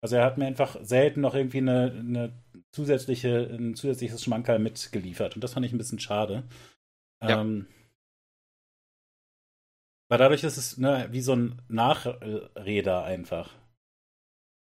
[0.03, 2.33] also er hat mir einfach selten noch irgendwie eine, eine
[2.73, 6.45] zusätzliche, ein zusätzliches Schmankerl mitgeliefert und das fand ich ein bisschen schade.
[7.23, 7.43] Ja.
[7.43, 7.67] Ähm,
[10.09, 13.55] weil dadurch ist es ne, wie so ein Nachreder einfach.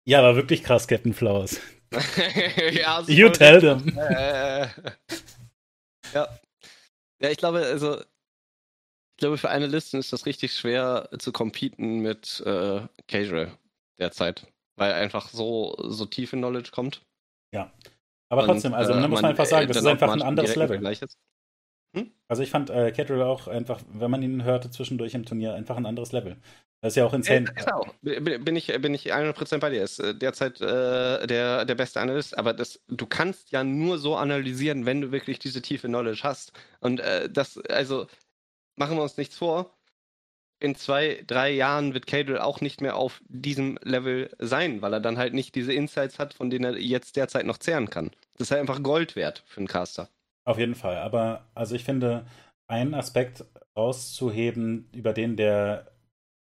[0.06, 1.60] Ja, war wirklich krass, Captain Flowers.
[2.72, 3.96] ja, you tell them.
[3.96, 4.66] Äh,
[6.12, 6.28] ja.
[7.22, 8.02] Ja, ich glaube, also
[9.14, 13.56] ich glaube, für eine Liste ist das richtig schwer zu competen mit äh, Casual
[13.96, 17.00] derzeit, weil einfach so, so tiefe Knowledge kommt.
[17.52, 17.72] Ja.
[18.28, 20.56] Aber Und, trotzdem, also äh, man, muss man einfach sagen, das ist einfach ein anderes
[20.56, 20.80] Level.
[21.96, 22.10] Hm?
[22.26, 25.76] Also ich fand äh, Cadrill auch einfach, wenn man ihn hörte zwischendurch im Turnier, einfach
[25.76, 26.36] ein anderes Level.
[26.80, 27.46] Das ist ja auch insane.
[27.48, 29.78] Äh, genau, bin ich, bin ich 100% bei dir.
[29.78, 33.98] Er Ist äh, derzeit äh, der, der beste Analyst, aber das, du kannst ja nur
[33.98, 36.52] so analysieren, wenn du wirklich diese tiefe Knowledge hast.
[36.80, 38.06] Und äh, das, also
[38.76, 39.74] machen wir uns nichts vor,
[40.60, 45.00] in zwei, drei Jahren wird Cadle auch nicht mehr auf diesem Level sein, weil er
[45.00, 48.10] dann halt nicht diese Insights hat, von denen er jetzt derzeit noch zehren kann.
[48.34, 50.08] Das ist halt einfach Gold wert für einen Caster.
[50.44, 50.96] Auf jeden Fall.
[50.96, 52.26] Aber also ich finde,
[52.66, 53.44] einen Aspekt
[53.76, 55.92] rauszuheben, über den der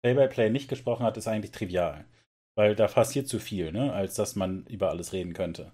[0.01, 2.05] Play-by-Play -play nicht gesprochen hat, ist eigentlich trivial.
[2.55, 3.91] Weil da passiert zu viel, ne?
[3.91, 5.73] als dass man über alles reden könnte.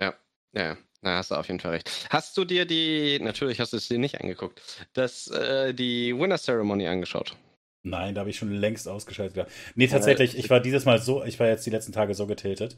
[0.00, 0.14] Ja,
[0.52, 0.78] ja.
[1.02, 2.08] Na, hast du auf jeden Fall recht.
[2.10, 4.60] Hast du dir die, natürlich hast du es dir nicht angeguckt,
[4.92, 7.36] das, äh, die Winner Ceremony angeschaut?
[7.82, 9.48] Nein, da habe ich schon längst ausgeschaltet.
[9.74, 12.76] Nee, tatsächlich, ich war dieses Mal so, ich war jetzt die letzten Tage so getiltet.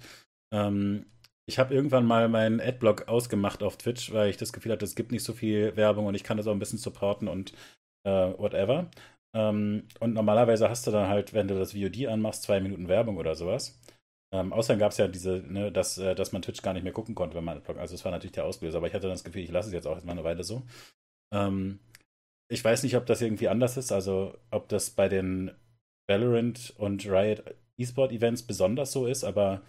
[0.54, 1.06] Ähm,
[1.48, 4.94] ich habe irgendwann mal meinen Adblock ausgemacht auf Twitch, weil ich das Gefühl hatte, es
[4.94, 7.52] gibt nicht so viel Werbung und ich kann das auch ein bisschen supporten und
[8.06, 8.88] äh, whatever.
[9.34, 13.16] Ähm, und normalerweise hast du dann halt, wenn du das VOD anmachst, zwei Minuten Werbung
[13.16, 13.80] oder sowas.
[14.32, 16.92] Ähm, außerdem gab es ja diese, ne, dass, äh, dass man Twitch gar nicht mehr
[16.92, 17.78] gucken konnte, wenn man Adblock.
[17.78, 19.86] Also, es war natürlich der Auslöser, aber ich hatte das Gefühl, ich lasse es jetzt
[19.86, 20.62] auch erstmal eine Weile so.
[21.32, 21.80] Ähm,
[22.50, 25.52] ich weiß nicht, ob das irgendwie anders ist, also ob das bei den
[26.08, 27.42] Valorant und Riot
[27.78, 29.62] E-Sport-Events besonders so ist, aber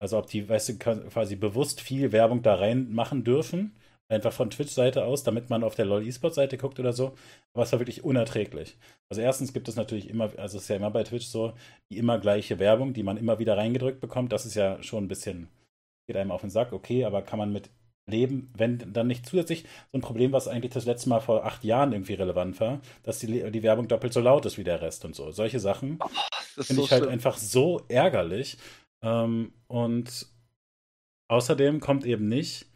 [0.00, 3.74] also ob die, weißt du, quasi bewusst viel Werbung da reinmachen dürfen
[4.10, 7.14] Einfach von Twitch-Seite aus, damit man auf der LOL E-Sport-Seite guckt oder so.
[7.54, 8.76] Aber es war wirklich unerträglich.
[9.08, 11.52] Also erstens gibt es natürlich immer, also es ist ja immer bei Twitch so,
[11.90, 14.32] die immer gleiche Werbung, die man immer wieder reingedrückt bekommt.
[14.32, 15.48] Das ist ja schon ein bisschen,
[16.08, 17.70] geht einem auf den Sack, okay, aber kann man mit
[18.10, 21.64] leben, wenn dann nicht zusätzlich so ein Problem, was eigentlich das letzte Mal vor acht
[21.64, 25.04] Jahren irgendwie relevant war, dass die, die Werbung doppelt so laut ist wie der Rest
[25.04, 25.30] und so.
[25.30, 26.08] Solche Sachen oh,
[26.56, 27.12] finde so ich halt schlimm.
[27.12, 28.58] einfach so ärgerlich.
[29.02, 30.26] Ähm, und
[31.28, 32.66] außerdem kommt eben nicht,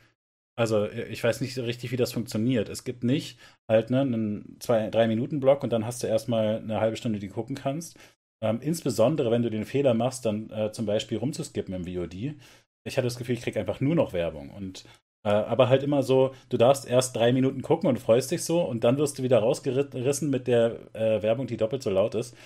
[0.56, 2.68] also ich weiß nicht so richtig, wie das funktioniert.
[2.68, 6.58] Es gibt nicht halt ne, einen zwei, drei Minuten Block und dann hast du erstmal
[6.58, 7.98] eine halbe Stunde, die du gucken kannst.
[8.42, 12.36] Ähm, insbesondere, wenn du den Fehler machst, dann äh, zum Beispiel rumzuskippen im VOD.
[12.84, 14.50] Ich hatte das Gefühl, ich kriege einfach nur noch Werbung.
[14.50, 14.84] Und
[15.24, 18.60] äh, aber halt immer so, du darfst erst drei Minuten gucken und freust dich so
[18.62, 22.36] und dann wirst du wieder rausgerissen mit der äh, Werbung, die doppelt so laut ist.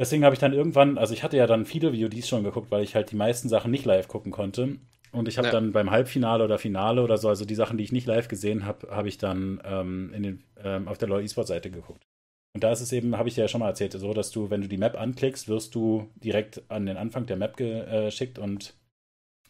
[0.00, 2.82] Deswegen habe ich dann irgendwann, also ich hatte ja dann viele VODs schon geguckt, weil
[2.82, 4.78] ich halt die meisten Sachen nicht live gucken konnte.
[5.12, 5.52] Und ich habe ja.
[5.52, 8.64] dann beim Halbfinale oder Finale oder so, also die Sachen, die ich nicht live gesehen
[8.64, 12.06] habe, habe ich dann ähm, in den, ähm, auf der LoL eSport Seite geguckt.
[12.54, 14.50] Und da ist es eben, habe ich dir ja schon mal erzählt, so, dass du,
[14.50, 18.74] wenn du die Map anklickst, wirst du direkt an den Anfang der Map geschickt und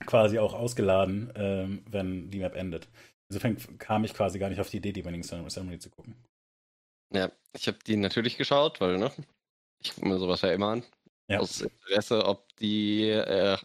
[0.07, 2.89] quasi auch ausgeladen, ähm, wenn die Map endet.
[3.29, 6.15] Insofern kam ich quasi gar nicht auf die Idee, die Winning Ceremony zu gucken.
[7.13, 9.11] Ja, ich habe die natürlich geschaut, weil, ne,
[9.79, 10.85] ich gucke mir sowas ja immer an.
[11.29, 11.39] Ja.
[11.39, 13.57] Aus Interesse, ob die äh,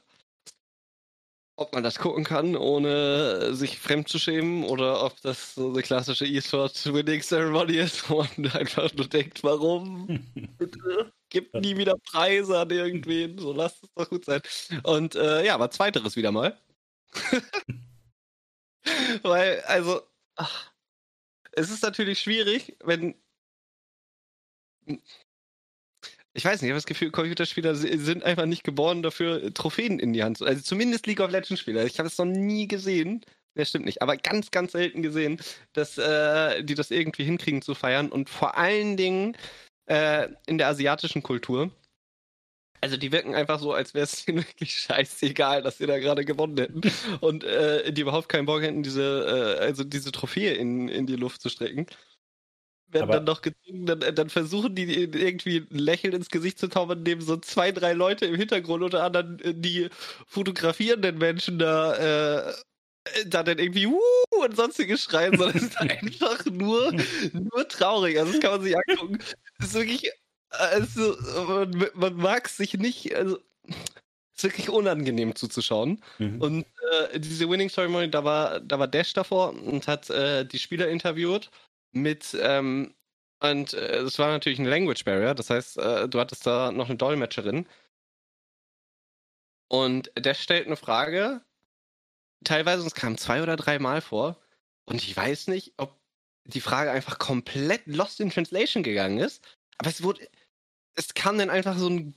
[1.57, 5.81] ob man das gucken kann, ohne sich fremd zu schämen, oder ob das so eine
[5.81, 10.07] klassische E-Sport-Winning-Ceremony ist, wo man einfach nur denkt, warum?
[10.57, 14.41] Bitte, gibt nie wieder Preise an irgendwen, so lasst es doch gut sein.
[14.83, 16.57] Und äh, ja, aber zweiteres wieder mal.
[19.23, 20.01] Weil, also,
[20.35, 20.71] ach,
[21.53, 23.15] es ist natürlich schwierig, wenn
[26.35, 30.11] ich weiß nicht, ich habe das Gefühl, Computerspieler sind einfach nicht geboren dafür, Trophäen in
[30.11, 30.45] die Hand zu.
[30.45, 31.85] Also zumindest League of Legends Spieler.
[31.85, 33.21] Ich habe es noch nie gesehen.
[33.53, 35.39] Das stimmt nicht, aber ganz, ganz selten gesehen,
[35.71, 38.09] dass äh, die das irgendwie hinkriegen zu feiern.
[38.11, 39.37] Und vor allen Dingen
[39.85, 41.71] äh, in der asiatischen Kultur.
[42.81, 46.25] Also die wirken einfach so, als wäre es ihnen wirklich scheißegal, dass sie da gerade
[46.25, 46.81] gewonnen hätten.
[47.21, 51.15] Und äh, die überhaupt keinen Bock hätten, diese, äh, also diese Trophäe in, in die
[51.15, 51.87] Luft zu strecken
[52.87, 57.03] werden dann noch gezwungen, dann, dann, versuchen die irgendwie ein Lächeln ins Gesicht zu zaubern,
[57.03, 59.89] nehmen so zwei, drei Leute im Hintergrund, unter anderem äh, die
[60.27, 62.53] fotografierenden Menschen da, äh,
[63.27, 66.93] da dann irgendwie Wuh und sonstige schreien, sondern es ist einfach nur,
[67.33, 68.19] nur traurig.
[68.19, 69.19] Also das kann man sich angucken.
[69.59, 70.11] Es ist wirklich,
[70.49, 71.15] also
[71.47, 76.01] man, man mag es sich nicht, also es ist wirklich unangenehm zuzuschauen.
[76.17, 76.41] Mhm.
[76.41, 76.65] Und
[77.11, 80.89] äh, diese Winning Ceremony, da war, da war Dash davor und hat äh, die Spieler
[80.89, 81.49] interviewt
[81.95, 82.93] mit, ähm,
[83.39, 86.87] und äh, es war natürlich ein Language Barrier, das heißt, äh, du hattest da noch
[86.89, 87.67] eine Dolmetscherin.
[89.67, 91.41] Und der stellt eine Frage,
[92.43, 94.39] teilweise, es kam zwei oder drei Mal vor,
[94.85, 95.99] und ich weiß nicht, ob
[96.45, 99.43] die Frage einfach komplett lost in translation gegangen ist,
[99.77, 100.27] aber es wurde,
[100.95, 102.15] es kam dann einfach so ein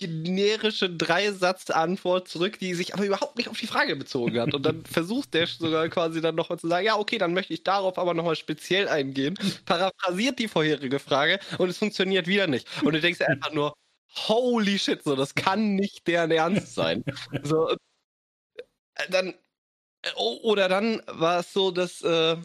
[0.00, 4.54] generische Dreisatz-Antwort zurück, die sich aber überhaupt nicht auf die Frage bezogen hat.
[4.54, 7.62] Und dann versucht der sogar quasi dann nochmal zu sagen, ja, okay, dann möchte ich
[7.62, 12.66] darauf aber nochmal speziell eingehen, paraphrasiert die vorherige Frage und es funktioniert wieder nicht.
[12.82, 13.74] Und du denkst einfach nur,
[14.16, 17.04] holy shit, so, das kann nicht deren Ernst sein.
[17.42, 17.76] So, äh,
[19.10, 19.34] dann,
[20.02, 22.36] äh, oder dann war es so, dass, äh,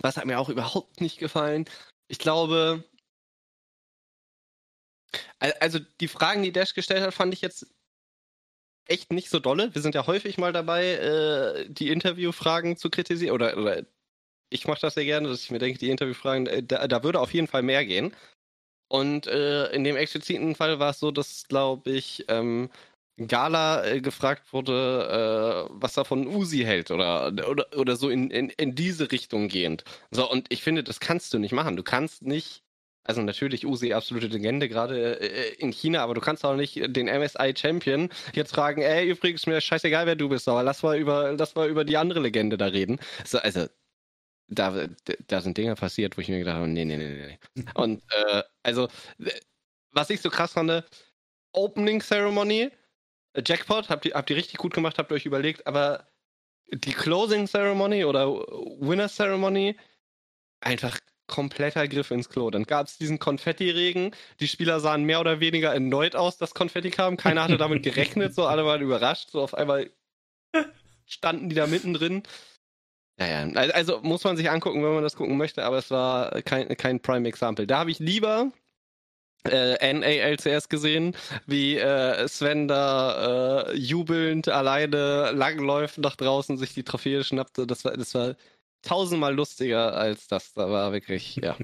[0.00, 1.66] was hat mir auch überhaupt nicht gefallen,
[2.08, 2.84] ich glaube,
[5.60, 7.66] also die Fragen, die Dash gestellt hat, fand ich jetzt
[8.86, 9.74] echt nicht so dolle.
[9.74, 13.34] Wir sind ja häufig mal dabei, äh, die Interviewfragen zu kritisieren.
[13.34, 13.84] Oder, oder
[14.50, 17.20] ich mache das sehr gerne, dass ich mir denke, die Interviewfragen, äh, da, da, würde
[17.20, 18.14] auf jeden Fall mehr gehen.
[18.88, 22.70] Und äh, in dem expliziten Fall war es so, dass, glaube ich, ähm,
[23.28, 28.30] Gala äh, gefragt wurde, äh, was er von Uzi hält oder, oder, oder so in,
[28.30, 29.84] in, in diese Richtung gehend.
[30.10, 31.76] So, und ich finde, das kannst du nicht machen.
[31.76, 32.63] Du kannst nicht
[33.04, 37.06] also natürlich Uzi absolute Legende, gerade äh, in China, aber du kannst auch nicht den
[37.06, 40.98] MSI Champion jetzt fragen, ey, übrigens, mir ist scheißegal, wer du bist, aber lass mal
[40.98, 42.98] über, lass mal über die andere Legende da reden.
[43.24, 43.66] So, also,
[44.48, 44.88] da,
[45.26, 47.64] da sind Dinge passiert, wo ich mir gedacht habe, nee, nee, nee, nee.
[47.74, 48.88] Und äh, also,
[49.90, 50.84] was ich so krass fand,
[51.52, 52.70] Opening Ceremony,
[53.36, 56.08] Jackpot, habt ihr, habt ihr richtig gut gemacht, habt ihr euch überlegt, aber
[56.72, 59.76] die Closing Ceremony oder Winner Ceremony,
[60.60, 62.50] einfach kompletter Griff ins Klo.
[62.50, 64.12] Dann gab es diesen Konfetti-Regen.
[64.40, 67.16] Die Spieler sahen mehr oder weniger erneut aus, dass Konfetti kam.
[67.16, 69.30] Keiner hatte damit gerechnet, so alle waren überrascht.
[69.30, 69.90] So auf einmal
[71.06, 72.22] standen die da mittendrin.
[73.16, 76.76] Naja, also muss man sich angucken, wenn man das gucken möchte, aber es war kein,
[76.76, 77.66] kein Prime-Example.
[77.66, 78.50] Da habe ich lieber
[79.44, 81.14] äh, NALCS gesehen,
[81.46, 87.66] wie äh, Sven da äh, jubelnd alleine langläuft nach draußen, sich die Trophäe schnappte.
[87.66, 88.34] Das war, das war
[88.84, 90.54] tausendmal lustiger als das.
[90.54, 91.56] Da war wirklich, ja,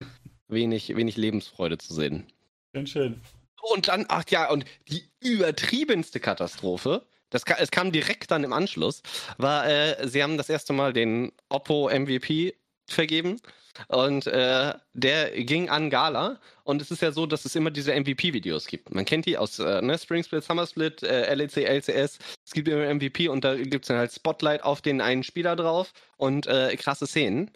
[0.48, 2.26] wenig, wenig Lebensfreude zu sehen.
[2.74, 3.20] Schön, schön.
[3.60, 9.02] Und dann, ach ja, und die übertriebenste Katastrophe, das, es kam direkt dann im Anschluss,
[9.36, 12.54] war, äh, sie haben das erste Mal den Oppo MVP
[12.92, 13.40] vergeben.
[13.86, 16.40] Und äh, der ging an Gala.
[16.64, 18.92] Und es ist ja so, dass es immer diese MVP-Videos gibt.
[18.92, 19.96] Man kennt die aus äh, ne?
[19.98, 22.18] Spring Split, Summer Split, äh, LEC, LCS.
[22.44, 25.54] Es gibt immer MVP und da gibt es dann halt Spotlight auf den einen Spieler
[25.54, 27.50] drauf und äh, krasse Szenen.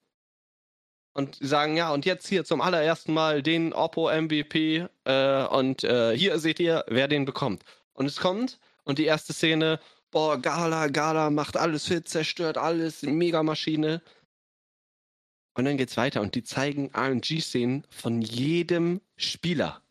[1.14, 6.16] Und sagen, ja, und jetzt hier zum allerersten Mal den Oppo MVP äh, und äh,
[6.16, 7.64] hier seht ihr, wer den bekommt.
[7.92, 9.78] Und es kommt und die erste Szene,
[10.10, 14.00] boah, Gala, Gala macht alles fit, zerstört alles, Megamaschine.
[15.54, 19.82] Und dann geht's weiter und die zeigen RNG-Szenen von jedem Spieler.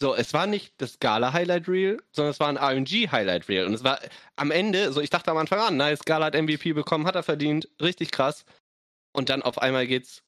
[0.00, 3.66] So, es war nicht das Gala-Highlight Reel, sondern es war ein RNG-Highlight Reel.
[3.66, 4.00] Und es war
[4.36, 7.22] am Ende, so ich dachte am Anfang an, nice, Gala hat MVP bekommen, hat er
[7.22, 8.44] verdient, richtig krass.
[9.12, 10.24] Und dann auf einmal geht's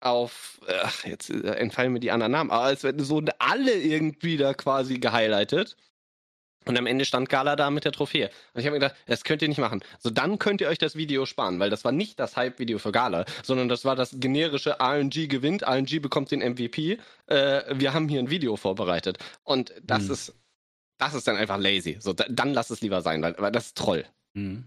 [0.00, 4.36] auf, ach, jetzt äh, entfallen mir die anderen Namen, aber es werden so alle irgendwie
[4.36, 5.76] da quasi gehighlightet.
[6.66, 8.30] Und am Ende stand Gala da mit der Trophäe.
[8.52, 9.80] Und ich habe mir gedacht, das könnt ihr nicht machen.
[9.98, 12.92] So, dann könnt ihr euch das Video sparen, weil das war nicht das Hype-Video für
[12.92, 16.98] Gala, sondern das war das generische RNG gewinnt, RNG bekommt den MVP.
[17.26, 19.18] Äh, wir haben hier ein Video vorbereitet.
[19.42, 20.12] Und das hm.
[20.12, 20.34] ist,
[20.98, 21.96] das ist dann einfach lazy.
[21.98, 24.04] So, da, dann lass es lieber sein, weil, weil das ist Troll.
[24.36, 24.64] Hm.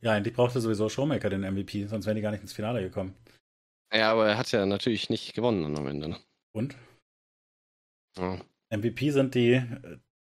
[0.00, 3.14] Ja, eigentlich brauchte sowieso Showmaker den MVP, sonst wären die gar nicht ins Finale gekommen.
[3.94, 6.08] Ja, aber er hat ja natürlich nicht gewonnen am Ende.
[6.08, 6.16] Ne?
[6.52, 6.76] Und?
[8.18, 8.40] Ja.
[8.70, 9.62] MVP sind die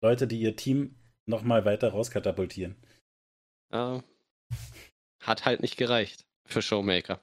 [0.04, 2.76] Leute, die ihr Team nochmal weiter rauskatapultieren.
[3.72, 4.04] Ja.
[5.20, 7.20] Hat halt nicht gereicht für Showmaker.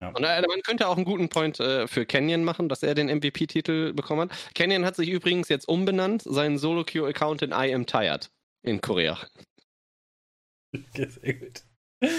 [0.00, 0.10] Ja.
[0.10, 3.08] Und äh, man könnte auch einen guten Point äh, für Canyon machen, dass er den
[3.08, 4.54] MVP-Titel bekommen hat.
[4.54, 8.30] Canyon hat sich übrigens jetzt umbenannt, seinen Solo-Queue-Account in I Am Tired
[8.62, 9.18] in Korea.
[10.94, 11.62] Sehr gut.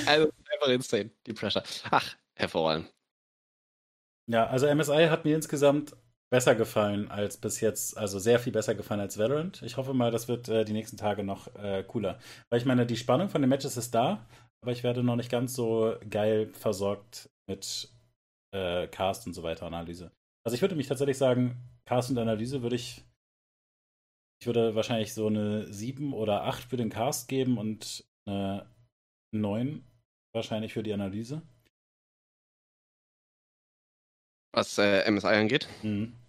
[0.06, 1.64] Also einfach insane, die Pressure.
[1.92, 2.94] Ach, hervorragend.
[4.28, 5.96] Ja, also MSI hat mir insgesamt
[6.34, 9.62] besser gefallen als bis jetzt, also sehr viel besser gefallen als Valorant.
[9.62, 12.18] Ich hoffe mal, das wird äh, die nächsten Tage noch äh, cooler.
[12.50, 14.26] Weil ich meine, die Spannung von den Matches ist da,
[14.64, 17.88] aber ich werde noch nicht ganz so geil versorgt mit
[18.52, 20.12] äh, Cast und so weiter, Analyse.
[20.44, 21.56] Also ich würde mich tatsächlich sagen,
[21.86, 23.06] Cast und Analyse würde ich,
[24.42, 28.66] ich würde wahrscheinlich so eine 7 oder 8 für den Cast geben und eine
[29.36, 29.84] 9
[30.34, 31.44] wahrscheinlich für die Analyse.
[34.52, 35.68] Was äh, MSI angeht.
[35.84, 36.23] Mhm.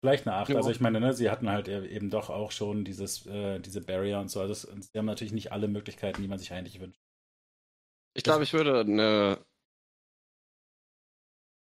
[0.00, 0.50] Vielleicht eine 8.
[0.50, 0.56] Ja.
[0.56, 3.82] Also ich meine, ne, sie hatten halt e-, eben doch auch schon dieses, äh, diese
[3.82, 4.40] Barrier und so.
[4.40, 7.00] Also sie haben natürlich nicht alle Möglichkeiten, die man sich eigentlich wünscht.
[8.14, 9.38] Ich glaube, ich würde eine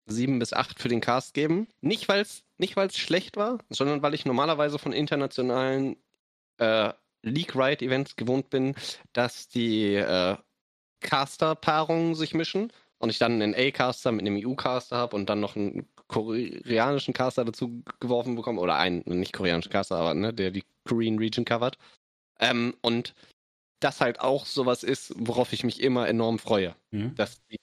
[0.06, 1.66] 7 bis 8 für den Cast geben.
[1.80, 5.96] Nicht, weil es nicht weil's schlecht war, sondern weil ich normalerweise von internationalen
[6.58, 6.92] äh,
[7.22, 8.74] League-Ride-Events gewohnt bin,
[9.12, 10.36] dass die äh,
[11.00, 15.56] Caster-Paarungen sich mischen und ich dann einen A-Caster mit einem EU-Caster habe und dann noch
[15.56, 20.64] einen koreanischen Caster dazu geworfen bekomme, oder einen, nicht koreanischen Caster, aber ne, der die
[20.86, 21.78] Korean Region covert.
[22.40, 23.14] Ähm, und
[23.80, 27.14] das halt auch sowas ist, worauf ich mich immer enorm freue, mhm.
[27.14, 27.56] dass die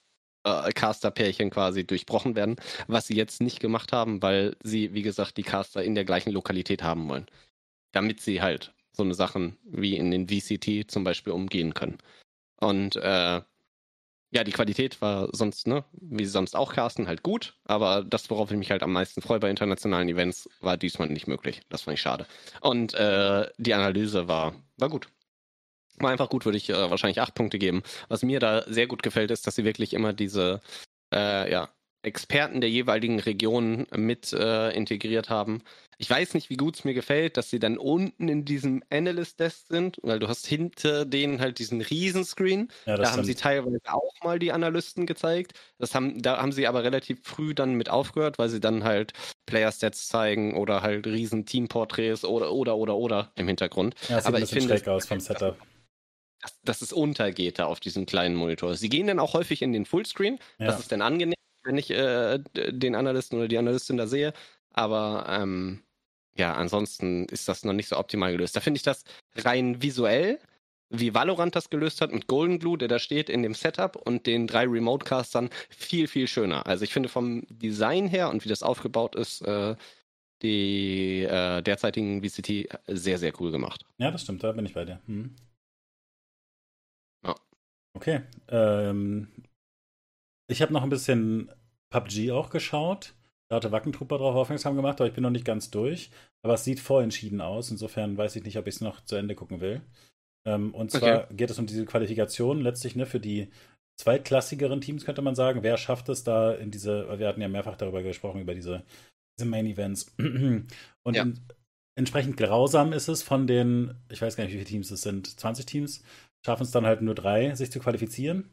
[0.45, 2.55] äh, Caster-Pärchen quasi durchbrochen werden,
[2.87, 6.31] was sie jetzt nicht gemacht haben, weil sie, wie gesagt, die Caster in der gleichen
[6.31, 7.27] Lokalität haben wollen.
[7.91, 11.97] Damit sie halt so eine Sachen wie in den VCT zum Beispiel umgehen können.
[12.59, 13.41] Und äh,
[14.31, 18.51] ja, die Qualität war sonst, ne, wie sonst auch Carsten, halt gut, aber das, worauf
[18.51, 21.61] ich mich halt am meisten freue bei internationalen Events, war diesmal nicht möglich.
[21.69, 22.27] Das fand ich schade.
[22.61, 25.07] Und äh, die Analyse war, war gut.
[25.99, 27.83] War einfach gut, würde ich äh, wahrscheinlich acht Punkte geben.
[28.09, 30.61] Was mir da sehr gut gefällt, ist, dass sie wirklich immer diese,
[31.13, 31.69] äh, ja,
[32.03, 35.61] Experten der jeweiligen Regionen mit äh, integriert haben.
[35.99, 39.67] Ich weiß nicht, wie gut es mir gefällt, dass sie dann unten in diesem Analyst-Desk
[39.67, 42.69] sind, weil du hast hinter denen halt diesen Riesenscreen.
[42.85, 45.53] Ja, da haben sie teilweise auch mal die Analysten gezeigt.
[45.79, 49.13] Das haben, da haben sie aber relativ früh dann mit aufgehört, weil sie dann halt
[49.47, 53.95] Player-Stats zeigen oder halt riesen Team-Porträts oder oder oder oder im Hintergrund.
[54.07, 55.57] Ja, sieht aber ein bisschen ich finde, aus vom Setup.
[56.41, 58.75] Dass, dass, es untergeht da auf diesem kleinen Monitor.
[58.75, 60.37] Sie gehen dann auch häufig in den Fullscreen.
[60.59, 60.67] Ja.
[60.67, 61.36] Das ist dann angenehm
[61.67, 64.33] wenn ich äh, den Analysten oder die Analystin da sehe.
[64.71, 65.83] Aber ähm,
[66.37, 68.55] ja, ansonsten ist das noch nicht so optimal gelöst.
[68.55, 69.03] Da finde ich das
[69.35, 70.39] rein visuell,
[70.89, 74.25] wie Valorant das gelöst hat mit Golden Glue, der da steht in dem Setup und
[74.25, 76.65] den drei Remote-Castern viel, viel schöner.
[76.65, 79.75] Also ich finde vom Design her und wie das aufgebaut ist, äh,
[80.41, 83.85] die äh, derzeitigen VCT sehr, sehr cool gemacht.
[83.97, 85.01] Ja, das stimmt, da bin ich bei dir.
[85.07, 85.35] Hm.
[87.25, 87.35] Ja.
[87.93, 88.21] Okay.
[88.47, 89.27] Ähm,
[90.47, 91.51] ich habe noch ein bisschen
[91.91, 93.13] PUBG auch geschaut.
[93.49, 96.11] Da hatte Wackentrupper darauf aufmerksam gemacht, aber ich bin noch nicht ganz durch.
[96.43, 97.71] Aber es sieht vorentschieden aus.
[97.71, 99.81] Insofern weiß ich nicht, ob ich es noch zu Ende gucken will.
[100.45, 101.35] Ähm, und zwar okay.
[101.35, 103.49] geht es um diese Qualifikation letztlich ne, für die
[103.99, 105.63] zweitklassigeren Teams, könnte man sagen.
[105.63, 108.83] Wer schafft es da in diese, wir hatten ja mehrfach darüber gesprochen, über diese,
[109.37, 110.13] diese Main Events.
[110.17, 111.23] Und ja.
[111.23, 111.39] in,
[111.95, 115.39] entsprechend grausam ist es von den, ich weiß gar nicht, wie viele Teams es sind,
[115.39, 116.03] 20 Teams,
[116.45, 118.49] schaffen es dann halt nur drei, sich zu qualifizieren.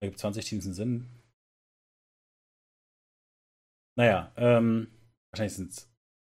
[0.00, 1.06] Da gibt 20 Teams einen Sinn.
[3.96, 4.88] Naja, ähm,
[5.30, 5.88] wahrscheinlich sind es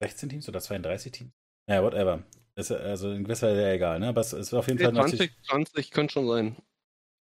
[0.03, 1.33] 16 Teams oder 32 Teams.
[1.69, 2.23] Naja, whatever.
[2.59, 4.09] Ist, also in gewisser Weise egal, ne?
[4.09, 6.57] Aber es ist auf jeden Fall 20, 20 könnte schon sein.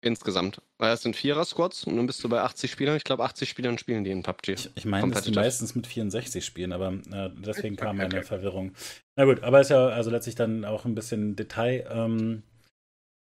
[0.01, 0.61] Insgesamt.
[0.77, 2.95] Weil es sind Vierer-Squads und dann bist du bei 80 Spielern.
[2.95, 4.53] Ich glaube, 80 Spielern spielen die in PUBG.
[4.53, 8.23] Ich, ich meine, dass die meistens mit 64 spielen, aber äh, deswegen kam meine okay.
[8.23, 8.73] Verwirrung.
[9.15, 11.87] Na gut, aber ist ja also letztlich dann auch ein bisschen Detail.
[11.89, 12.43] Ähm,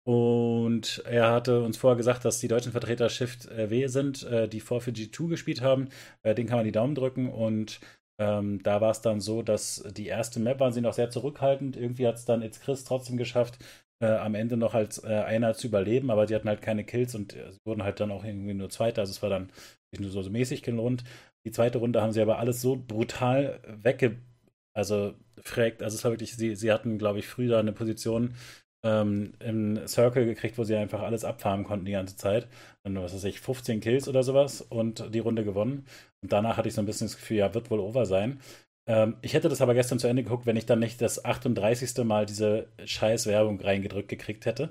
[0.06, 4.48] und er hatte uns vorher gesagt, dass die deutschen Vertreter Shift äh, W sind, äh,
[4.48, 5.90] die vor für G2 gespielt haben.
[6.24, 7.80] Äh, den kann man die Daumen drücken und
[8.20, 11.78] ähm, da war es dann so, dass die erste Map waren sie noch sehr zurückhaltend.
[11.78, 13.60] Irgendwie hat es dann jetzt Chris trotzdem geschafft,
[14.02, 17.16] äh, am Ende noch als äh, einer zu überleben, aber sie hatten halt keine Kills
[17.16, 19.02] und äh, wurden halt dann auch irgendwie nur Zweiter.
[19.02, 19.52] Also es war dann
[19.98, 21.04] nur so, so mäßig gelohnt.
[21.46, 24.18] Die zweite Runde haben sie aber alles so brutal wegge...
[24.76, 28.36] Also fragt, also es war wirklich, sie, sie hatten, glaube ich, früher eine Position,
[28.84, 32.48] ähm, im Circle gekriegt, wo sie einfach alles abfarmen konnten die ganze Zeit.
[32.84, 35.86] Und was weiß ich, 15 Kills oder sowas und die Runde gewonnen.
[36.22, 38.40] Und danach hatte ich so ein bisschen das Gefühl, ja, wird wohl over sein.
[38.88, 42.04] Ähm, ich hätte das aber gestern zu Ende geguckt, wenn ich dann nicht das 38.
[42.04, 44.70] Mal diese scheiß Werbung reingedrückt gekriegt hätte.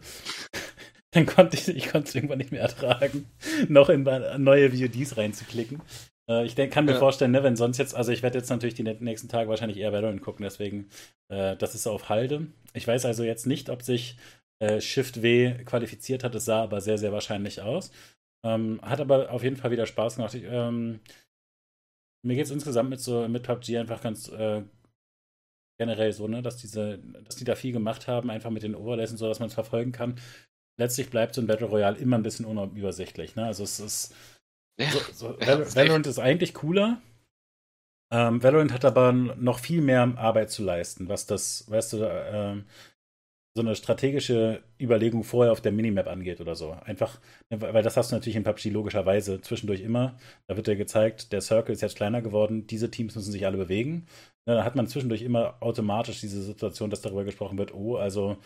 [1.13, 3.27] dann konnte ich, ich konnte es irgendwann nicht mehr ertragen,
[3.69, 5.81] noch in neue VODs reinzuklicken.
[6.29, 6.99] Äh, ich denk, kann mir ja.
[6.99, 9.93] vorstellen, ne, wenn sonst jetzt, also ich werde jetzt natürlich die nächsten Tage wahrscheinlich eher
[9.93, 10.89] Valorant gucken, deswegen,
[11.29, 12.47] äh, das ist auf Halde.
[12.75, 14.17] Ich weiß also jetzt nicht, ob sich
[14.61, 17.91] äh, Shift W qualifiziert hat, es sah aber sehr, sehr wahrscheinlich aus.
[18.45, 20.35] Ähm, hat aber auf jeden Fall wieder Spaß gemacht.
[20.35, 21.01] Ich, ähm,
[22.25, 24.63] mir geht es insgesamt mit so mit PUBG einfach ganz äh,
[25.81, 29.13] generell so, ne, dass diese, dass die da viel gemacht haben, einfach mit den Overlays
[29.13, 30.21] und so, dass man es verfolgen kann.
[30.79, 33.47] Letztlich bleibt so ein Battle Royale immer ein bisschen unübersichtlich, ne?
[33.47, 34.15] Also es ist
[34.79, 37.01] ja, so, so, ja, Valorant ist eigentlich cooler.
[38.11, 42.63] Ähm, Valorant hat aber noch viel mehr Arbeit zu leisten, was das, weißt du, äh,
[43.59, 46.71] so eine strategische Überlegung vorher auf der Minimap angeht oder so.
[46.85, 47.19] Einfach,
[47.51, 50.17] ne, weil das hast du natürlich in PUBG logischerweise zwischendurch immer.
[50.47, 53.59] Da wird dir gezeigt, der Circle ist jetzt kleiner geworden, diese Teams müssen sich alle
[53.59, 54.07] bewegen.
[54.47, 58.37] Ne, da hat man zwischendurch immer automatisch diese Situation, dass darüber gesprochen wird, oh, also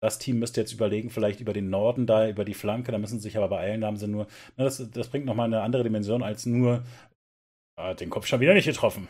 [0.00, 3.18] das Team müsste jetzt überlegen, vielleicht über den Norden da, über die Flanke, da müssen
[3.18, 4.24] sie sich aber beeilen, da haben sie nur,
[4.56, 6.84] ne, das, das bringt nochmal eine andere Dimension als nur,
[7.76, 9.08] ah, den Kopf schon wieder nicht getroffen.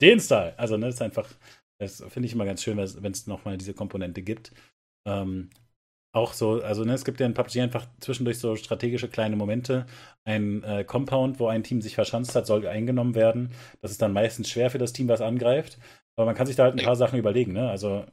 [0.00, 0.58] Den Style.
[0.58, 1.28] Also, ne, das ist einfach,
[1.78, 4.52] das finde ich immer ganz schön, wenn es nochmal diese Komponente gibt.
[5.06, 5.50] Ähm,
[6.12, 9.86] auch so, also ne, es gibt ja in PUBG einfach zwischendurch so strategische kleine Momente.
[10.24, 13.52] Ein äh, Compound, wo ein Team sich verschanzt hat, soll eingenommen werden.
[13.80, 15.78] Das ist dann meistens schwer für das Team, was angreift.
[16.16, 17.52] Aber man kann sich da halt ein paar Sachen überlegen.
[17.52, 17.70] Ne?
[17.70, 18.04] Also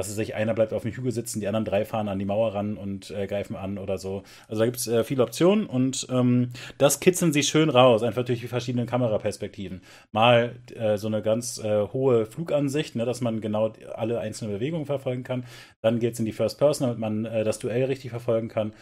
[0.00, 2.24] was weiß ich, einer bleibt auf dem Hügel sitzen, die anderen drei fahren an die
[2.24, 4.22] Mauer ran und äh, greifen an oder so.
[4.48, 8.24] Also da gibt es äh, viele Optionen und ähm, das kitzeln sie schön raus, einfach
[8.24, 9.82] durch die verschiedenen Kameraperspektiven.
[10.10, 14.86] Mal äh, so eine ganz äh, hohe Flugansicht, ne, dass man genau alle einzelnen Bewegungen
[14.86, 15.44] verfolgen kann.
[15.82, 18.72] Dann geht es in die First Person, damit man äh, das Duell richtig verfolgen kann.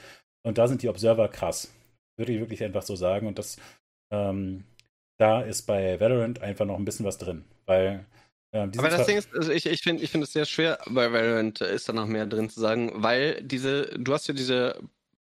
[0.44, 1.74] Und da sind die Observer krass.
[2.16, 3.26] Würde ich wirklich einfach so sagen.
[3.26, 3.58] Und das,
[4.12, 4.64] ähm,
[5.18, 7.44] da ist bei Valorant einfach noch ein bisschen was drin.
[7.66, 8.06] Weil
[8.52, 11.12] ja, aber das Ding ist, also ich, ich finde ich find es sehr schwer, bei
[11.12, 14.80] Valorant ist da noch mehr drin zu sagen, weil diese, du hast ja diese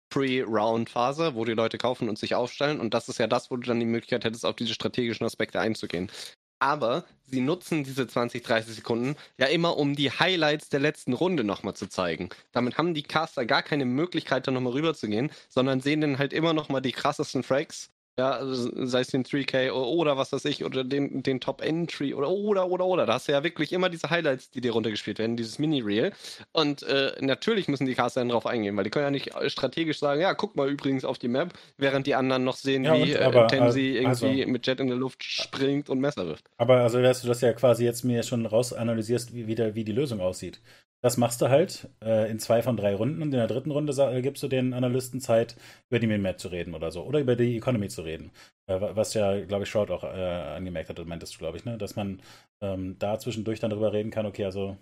[0.09, 3.67] Pre-Round-Phase, wo die Leute kaufen und sich aufstellen und das ist ja das, wo du
[3.67, 6.11] dann die Möglichkeit hättest, auf diese strategischen Aspekte einzugehen.
[6.59, 11.43] Aber sie nutzen diese 20, 30 Sekunden ja immer, um die Highlights der letzten Runde
[11.43, 12.29] nochmal zu zeigen.
[12.51, 16.53] Damit haben die Caster gar keine Möglichkeit, da nochmal rüberzugehen, sondern sehen dann halt immer
[16.53, 20.83] nochmal die krassesten Frags ja, also sei es den 3K oder was weiß ich, oder
[20.83, 23.05] den, den Top-Entry oder, oder, oder, oder.
[23.05, 26.11] Da hast du ja wirklich immer diese Highlights, die dir runtergespielt werden, dieses Mini-Reel.
[26.51, 29.99] Und äh, natürlich müssen die Caster dann drauf eingehen, weil die können ja nicht strategisch
[29.99, 33.13] sagen, ja, guck mal übrigens auf die Map, während die anderen noch sehen, ja, wie
[33.13, 36.45] äh, Tensi also, irgendwie mit Jet in der Luft springt und Messer wirft.
[36.57, 39.83] Aber also, dass du das ja quasi jetzt mir schon rausanalysierst, wie, wie, der, wie
[39.83, 40.59] die Lösung aussieht.
[41.01, 43.93] Das machst du halt äh, in zwei von drei Runden und in der dritten Runde
[43.93, 45.55] äh, gibst du den Analysten Zeit,
[45.89, 47.03] über die Minmap zu reden oder so.
[47.03, 48.31] Oder über die Economy zu reden.
[48.67, 51.77] Äh, was ja, glaube ich, Shroud auch äh, angemerkt hat, meintest du, glaube ich, ne?
[51.77, 52.21] Dass man
[52.61, 54.77] ähm, da zwischendurch dann drüber reden kann, okay, also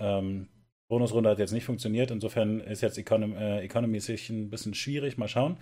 [0.00, 0.48] ähm,
[0.88, 5.18] Bonusrunde hat jetzt nicht funktioniert, insofern ist jetzt Economy, äh, Economy sich ein bisschen schwierig,
[5.18, 5.58] mal schauen.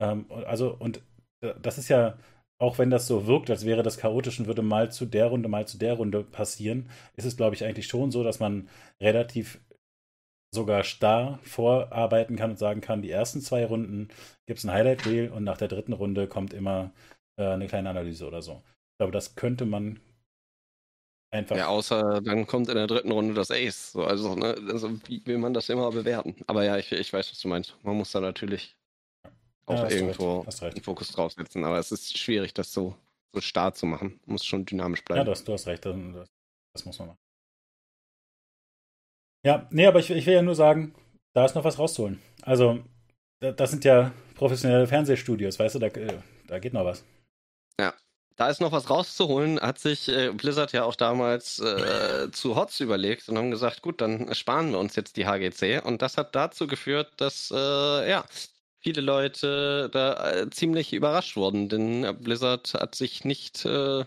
[0.00, 1.02] Ähm, also, und
[1.40, 2.16] äh, das ist ja
[2.62, 5.48] auch wenn das so wirkt, als wäre das chaotisch und würde mal zu der Runde,
[5.48, 8.68] mal zu der Runde passieren, ist es, glaube ich, eigentlich schon so, dass man
[9.00, 9.60] relativ
[10.54, 14.08] sogar starr vorarbeiten kann und sagen kann, die ersten zwei Runden
[14.46, 16.92] gibt es ein Highlight-Reel und nach der dritten Runde kommt immer
[17.36, 18.62] äh, eine kleine Analyse oder so.
[18.92, 19.98] Ich glaube, das könnte man
[21.32, 21.56] einfach.
[21.56, 23.90] Ja, außer dann kommt in der dritten Runde das Ace.
[23.90, 26.36] So, also, ne, also wie will man das immer bewerten?
[26.46, 27.74] Aber ja, ich, ich weiß, was du meinst.
[27.82, 28.76] Man muss da natürlich
[29.66, 31.64] auch ja, irgendwo einen Fokus drauf setzen.
[31.64, 32.96] Aber es ist schwierig, das so,
[33.32, 34.20] so starr zu machen.
[34.26, 35.20] Muss schon dynamisch bleiben.
[35.20, 35.84] Ja, das, du hast recht.
[35.84, 35.96] Das,
[36.74, 37.18] das muss man machen.
[39.44, 40.94] Ja, nee, aber ich, ich will ja nur sagen,
[41.34, 42.22] da ist noch was rauszuholen.
[42.42, 42.84] Also,
[43.40, 45.88] das sind ja professionelle Fernsehstudios, weißt du, da,
[46.46, 47.04] da geht noch was.
[47.80, 47.92] Ja,
[48.36, 52.80] da ist noch was rauszuholen, hat sich äh, Blizzard ja auch damals äh, zu HOTS
[52.80, 55.80] überlegt und haben gesagt, gut, dann sparen wir uns jetzt die HGC.
[55.84, 58.24] Und das hat dazu geführt, dass äh, ja,
[58.82, 64.04] viele Leute da äh, ziemlich überrascht wurden, denn Blizzard hat sich nicht, äh,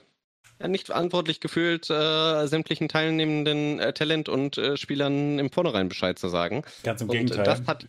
[0.67, 6.63] nicht verantwortlich gefühlt, äh, sämtlichen teilnehmenden Talent und Spielern im Vornherein Bescheid zu sagen.
[6.83, 7.43] Ganz im und Gegenteil.
[7.43, 7.87] Das hat,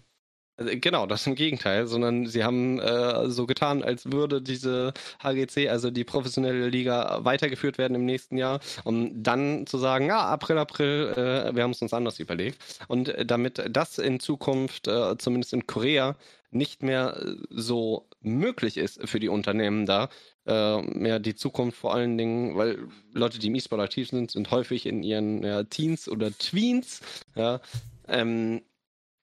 [0.57, 4.93] äh, genau, das im Gegenteil, sondern sie haben äh, so getan, als würde diese
[5.23, 10.21] HGC, also die professionelle Liga, weitergeführt werden im nächsten Jahr, um dann zu sagen, ja,
[10.21, 12.63] April, April, äh, wir haben es uns anders überlegt.
[12.89, 16.17] Und äh, damit das in Zukunft, äh, zumindest in Korea,
[16.57, 20.09] nicht mehr äh, so möglich ist für die Unternehmen da,
[20.49, 24.87] mehr die Zukunft vor allen Dingen, weil Leute, die im E-Sport aktiv sind, sind häufig
[24.87, 27.01] in ihren ja, Teens oder Tweens,
[27.35, 27.61] ja,
[28.07, 28.63] ähm,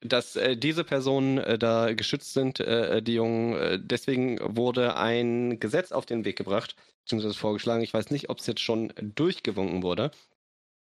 [0.03, 3.55] dass äh, diese Personen äh, da geschützt sind, äh, die Jungen.
[3.55, 7.83] Äh, deswegen wurde ein Gesetz auf den Weg gebracht, beziehungsweise vorgeschlagen.
[7.83, 10.11] Ich weiß nicht, ob es jetzt schon durchgewunken wurde.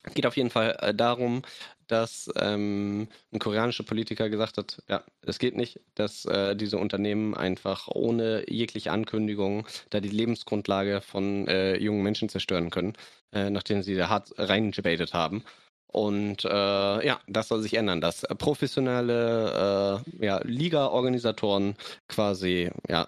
[0.04, 1.42] Es geht auf jeden Fall äh, darum,
[1.88, 7.34] dass ähm, ein koreanischer Politiker gesagt hat, ja, es geht nicht, dass äh, diese Unternehmen
[7.34, 11.46] einfach ohne jegliche Ankündigung da die Lebensgrundlage von
[11.78, 12.94] jungen Menschen zerstören können,
[13.32, 15.44] nachdem sie da hart reingebatet haben.
[15.90, 16.48] Und äh,
[17.06, 21.76] ja, das soll sich ändern, dass professionelle äh, ja, Liga-Organisatoren
[22.08, 23.06] quasi ja,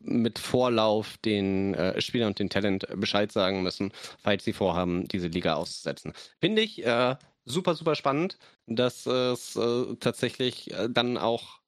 [0.00, 3.92] mit Vorlauf den äh, Spielern und den Talent Bescheid sagen müssen,
[4.22, 6.12] falls sie vorhaben, diese Liga auszusetzen.
[6.40, 11.60] Finde ich äh, super, super spannend, dass es äh, tatsächlich äh, dann auch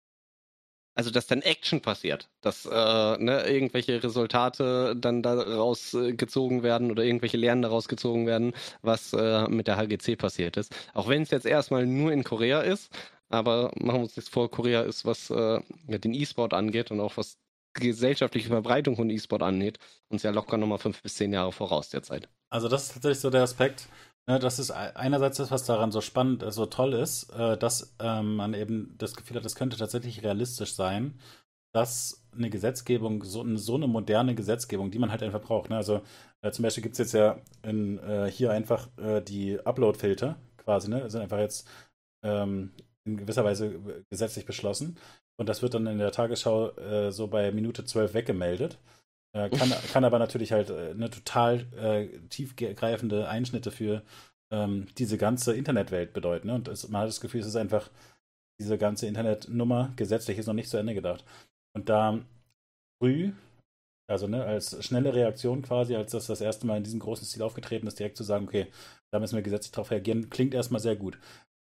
[0.94, 6.90] also dass dann Action passiert, dass äh, ne, irgendwelche Resultate dann daraus äh, gezogen werden
[6.90, 10.74] oder irgendwelche Lernen daraus gezogen werden, was äh, mit der HGC passiert ist.
[10.92, 12.90] Auch wenn es jetzt erstmal nur in Korea ist,
[13.30, 17.16] aber machen wir uns nichts vor, Korea ist, was äh, den E-Sport angeht und auch
[17.16, 17.38] was
[17.74, 19.78] gesellschaftliche Verbreitung von E-Sport angeht,
[20.10, 22.28] uns ja locker nochmal fünf bis zehn Jahre voraus derzeit.
[22.50, 23.88] Also das ist tatsächlich so der Aspekt,
[24.28, 27.96] Ne, das ist einerseits das, was daran so spannend, äh, so toll ist, äh, dass
[27.98, 31.18] ähm, man eben das Gefühl hat, es könnte tatsächlich realistisch sein,
[31.74, 35.70] dass eine Gesetzgebung, so, so eine moderne Gesetzgebung, die man halt einfach braucht.
[35.70, 35.76] Ne?
[35.76, 36.02] Also
[36.42, 40.88] äh, zum Beispiel gibt es jetzt ja in, äh, hier einfach äh, die Upload-Filter quasi,
[40.88, 41.08] ne?
[41.10, 41.68] sind einfach jetzt
[42.24, 42.72] ähm,
[43.04, 44.98] in gewisser Weise gesetzlich beschlossen.
[45.36, 48.78] Und das wird dann in der Tagesschau äh, so bei Minute 12 weggemeldet.
[49.34, 54.02] Äh, kann, kann aber natürlich halt äh, eine total äh, tiefgreifende Einschnitte für
[54.52, 56.48] ähm, diese ganze Internetwelt bedeuten.
[56.48, 56.54] Ne?
[56.54, 57.90] Und es, man hat das Gefühl, es ist einfach
[58.60, 61.24] diese ganze Internetnummer gesetzlich ist noch nicht zu Ende gedacht.
[61.74, 62.20] Und da
[63.02, 63.32] früh,
[64.08, 67.42] also ne, als schnelle Reaktion quasi, als das das erste Mal in diesem großen Stil
[67.42, 68.66] aufgetreten ist, direkt zu sagen, okay,
[69.10, 71.18] da müssen wir gesetzlich darauf reagieren, klingt erstmal sehr gut.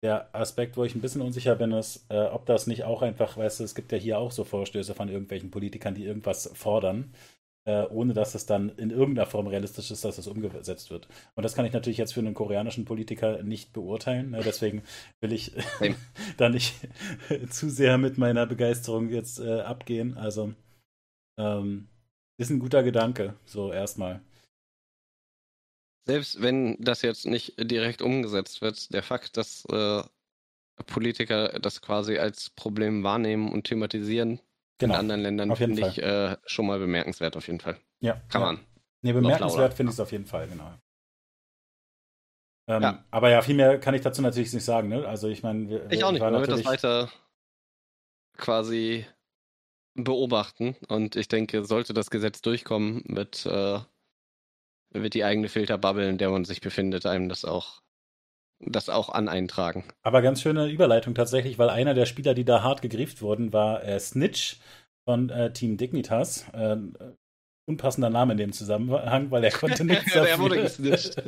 [0.03, 3.35] Der Aspekt, wo ich ein bisschen unsicher bin, ist, äh, ob das nicht auch einfach,
[3.35, 7.13] weißt du, es gibt ja hier auch so Vorstöße von irgendwelchen Politikern, die irgendwas fordern
[7.67, 11.09] äh, ohne dass es dann in irgendeiner Form realistisch ist, dass es umgesetzt wird.
[11.35, 14.31] Und das kann ich natürlich jetzt für einen koreanischen Politiker nicht beurteilen.
[14.31, 14.39] Ne?
[14.43, 14.83] Deswegen
[15.19, 15.51] will ich
[16.37, 16.75] da nicht
[17.49, 20.17] zu sehr mit meiner Begeisterung jetzt äh, abgehen.
[20.17, 20.53] Also
[21.37, 21.89] ähm,
[22.37, 24.21] ist ein guter Gedanke, so erstmal.
[26.05, 30.03] Selbst wenn das jetzt nicht direkt umgesetzt wird, der Fakt, dass äh,
[30.85, 34.39] Politiker das quasi als Problem wahrnehmen und thematisieren,
[34.77, 34.95] genau.
[34.95, 37.77] in anderen Ländern finde ich äh, schon mal bemerkenswert auf jeden Fall.
[37.99, 38.21] Ja.
[38.29, 38.47] Kann ja.
[38.47, 38.59] man.
[39.01, 40.73] Nee, bemerkenswert finde ich es auf jeden Fall, genau.
[42.69, 43.05] Ähm, ja.
[43.11, 44.89] Aber ja, viel mehr kann ich dazu natürlich nicht sagen.
[44.89, 45.07] Ne?
[45.07, 46.21] Also ich meine, ich auch nicht.
[46.21, 47.09] Man wird das weiter
[48.35, 49.05] quasi
[49.95, 53.79] beobachten und ich denke, sollte das Gesetz durchkommen, wird, äh,
[54.91, 57.81] wird die eigene Filterbubble, in der man sich befindet, einem das auch
[58.59, 59.83] das auch an eintragen.
[60.03, 63.83] Aber ganz schöne Überleitung tatsächlich, weil einer der Spieler, die da hart gegriffen wurden, war
[63.83, 64.57] äh, Snitch
[65.05, 66.45] von äh, Team Dignitas.
[66.53, 66.77] Äh,
[67.67, 70.25] unpassender Name in dem Zusammenhang, weil er konnte nichts dafür.
[70.25, 71.21] der wurde gesnitcht.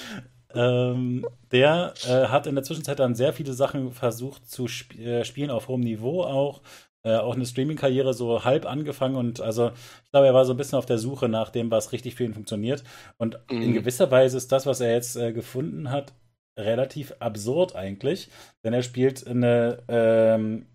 [0.54, 5.24] ähm, der äh, hat in der Zwischenzeit dann sehr viele Sachen versucht zu sp äh,
[5.24, 6.62] spielen auf hohem Niveau auch.
[7.04, 9.72] Äh, auch eine Streaming-Karriere so halb angefangen und also
[10.04, 12.22] ich glaube, er war so ein bisschen auf der Suche nach dem, was richtig für
[12.22, 12.84] ihn funktioniert.
[13.18, 13.60] Und mhm.
[13.60, 16.12] in gewisser Weise ist das, was er jetzt gefunden hat,
[16.56, 18.28] relativ absurd eigentlich,
[18.64, 20.66] denn er spielt eine ähm,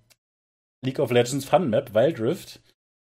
[0.84, 2.62] League of Legends Fun Map, Wild Rift.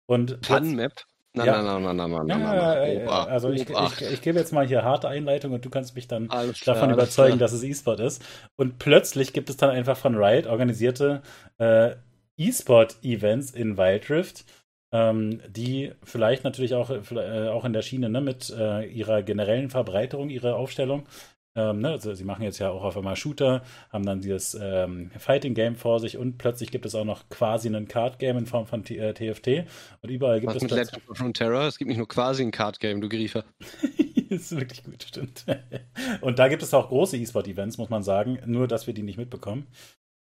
[0.07, 0.93] Und Fun Map?
[1.35, 1.62] Nein, ja.
[1.62, 3.09] nein, nein, nein, nein, nein, nein, nein.
[3.09, 6.28] Also ich, ich, ich, gebe jetzt mal hier harte Einleitung und du kannst mich dann
[6.28, 8.23] alles davon klar, überzeugen, dass es E-Sport ist.
[8.57, 11.23] Und plötzlich gibt es dann einfach von Riot organisierte
[11.57, 11.93] äh,
[12.36, 14.44] E-Sport-Events in Wild Rift,
[14.93, 19.70] ähm, die vielleicht natürlich auch, äh, auch in der Schiene ne, mit äh, ihrer generellen
[19.70, 21.05] Verbreiterung, ihrer Aufstellung
[21.54, 21.90] Ähm, ne?
[21.90, 25.76] also sie machen jetzt ja auch auf einmal Shooter, haben dann dieses ähm, Fighting Game
[25.76, 28.84] vor sich und plötzlich gibt es auch noch quasi ein Card Game in Form von
[28.84, 29.68] T äh, TFT
[30.00, 32.52] und überall gibt Was es mit Legend of Runeterra, es gibt nicht nur quasi ein
[32.52, 33.44] Card Game, du Griefer.
[34.30, 35.44] ist wirklich gut, stimmt.
[36.22, 39.02] und da gibt es auch große E-Sport Events, muss man sagen, nur dass wir die
[39.02, 39.66] nicht mitbekommen.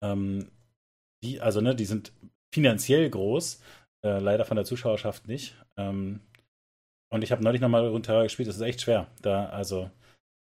[0.02, 0.50] Ähm,
[1.22, 2.12] die, also ne, die sind
[2.52, 3.60] finanziell groß,
[4.04, 5.56] äh, leider von der Zuschauerschaft nicht.
[5.76, 6.20] Ähm,
[7.10, 9.90] und ich habe neulich nochmal Runeterra gespielt, es ist echt schwer, da also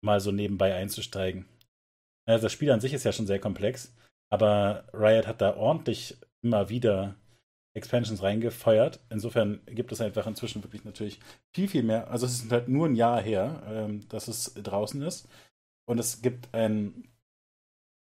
[0.02, 1.46] mal so nebenbei einzusteigen.
[2.26, 3.94] Also das Spiel an sich ist ja schon sehr komplex,
[4.30, 7.16] aber Riot hat da ordentlich immer wieder
[7.74, 9.00] Expansions reingefeuert.
[9.10, 11.20] Insofern gibt es einfach inzwischen wirklich natürlich
[11.56, 12.10] viel, viel mehr.
[12.10, 15.30] Also es ist halt nur ein Jahr her, ähm, dass es draußen ist.
[15.86, 17.08] Und es gibt ein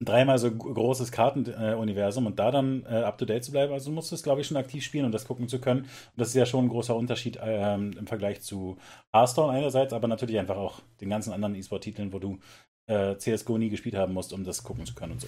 [0.03, 3.91] dreimal so großes Kartenuniversum äh, und da dann äh, up to date zu bleiben, also
[3.91, 5.82] musst du es, glaube ich, schon aktiv spielen und das gucken zu können.
[5.82, 8.78] Und das ist ja schon ein großer Unterschied ähm, im Vergleich zu
[9.14, 12.40] Hearthstone einerseits, aber natürlich einfach auch den ganzen anderen E-Sport-Titeln, wo du
[12.88, 15.28] äh, CSGO nie gespielt haben musst, um das gucken zu können und so.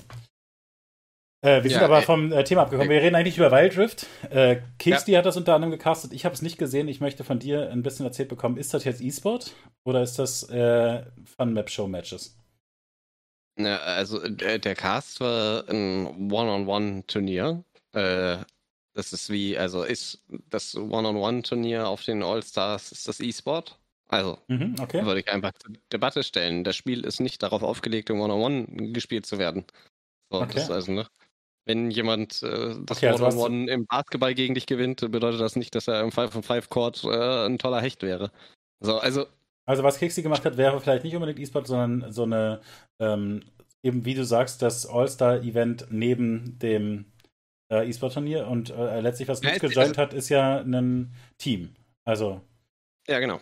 [1.44, 2.90] Äh, wir ja, sind aber ey, vom äh, Thema abgekommen.
[2.90, 4.08] Wir reden eigentlich über Wild Rift.
[4.32, 5.20] Äh, Kixty ja.
[5.20, 6.14] hat das unter anderem gecastet.
[6.14, 6.88] Ich habe es nicht gesehen.
[6.88, 8.58] Ich möchte von dir ein bisschen erzählt bekommen.
[8.58, 11.04] Ist das jetzt E-Sport oder ist das äh,
[11.38, 12.38] Fun-Map-Show-Matches?
[13.58, 17.64] Ja, also der, der Cast war ein One-on-One-Turnier.
[17.92, 18.38] Äh,
[18.94, 23.80] das ist wie, also ist das One-on-One-Turnier auf den All-Stars, ist das E-Sport?
[24.08, 25.04] Also, mhm, okay.
[25.06, 26.64] würde ich einfach zur Debatte stellen.
[26.64, 29.66] Das Spiel ist nicht darauf aufgelegt, um One-on-One gespielt zu werden.
[30.30, 30.54] So, okay.
[30.56, 31.08] das also, ne?
[31.66, 35.74] Wenn jemand äh, das okay, also One-on-One im Basketball gegen dich gewinnt, bedeutet das nicht,
[35.76, 38.32] dass er im 5-on-5-Court äh, ein toller Hecht wäre.
[38.82, 39.26] So, also
[39.66, 42.62] also was Kixi gemacht hat, wäre vielleicht nicht unbedingt E-Sport, sondern so eine,
[43.00, 43.44] ähm,
[43.82, 47.06] eben wie du sagst, das All-Star-Event neben dem
[47.72, 51.76] äh, E-Sport-Turnier und äh, letztlich, was Nitz ja, gejoint hat, ist ja ein Team.
[52.06, 52.42] Also.
[53.08, 53.40] Ja, genau.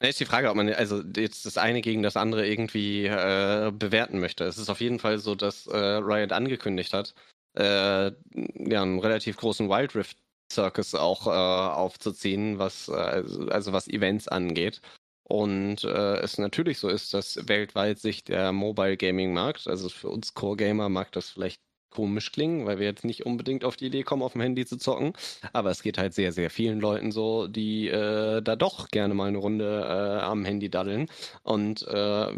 [0.00, 3.72] Da ist die Frage, ob man also jetzt das eine gegen das andere irgendwie äh,
[3.72, 4.44] bewerten möchte.
[4.44, 7.14] Es ist auf jeden Fall so, dass äh, Riot angekündigt hat,
[7.56, 10.18] äh, ja, einen relativ großen Wild Rift
[10.52, 14.80] Circus auch äh, aufzuziehen, was also, also was Events angeht.
[15.24, 20.10] Und äh, es natürlich so ist, dass weltweit sich der Mobile Gaming Markt, also für
[20.10, 23.86] uns Core Gamer mag das vielleicht komisch klingen, weil wir jetzt nicht unbedingt auf die
[23.86, 25.14] Idee kommen, auf dem Handy zu zocken.
[25.52, 29.28] Aber es geht halt sehr, sehr vielen Leuten so, die äh, da doch gerne mal
[29.28, 31.08] eine Runde äh, am Handy daddeln.
[31.42, 32.32] Und äh,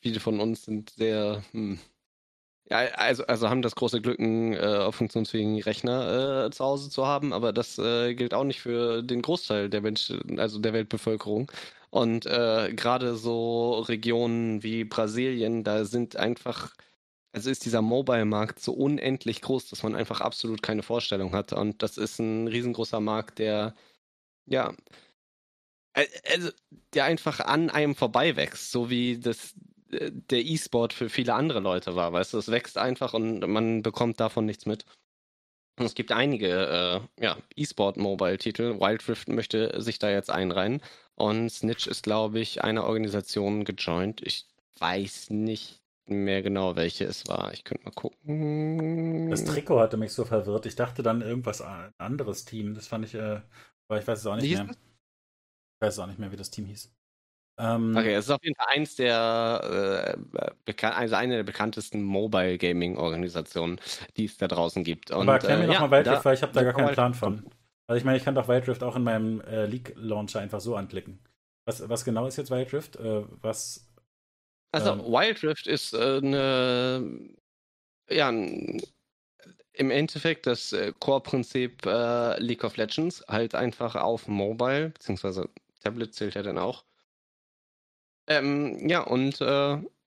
[0.00, 1.78] viele von uns sind sehr, hm,
[2.70, 7.06] ja, also, also haben das große Glück, einen äh, funktionsfähigen Rechner äh, zu Hause zu
[7.06, 11.50] haben, aber das äh, gilt auch nicht für den Großteil der Menschen, also der Weltbevölkerung.
[11.90, 16.74] Und äh, gerade so Regionen wie Brasilien, da sind einfach,
[17.32, 21.52] also ist dieser Mobile-Markt so unendlich groß, dass man einfach absolut keine Vorstellung hat.
[21.52, 23.74] Und das ist ein riesengroßer Markt, der,
[24.46, 24.74] ja,
[25.94, 26.50] also
[26.94, 29.54] der einfach an einem vorbei wächst, so wie das
[29.90, 32.12] äh, der E-Sport für viele andere Leute war.
[32.12, 34.84] Weißt du, es wächst einfach und man bekommt davon nichts mit.
[35.78, 38.80] Und es gibt einige äh, ja, E-Sport-Mobile-Titel.
[38.80, 40.82] Wild Rift möchte sich da jetzt einreihen.
[41.20, 44.22] Und Snitch ist, glaube ich, einer Organisation gejoint.
[44.22, 44.46] Ich
[44.78, 47.52] weiß nicht mehr genau, welche es war.
[47.52, 49.30] Ich könnte mal gucken.
[49.30, 50.64] Das Trikot hatte mich so verwirrt.
[50.64, 52.74] Ich dachte dann irgendwas ein anderes Team.
[52.74, 53.40] Das fand ich, äh,
[53.88, 54.66] aber ich weiß es auch nicht mehr.
[54.70, 56.90] Ich weiß auch nicht mehr, wie das Team hieß.
[57.58, 60.16] Ähm, okay, es ist auf jeden Fall eins der,
[60.66, 63.78] äh, also eine der bekanntesten Mobile Gaming Organisationen,
[64.16, 65.10] die es da draußen gibt.
[65.10, 67.12] Und, aber erklär mir äh, nochmal ja, Wildrift, weil ich habe da gar keinen Plan
[67.12, 67.44] von.
[67.90, 70.76] Also ich meine, ich kann doch Wildrift auch in meinem äh, League Launcher einfach so
[70.76, 71.18] anklicken.
[71.64, 72.94] Was, was genau ist jetzt Wildrift?
[72.94, 73.90] Äh, was?
[74.70, 77.34] Also ähm, Wildrift ist äh, eine,
[78.08, 85.48] ja, im Endeffekt das äh, Core-Prinzip äh, League of Legends, halt einfach auf Mobile, beziehungsweise
[85.82, 86.84] Tablet zählt ja dann auch.
[88.28, 89.44] Ähm, ja, und äh,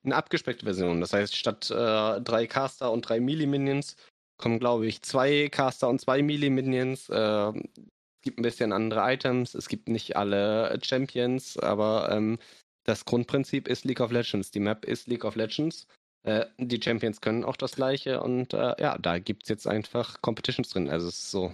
[0.06, 1.02] eine abgespeckte Version.
[1.02, 3.98] Das heißt, statt äh, drei Caster und drei Melee-Minions
[4.38, 7.10] kommen, glaube ich, zwei Caster und zwei Melee-Minions.
[7.10, 12.40] Äh, es gibt ein bisschen andere Items, es gibt nicht alle Champions, aber ähm,
[12.86, 14.52] das Grundprinzip ist League of Legends.
[14.52, 15.88] Die Map ist League of Legends.
[16.24, 20.22] Äh, die Champions können auch das gleiche und äh, ja, da gibt es jetzt einfach
[20.22, 20.90] Competitions drin.
[20.90, 21.54] Also es ist so,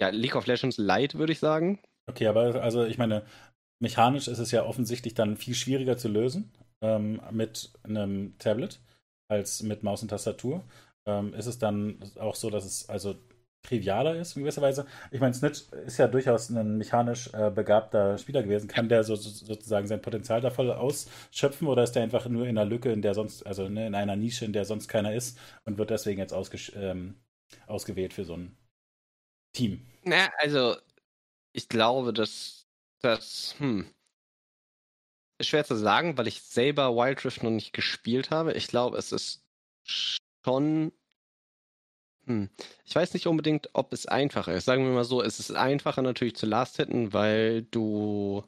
[0.00, 1.78] ja, League of Legends Light, würde ich sagen.
[2.08, 3.24] Okay, aber also ich meine,
[3.78, 8.80] mechanisch ist es ja offensichtlich dann viel schwieriger zu lösen ähm, mit einem Tablet
[9.28, 10.64] als mit Maus und Tastatur
[11.06, 13.14] ähm, ist es dann auch so, dass es also
[13.62, 14.86] trivialer ist in gewisser Weise.
[15.10, 18.68] Ich meine, Snitch ist ja durchaus ein mechanisch äh, begabter Spieler gewesen.
[18.68, 22.58] Kann der so, sozusagen sein Potenzial da voll ausschöpfen oder ist der einfach nur in
[22.58, 25.38] einer Lücke, in der sonst, also ne, in einer Nische, in der sonst keiner ist
[25.64, 26.34] und wird deswegen jetzt
[26.74, 27.20] ähm,
[27.66, 28.56] ausgewählt für so ein
[29.52, 29.86] Team?
[30.02, 30.76] Na, also
[31.52, 32.66] ich glaube, dass
[33.00, 33.86] das, hm,
[35.40, 38.52] schwer zu sagen, weil ich selber Wild Rift noch nicht gespielt habe.
[38.54, 39.44] Ich glaube, es ist
[40.44, 40.92] schon.
[42.26, 42.50] Hm.
[42.84, 44.64] Ich weiß nicht unbedingt, ob es einfacher ist.
[44.64, 48.44] Sagen wir mal so, es ist einfacher natürlich zu Last hitten, weil du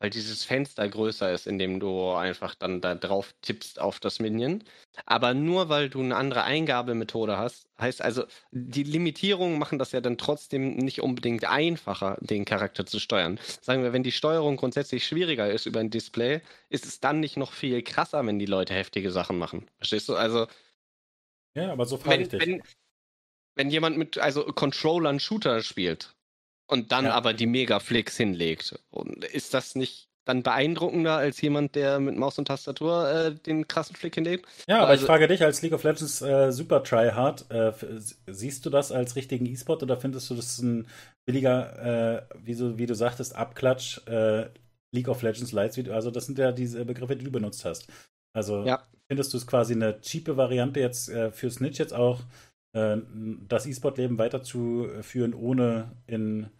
[0.00, 4.20] weil dieses Fenster größer ist, in dem du einfach dann da drauf tippst auf das
[4.20, 4.62] Minion.
[5.06, 10.00] Aber nur weil du eine andere Eingabemethode hast, heißt also, die Limitierungen machen das ja
[10.00, 13.40] dann trotzdem nicht unbedingt einfacher, den Charakter zu steuern.
[13.60, 17.36] Sagen wir, wenn die Steuerung grundsätzlich schwieriger ist über ein Display, ist es dann nicht
[17.36, 19.66] noch viel krasser, wenn die Leute heftige Sachen machen.
[19.78, 20.14] Verstehst du?
[20.14, 20.46] Also.
[21.58, 22.40] Ja, aber so frage ich dich.
[22.40, 22.62] Wenn,
[23.56, 26.14] wenn jemand mit also Controllern Shooter spielt,
[26.68, 27.12] und dann ja.
[27.12, 28.78] aber die Megaflix hinlegt.
[28.90, 33.66] Und ist das nicht dann beeindruckender als jemand, der mit Maus und Tastatur äh, den
[33.66, 34.46] krassen Flick hinlegt?
[34.68, 37.72] Ja, aber also, ich frage dich als League of Legends äh, Super Tryhard, äh,
[38.26, 40.86] siehst du das als richtigen E-Sport oder findest du das ein
[41.24, 44.50] billiger, äh, wie, so, wie du sagtest, Abklatsch äh,
[44.92, 45.94] League of Legends Lights Video?
[45.94, 47.88] Also das sind ja diese Begriffe, die du benutzt hast.
[48.36, 48.82] Also ja.
[49.08, 52.20] findest du es quasi eine cheape Variante jetzt äh, für Snitch jetzt auch
[52.74, 56.50] das E-Sport-Leben weiterzuführen, ohne in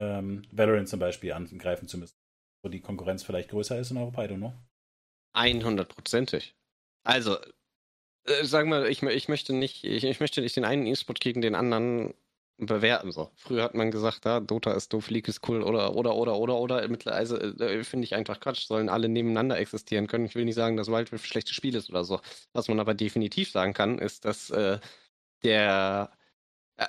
[0.00, 2.16] ähm, Valorant zum Beispiel angreifen zu müssen,
[2.64, 4.54] wo die Konkurrenz vielleicht größer ist in Europa, I don't know.
[5.34, 6.54] 100%ig.
[7.04, 7.38] Also,
[8.24, 11.42] äh, sagen wir, ich, ich möchte nicht, ich, ich möchte nicht den einen E-Sport gegen
[11.42, 12.14] den anderen
[12.58, 13.12] bewerten.
[13.12, 13.30] So.
[13.36, 16.56] Früher hat man gesagt, ja, Dota ist doof, League ist cool oder oder oder oder
[16.56, 16.88] oder.
[16.88, 18.66] Mittlerweile also, äh, finde ich einfach Quatsch.
[18.66, 20.26] Sollen alle nebeneinander existieren können.
[20.26, 22.20] Ich will nicht sagen, dass Wild Rift schlechtes Spiel ist oder so.
[22.52, 24.78] Was man aber definitiv sagen kann, ist, dass äh,
[25.44, 26.10] der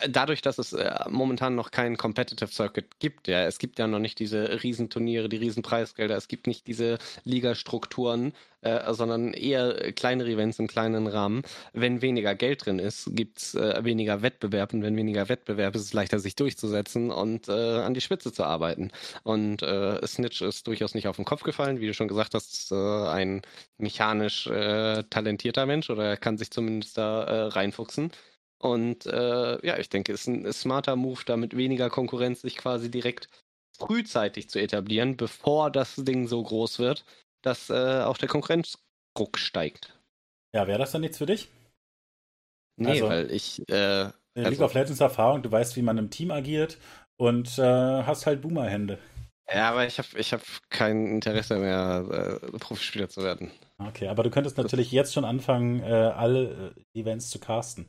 [0.07, 3.99] dadurch, dass es äh, momentan noch keinen Competitive Circuit gibt, ja, es gibt ja noch
[3.99, 10.57] nicht diese Riesenturniere, die Riesenpreisgelder, es gibt nicht diese Ligastrukturen, äh, sondern eher kleinere Events
[10.57, 11.43] im kleinen Rahmen.
[11.73, 15.83] Wenn weniger Geld drin ist, gibt es äh, weniger Wettbewerb und wenn weniger Wettbewerb ist
[15.83, 18.91] es leichter, sich durchzusetzen und äh, an die Spitze zu arbeiten.
[19.23, 22.71] Und äh, Snitch ist durchaus nicht auf den Kopf gefallen, wie du schon gesagt hast,
[22.73, 23.41] ein
[23.77, 28.11] mechanisch talentierter Mensch oder er kann sich zumindest da reinfuchsen.
[28.59, 32.89] Und äh, ja, ich denke, es ist ein smarter Move, damit weniger Konkurrenz sich quasi
[32.89, 33.27] direkt
[33.77, 37.05] frühzeitig zu etablieren, bevor das Ding so groß wird,
[37.41, 39.99] dass äh, auch der Konkurrenzdruck steigt.
[40.53, 41.49] Ja, wäre das dann nichts für dich?
[42.77, 43.61] Nee, also, weil ich.
[43.69, 44.05] Äh,
[44.37, 46.77] League also, of Legends Erfahrung, du weißt, wie man im Team agiert
[47.17, 47.61] und äh,
[48.03, 48.99] hast halt Boomer-Hände.
[49.53, 53.51] Ja, aber ich habe ich hab kein Interesse mehr, äh, Profispieler zu werden.
[53.77, 57.85] Okay, aber du könntest natürlich jetzt schon anfangen, äh, alle äh, Events zu casten.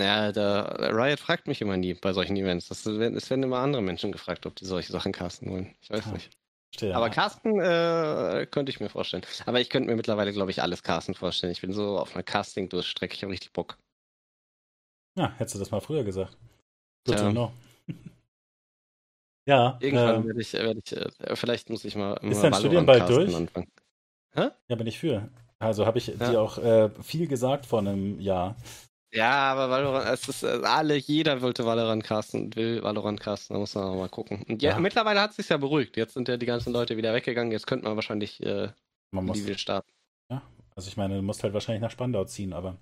[0.00, 2.68] Ja, der Riot fragt mich immer nie bei solchen Events.
[2.68, 5.74] Das, es werden immer andere Menschen gefragt, ob die solche Sachen casten wollen.
[5.80, 6.30] Ich weiß ah, nicht.
[6.72, 6.94] Verstehe.
[6.94, 9.24] Aber casten äh, könnte ich mir vorstellen.
[9.46, 11.52] Aber ich könnte mir mittlerweile, glaube ich, alles casten vorstellen.
[11.52, 13.14] Ich bin so auf einer Casting-Durchstrecke.
[13.14, 13.78] Ich habe richtig Bock.
[15.18, 16.36] Ja, hättest du das mal früher gesagt.
[17.06, 17.32] Good ja.
[17.32, 17.52] to
[19.46, 19.78] Ja.
[19.80, 22.14] Irgendwann äh, werde ich, werd ich äh, vielleicht muss ich mal.
[22.22, 23.34] Ist dein Studium bald durch?
[23.34, 23.70] Anfangen.
[24.32, 24.50] Hä?
[24.68, 25.28] Ja, bin ich für.
[25.58, 26.30] Also habe ich ja.
[26.30, 28.56] dir auch äh, viel gesagt vor einem Jahr.
[29.12, 33.60] Ja, aber Valorant, es ist äh, alle, jeder wollte Valorant casten, will Valorant casten, da
[33.60, 34.44] muss man auch mal gucken.
[34.48, 34.78] Und ja, ja.
[34.78, 35.96] mittlerweile hat es sich ja beruhigt.
[35.96, 38.68] Jetzt sind ja die ganzen Leute wieder weggegangen, jetzt könnte man wahrscheinlich äh,
[39.10, 39.90] man muss, starten.
[40.30, 40.42] Ja,
[40.76, 42.76] also ich meine, du musst halt wahrscheinlich nach Spandau ziehen, aber.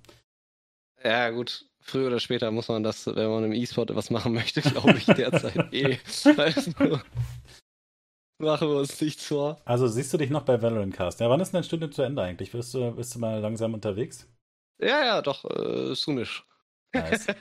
[1.02, 4.60] Ja, gut, früher oder später muss man das, wenn man im E-Sport was machen möchte,
[4.60, 5.96] glaube ich, derzeit eh.
[6.36, 6.72] Also,
[8.38, 9.62] machen wir uns nichts vor.
[9.64, 11.20] Also siehst du dich noch bei Valorant Cast?
[11.20, 12.52] Ja, wann ist denn dein Studium zu Ende eigentlich?
[12.52, 14.28] Bist du, bist du mal langsam unterwegs?
[14.80, 16.44] Ja, ja, doch, äh, Sunisch.
[16.94, 17.26] Nice.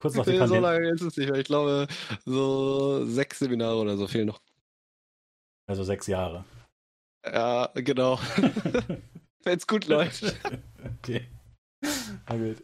[0.00, 1.40] Kurz noch die nee, So lange ist es nicht mehr.
[1.40, 1.86] Ich glaube,
[2.24, 4.40] so sechs Seminare oder so fehlen noch.
[5.66, 6.44] Also sechs Jahre.
[7.24, 8.18] Ja, genau.
[9.44, 10.24] wenn es gut läuft.
[10.98, 11.26] okay.
[12.28, 12.62] Na gut.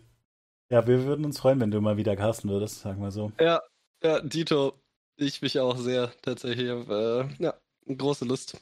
[0.71, 3.33] Ja, wir würden uns freuen, wenn du mal wieder casten würdest, sagen wir so.
[3.41, 3.63] Ja,
[4.03, 4.81] ja, Dito.
[5.17, 6.69] Ich mich auch sehr, tatsächlich.
[6.69, 7.55] Äh, ja,
[7.87, 8.61] große Lust.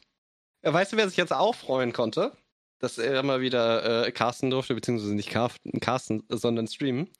[0.64, 2.32] Ja, weißt du, wer sich jetzt auch freuen konnte?
[2.78, 7.10] Dass er mal wieder äh, casten durfte, beziehungsweise nicht casten, sondern streamen.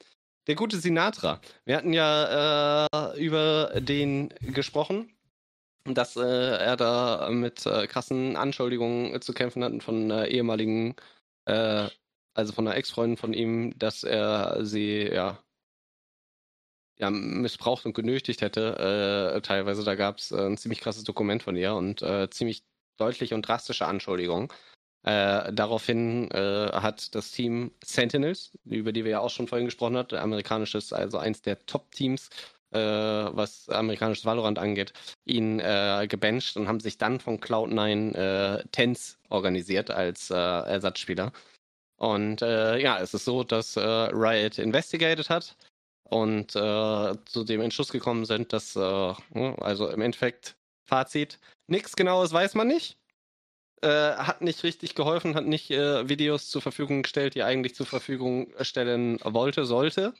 [0.46, 1.40] Der gute Sinatra.
[1.66, 5.12] Wir hatten ja äh, über den gesprochen,
[5.84, 10.94] dass äh, er da mit äh, krassen Anschuldigungen zu kämpfen hat von ehemaligen,
[11.44, 11.88] äh,
[12.34, 15.42] also von einer Ex-Freundin von ihm, dass er sie ja,
[16.98, 19.34] ja missbraucht und genötigt hätte.
[19.36, 22.62] Äh, teilweise, da gab es ein ziemlich krasses Dokument von ihr und ziemlich
[22.96, 24.48] deutliche und drastische Anschuldigungen.
[25.04, 29.96] Äh, daraufhin äh, hat das Team Sentinels, über die wir ja auch schon vorhin gesprochen
[29.96, 32.30] haben, amerikanisches, also eins der Top-Teams,
[32.72, 34.92] äh, was amerikanisches Valorant angeht,
[35.24, 41.32] ihn äh, gebencht und haben sich dann von Cloud9 äh, Tens organisiert als äh, Ersatzspieler.
[41.96, 45.56] Und ja, es ist so, dass Riot investigated hat
[46.04, 50.54] und zu dem Entschluss gekommen sind, dass also im Endeffekt
[50.86, 52.97] Fazit, nichts Genaues weiß man nicht.
[53.82, 57.76] Äh, hat nicht richtig geholfen, hat nicht äh, Videos zur Verfügung gestellt, die er eigentlich
[57.76, 60.14] zur Verfügung stellen wollte, sollte.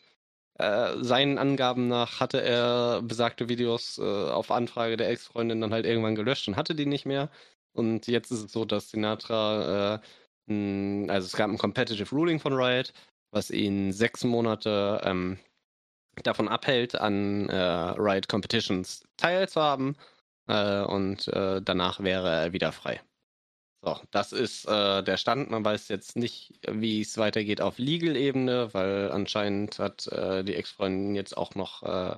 [0.58, 5.86] Äh, seinen Angaben nach hatte er besagte Videos äh, auf Anfrage der Ex-Freundin dann halt
[5.86, 7.30] irgendwann gelöscht und hatte die nicht mehr.
[7.72, 10.00] Und jetzt ist es so, dass Sinatra,
[10.48, 12.92] äh, mh, also es gab ein Competitive Ruling von Riot,
[13.32, 15.38] was ihn sechs Monate ähm,
[16.24, 19.96] davon abhält, an äh, Riot Competitions teilzuhaben.
[20.48, 23.00] Äh, und äh, danach wäre er wieder frei.
[23.88, 25.50] So, das ist äh, der Stand.
[25.50, 31.14] Man weiß jetzt nicht, wie es weitergeht auf Legal-Ebene, weil anscheinend hat äh, die Ex-Freundin
[31.14, 32.16] jetzt auch noch äh,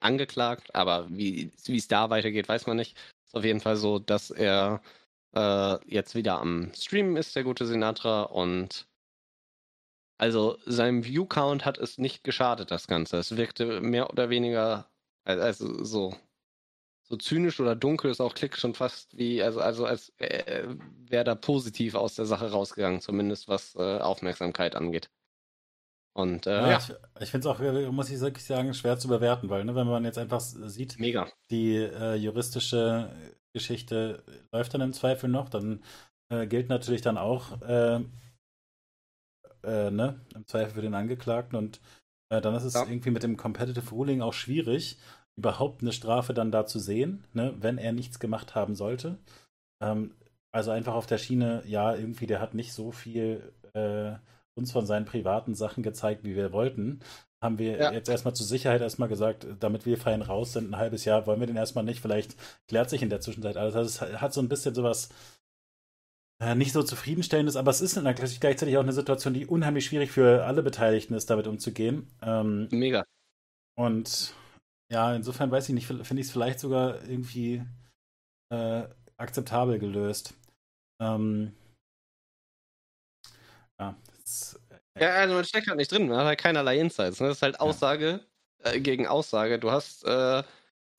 [0.00, 0.72] angeklagt.
[0.74, 2.96] Aber wie es da weitergeht, weiß man nicht.
[3.26, 4.82] Ist auf jeden Fall so, dass er
[5.34, 8.22] äh, jetzt wieder am Streamen ist, der gute Sinatra.
[8.22, 8.86] Und
[10.18, 13.16] also seinem View-Count hat es nicht geschadet, das Ganze.
[13.18, 14.88] Es wirkte mehr oder weniger,
[15.24, 16.14] also so
[17.10, 20.68] so zynisch oder dunkel ist auch Klick schon fast wie, also, also als äh,
[21.08, 25.10] wäre da positiv aus der Sache rausgegangen, zumindest was äh, Aufmerksamkeit angeht.
[26.12, 26.78] Und äh, ja, ja.
[26.78, 29.74] Ich, ich finde es auch, äh, muss ich wirklich sagen, schwer zu bewerten, weil, ne,
[29.74, 31.28] wenn man jetzt einfach sieht, Mega.
[31.50, 33.10] die äh, juristische
[33.52, 34.22] Geschichte
[34.52, 35.82] läuft dann im Zweifel noch, dann
[36.28, 38.00] äh, gilt natürlich dann auch äh,
[39.64, 41.80] ne, im Zweifel für den Angeklagten und
[42.32, 42.86] dann ist es ja.
[42.86, 44.98] irgendwie mit dem Competitive Ruling auch schwierig,
[45.40, 49.16] überhaupt eine Strafe dann da zu sehen, ne, wenn er nichts gemacht haben sollte.
[49.82, 50.12] Ähm,
[50.52, 54.12] also einfach auf der Schiene, ja, irgendwie, der hat nicht so viel äh,
[54.54, 57.00] uns von seinen privaten Sachen gezeigt, wie wir wollten.
[57.42, 57.92] Haben wir ja.
[57.92, 61.40] jetzt erstmal zur Sicherheit erstmal gesagt, damit wir fein raus sind, ein halbes Jahr wollen
[61.40, 62.00] wir den erstmal nicht.
[62.00, 62.36] Vielleicht
[62.68, 63.74] klärt sich in der Zwischenzeit alles.
[63.74, 65.08] Also es hat so ein bisschen sowas
[66.42, 67.98] äh, nicht so zufriedenstellendes, aber es ist
[68.40, 72.08] gleichzeitig auch eine Situation, die unheimlich schwierig für alle Beteiligten ist, damit umzugehen.
[72.22, 73.04] Ähm, Mega.
[73.76, 74.34] Und
[74.90, 77.62] ja, insofern weiß ich nicht, finde ich es vielleicht sogar irgendwie
[78.52, 80.34] äh, akzeptabel gelöst.
[81.00, 81.54] Ähm,
[83.78, 84.60] ja, das,
[84.94, 87.20] äh, ja, also man steckt halt nicht drin, man hat halt keinerlei Insights.
[87.20, 87.28] Ne?
[87.28, 88.20] Das ist halt Aussage
[88.64, 88.72] ja.
[88.72, 89.58] äh, gegen Aussage.
[89.58, 90.42] Du hast äh,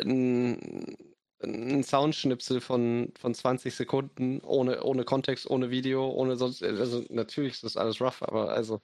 [0.01, 6.63] ein Soundschnipsel von, von 20 Sekunden ohne, ohne Kontext, ohne Video, ohne sonst.
[6.63, 8.81] Also natürlich ist das alles rough, aber also.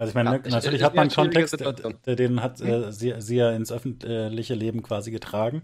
[0.00, 2.90] Also ich meine, ja, natürlich ich, hat man einen Kontext, der, den hat äh, mhm.
[2.90, 5.62] sie, sie, ja ins öffentliche Leben quasi getragen.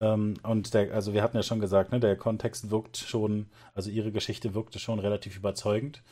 [0.00, 3.90] Ähm, und der, also wir hatten ja schon gesagt, ne, der Kontext wirkt schon, also
[3.90, 6.02] ihre Geschichte wirkte schon relativ überzeugend.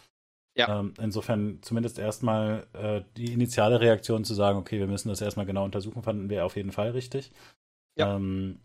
[0.54, 0.80] Ja.
[0.80, 5.46] Ähm, insofern zumindest erstmal äh, die initiale Reaktion zu sagen, okay, wir müssen das erstmal
[5.46, 7.32] genau untersuchen, fanden wir auf jeden Fall richtig.
[7.96, 8.14] Ja.
[8.14, 8.60] Ähm,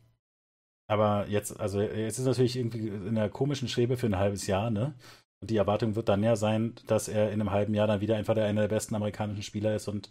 [0.88, 4.72] aber jetzt, also jetzt ist natürlich irgendwie in einer komischen Schwebe für ein halbes Jahr,
[4.72, 4.94] ne?
[5.42, 8.18] Und die Erwartung wird dann ja sein, dass er in einem halben Jahr dann wieder
[8.18, 10.10] einfach der einer der besten amerikanischen Spieler ist und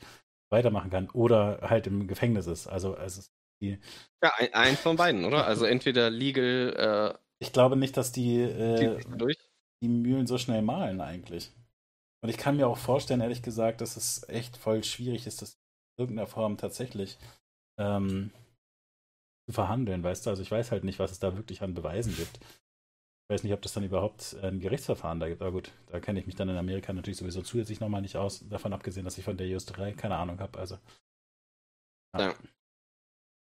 [0.50, 1.10] weitermachen kann.
[1.10, 2.66] Oder halt im Gefängnis ist.
[2.66, 3.32] Also es ist
[3.62, 3.78] die.
[4.22, 5.46] Ja, ein, eins von beiden, oder?
[5.46, 7.16] Also entweder legal.
[7.16, 8.98] Äh, ich glaube nicht, dass die, äh,
[9.82, 11.52] die Mühlen so schnell malen eigentlich.
[12.20, 15.52] Und ich kann mir auch vorstellen, ehrlich gesagt, dass es echt voll schwierig ist, das
[15.96, 17.16] in irgendeiner Form tatsächlich
[17.78, 18.32] ähm,
[19.46, 20.30] zu verhandeln, weißt du?
[20.30, 22.40] Also ich weiß halt nicht, was es da wirklich an Beweisen gibt.
[23.28, 25.42] Ich weiß nicht, ob das dann überhaupt ein Gerichtsverfahren da gibt.
[25.42, 28.48] Aber gut, da kenne ich mich dann in Amerika natürlich sowieso zusätzlich nochmal nicht aus.
[28.48, 30.58] Davon abgesehen, dass ich von der Justerei keine Ahnung habe.
[30.58, 30.78] Also.
[32.16, 32.34] Ja.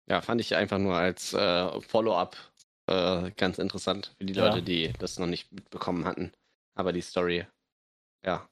[0.07, 0.21] ja.
[0.21, 2.37] fand ich einfach nur als äh, Follow-up
[2.85, 4.61] äh, ganz interessant für die Leute, ja.
[4.61, 6.31] die das noch nicht mitbekommen hatten.
[6.75, 7.47] Aber die Story,
[8.23, 8.47] ja,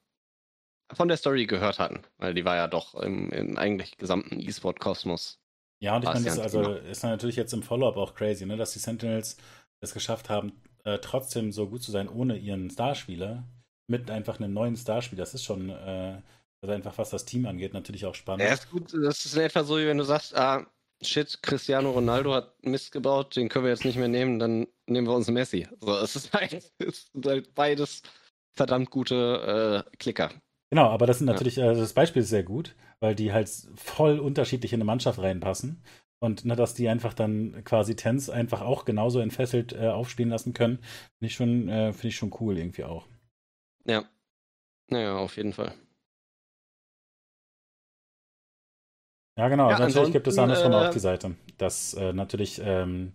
[0.92, 2.02] von der Story gehört hatten.
[2.18, 5.38] Weil die war ja doch im, im eigentlich gesamten E-Sport-Kosmos.
[5.80, 8.72] Ja, und ich meine, das also, ist natürlich jetzt im Follow-up auch crazy, ne, dass
[8.72, 9.36] die Sentinels
[9.80, 13.44] es geschafft haben, äh, trotzdem so gut zu sein ohne ihren Starspieler,
[13.86, 15.20] mit einfach einem neuen Starspieler.
[15.22, 16.20] Das ist schon, äh,
[16.62, 18.42] also einfach was das Team angeht, natürlich auch spannend.
[18.42, 18.92] Ja, ist gut.
[18.94, 20.66] Das ist in etwa so, wie wenn du sagst, ah,
[21.02, 25.06] shit, Cristiano Ronaldo hat Mist gebaut, den können wir jetzt nicht mehr nehmen, dann nehmen
[25.06, 25.66] wir uns Messi.
[25.80, 28.02] So, es ist halt, es sind halt beides
[28.52, 30.30] verdammt gute äh, Klicker.
[30.70, 31.72] Genau, aber das sind natürlich, ja.
[31.72, 35.82] äh, das Beispiel ist sehr gut, weil die halt voll unterschiedlich in eine Mannschaft reinpassen.
[36.22, 40.52] Und ne, dass die einfach dann quasi Tens einfach auch genauso entfesselt äh, aufspielen lassen
[40.52, 43.06] können, finde ich, schon, äh, find ich schon cool irgendwie auch.
[43.86, 44.04] Ja.
[44.88, 45.74] Naja, auf jeden Fall.
[49.38, 49.70] Ja, genau.
[49.70, 53.14] Ja, natürlich gibt es andersrum äh, auch die Seite, dass äh, natürlich ähm,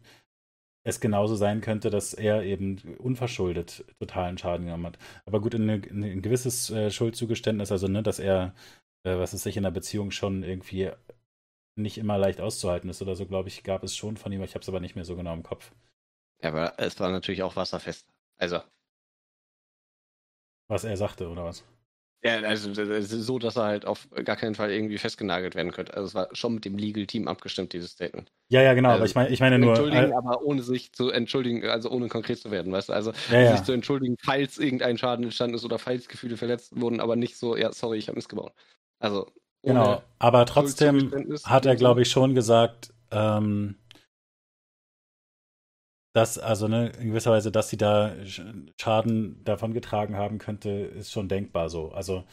[0.84, 4.98] es genauso sein könnte, dass er eben unverschuldet totalen Schaden genommen hat.
[5.26, 8.56] Aber gut, in, in ein gewisses äh, Schuldzugeständnis, also ne, dass er,
[9.04, 10.90] äh, was es sich in der Beziehung schon irgendwie
[11.76, 14.42] nicht immer leicht auszuhalten ist oder so, glaube ich, gab es schon von ihm.
[14.44, 15.72] Ich habe es aber nicht mehr so genau im Kopf.
[16.42, 18.08] Ja, aber es war natürlich auch wasserfest.
[18.38, 18.60] Also.
[20.68, 21.64] Was er sagte, oder was?
[22.24, 25.94] Ja, also so, dass er halt auf gar keinen Fall irgendwie festgenagelt werden könnte.
[25.94, 28.32] Also es war schon mit dem Legal Team abgestimmt, dieses Statement.
[28.50, 29.70] Ja, ja, genau, also, aber ich meine, ich meine nur.
[29.70, 32.94] Entschuldigen, äh, aber ohne sich zu entschuldigen, also ohne konkret zu werden, weißt du?
[32.94, 33.52] Also ja, ja.
[33.56, 37.38] sich zu entschuldigen, falls irgendein Schaden entstanden ist oder falls Gefühle verletzt wurden, aber nicht
[37.38, 38.54] so, ja, sorry, ich habe missgebaut.
[38.98, 39.32] Also.
[39.66, 41.12] Genau, aber trotzdem
[41.44, 43.76] hat er, glaube ich, schon gesagt, ähm,
[46.14, 48.14] dass, also ne, in gewisser Weise, dass sie da
[48.80, 51.92] Schaden davon getragen haben könnte, ist schon denkbar so.
[51.92, 52.24] Also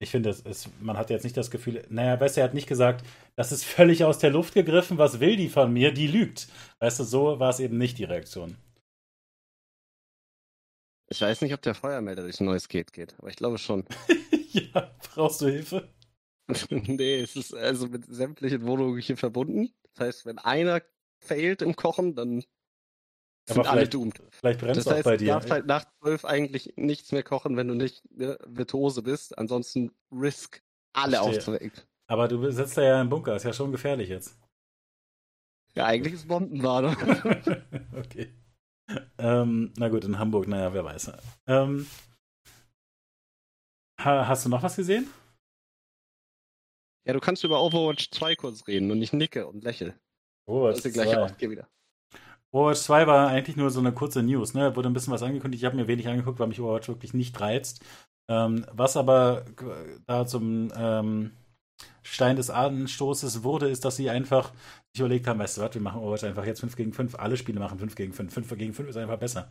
[0.00, 2.54] ich finde, es ist, man hat jetzt nicht das Gefühl, naja, weißt du, er hat
[2.54, 5.92] nicht gesagt, das ist völlig aus der Luft gegriffen, was will die von mir?
[5.92, 6.48] Die lügt.
[6.80, 8.56] Weißt du, so war es eben nicht die Reaktion.
[11.08, 13.84] Ich weiß nicht, ob der Feuermelder durch ein neues Gate geht, aber ich glaube schon.
[14.50, 15.88] ja, brauchst du Hilfe?
[16.70, 19.72] nee, es ist also mit sämtlichen Wohnungen hier verbunden.
[19.94, 20.82] Das heißt, wenn einer
[21.20, 22.44] failt im Kochen, dann
[23.50, 24.22] aber alle doomed.
[24.30, 25.26] Vielleicht brennt es auch bei dir.
[25.26, 29.36] Du darfst halt nach zwölf eigentlich nichts mehr kochen, wenn du nicht ne, Virtuose bist.
[29.36, 30.62] Ansonsten risk
[30.92, 31.72] alle aufzuwecken.
[32.06, 34.38] Aber du sitzt da ja im Bunker, ist ja schon gefährlich jetzt.
[35.74, 36.96] Ja, eigentlich ist Bombenwarnung.
[37.96, 38.32] okay.
[39.18, 41.12] Ähm, na gut, in Hamburg, naja, wer weiß.
[41.46, 41.86] Ähm,
[43.98, 45.08] hast du noch was gesehen?
[47.04, 49.94] Ja, du kannst über Overwatch 2 kurz reden und ich nicke und lächle.
[50.46, 50.90] Overwatch 2.
[50.90, 51.68] gleich auf, geh wieder.
[52.52, 54.76] Overwatch 2 war eigentlich nur so eine kurze News, ne?
[54.76, 55.62] Wurde ein bisschen was angekündigt.
[55.62, 57.84] Ich habe mir wenig angeguckt, weil mich Overwatch wirklich nicht reizt.
[58.28, 59.44] Ähm, was aber
[60.06, 61.32] da zum ähm,
[62.02, 64.52] Stein des Anstoßes wurde, ist, dass sie einfach
[64.92, 67.16] sich überlegt haben, weißt du was, wir machen Overwatch einfach jetzt 5 gegen 5.
[67.16, 68.32] Alle Spiele machen 5 gegen 5.
[68.32, 69.48] 5 gegen 5 ist einfach besser.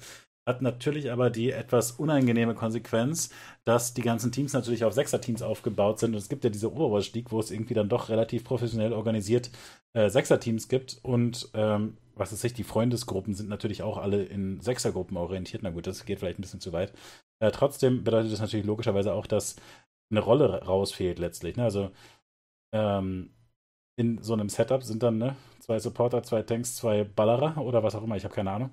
[0.47, 3.29] Hat natürlich aber die etwas unangenehme Konsequenz,
[3.63, 6.11] dass die ganzen Teams natürlich auf Sechser-Teams aufgebaut sind.
[6.11, 9.51] Und es gibt ja diese Overwatch League, wo es irgendwie dann doch relativ professionell organisiert
[9.93, 10.99] äh, Sechser-Teams gibt.
[11.03, 15.63] Und ähm, was ist sich, die Freundesgruppen sind natürlich auch alle in Sechsergruppen orientiert.
[15.63, 16.93] Na gut, das geht vielleicht ein bisschen zu weit.
[17.39, 19.57] Äh, trotzdem bedeutet das natürlich logischerweise auch, dass
[20.09, 21.55] eine Rolle rausfehlt letztlich.
[21.55, 21.63] Ne?
[21.63, 21.91] Also
[22.73, 23.31] ähm,
[23.97, 27.95] in so einem Setup sind dann ne, zwei Supporter, zwei Tanks, zwei Ballerer oder was
[27.95, 28.71] auch immer, ich habe keine Ahnung.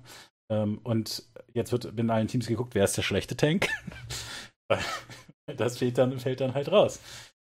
[0.49, 1.23] Ähm, und
[1.53, 3.67] jetzt wird in allen Teams geguckt, wer ist der schlechte Tank?
[5.57, 6.99] das fällt dann, fällt dann halt raus.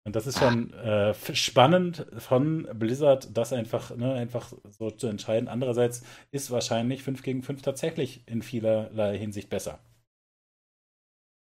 [0.04, 5.48] Und das ist schon äh, spannend von Blizzard, das einfach, ne, einfach so zu entscheiden.
[5.48, 9.80] Andererseits ist wahrscheinlich 5 gegen 5 tatsächlich in vielerlei Hinsicht besser.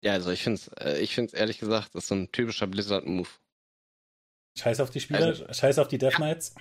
[0.04, 2.68] Ja, also ich finde es äh, ich find's ehrlich gesagt, das ist so ein typischer
[2.68, 3.30] Blizzard-Move.
[4.60, 6.54] Scheiß auf die Spieler, also, scheiß auf die Death Knights.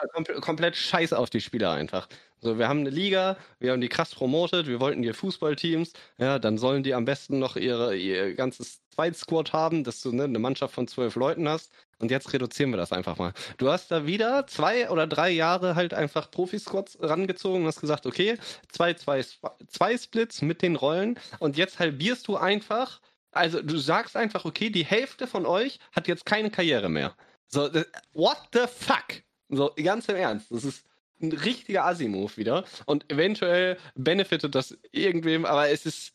[0.00, 2.08] Ja, komplett scheiß auf die Spieler einfach.
[2.40, 6.38] So, wir haben eine Liga, wir haben die krass promotet, wir wollten hier Fußballteams, ja,
[6.38, 10.38] dann sollen die am besten noch ihre, ihr ganzes Zweitsquad haben, dass du ne, eine
[10.38, 11.72] Mannschaft von zwölf Leuten hast.
[11.98, 13.32] Und jetzt reduzieren wir das einfach mal.
[13.56, 18.04] Du hast da wieder zwei oder drei Jahre halt einfach Profi-Squads rangezogen und hast gesagt,
[18.04, 18.36] okay,
[18.70, 19.24] zwei, zwei,
[19.66, 23.00] zwei Splits mit den Rollen und jetzt halbierst du einfach,
[23.30, 27.14] also du sagst einfach, okay, die Hälfte von euch hat jetzt keine Karriere mehr.
[27.48, 27.70] So,
[28.12, 29.22] what the fuck?
[29.48, 30.50] So, ganz im Ernst.
[30.50, 30.84] Das ist
[31.20, 32.64] ein richtiger Assi-Move wieder.
[32.84, 36.12] Und eventuell benefitet das irgendwem, aber es ist.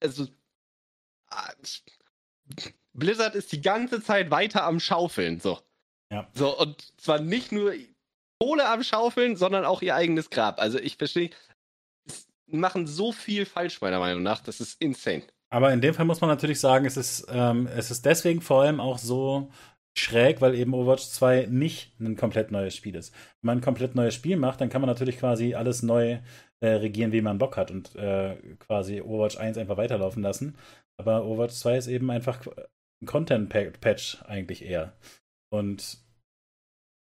[0.00, 0.26] Also.
[2.92, 5.58] Blizzard ist die ganze Zeit weiter am Schaufeln, so.
[6.10, 6.28] Ja.
[6.34, 7.74] So, und zwar nicht nur
[8.40, 10.60] Kohle am Schaufeln, sondern auch ihr eigenes Grab.
[10.60, 11.30] Also ich verstehe,
[12.06, 15.24] sie machen so viel falsch, meiner Meinung nach, das ist insane.
[15.50, 18.62] Aber in dem Fall muss man natürlich sagen, es ist, ähm, es ist deswegen vor
[18.62, 19.50] allem auch so
[19.98, 23.12] schräg, weil eben Overwatch 2 nicht ein komplett neues Spiel ist.
[23.40, 26.18] Wenn man ein komplett neues Spiel macht, dann kann man natürlich quasi alles neu
[26.60, 30.56] äh, regieren, wie man Bock hat und äh, quasi Overwatch 1 einfach weiterlaufen lassen.
[30.98, 34.94] Aber Overwatch 2 ist eben einfach ein Content-Patch eigentlich eher.
[35.50, 35.98] Und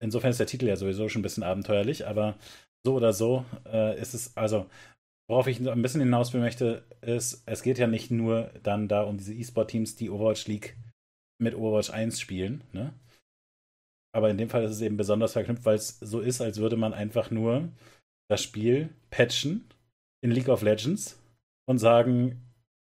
[0.01, 2.35] insofern ist der Titel ja sowieso schon ein bisschen abenteuerlich, aber
[2.85, 4.67] so oder so äh, ist es, also
[5.29, 9.17] worauf ich ein bisschen hinaus möchte, ist, es geht ja nicht nur dann da um
[9.17, 10.75] diese E-Sport-Teams, die Overwatch League
[11.43, 12.93] mit Overwatch 1 spielen, ne?
[14.15, 16.77] Aber in dem Fall ist es eben besonders verknüpft, weil es so ist, als würde
[16.77, 17.69] man einfach nur
[18.29, 19.67] das Spiel patchen
[20.23, 21.19] in League of Legends
[21.67, 22.45] und sagen,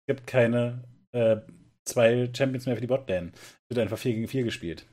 [0.03, 1.41] es gibt keine äh,
[1.85, 3.33] zwei Champions mehr für die Botlane.
[3.35, 4.87] Es wird einfach 4 gegen 4 gespielt.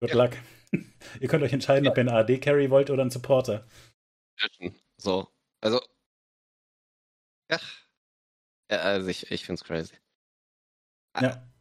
[0.00, 0.24] Good ja.
[0.24, 0.32] luck.
[1.20, 1.90] ihr könnt euch entscheiden, ja.
[1.92, 3.66] ob ihr einen AD-Carry wollt oder einen Supporter.
[4.96, 5.28] So,
[5.60, 5.80] also.
[7.50, 7.60] Ja.
[8.70, 9.94] ja also ich, ich find's crazy.
[11.20, 11.53] Ja.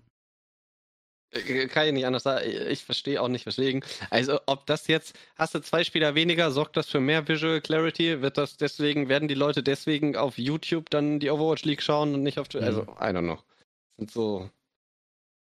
[1.34, 2.45] Äh, kann ich nicht anders sagen.
[2.69, 3.84] Ich verstehe auch nicht, weswegen.
[4.10, 8.22] Also, ob das jetzt, hast du zwei Spieler weniger, sorgt das für mehr Visual Clarity?
[8.22, 12.23] Wird das deswegen, werden die Leute deswegen auf YouTube dann die Overwatch League schauen und
[12.23, 12.88] nicht auf, also, mhm.
[12.99, 13.35] I don't know.
[13.35, 14.49] Das sind so.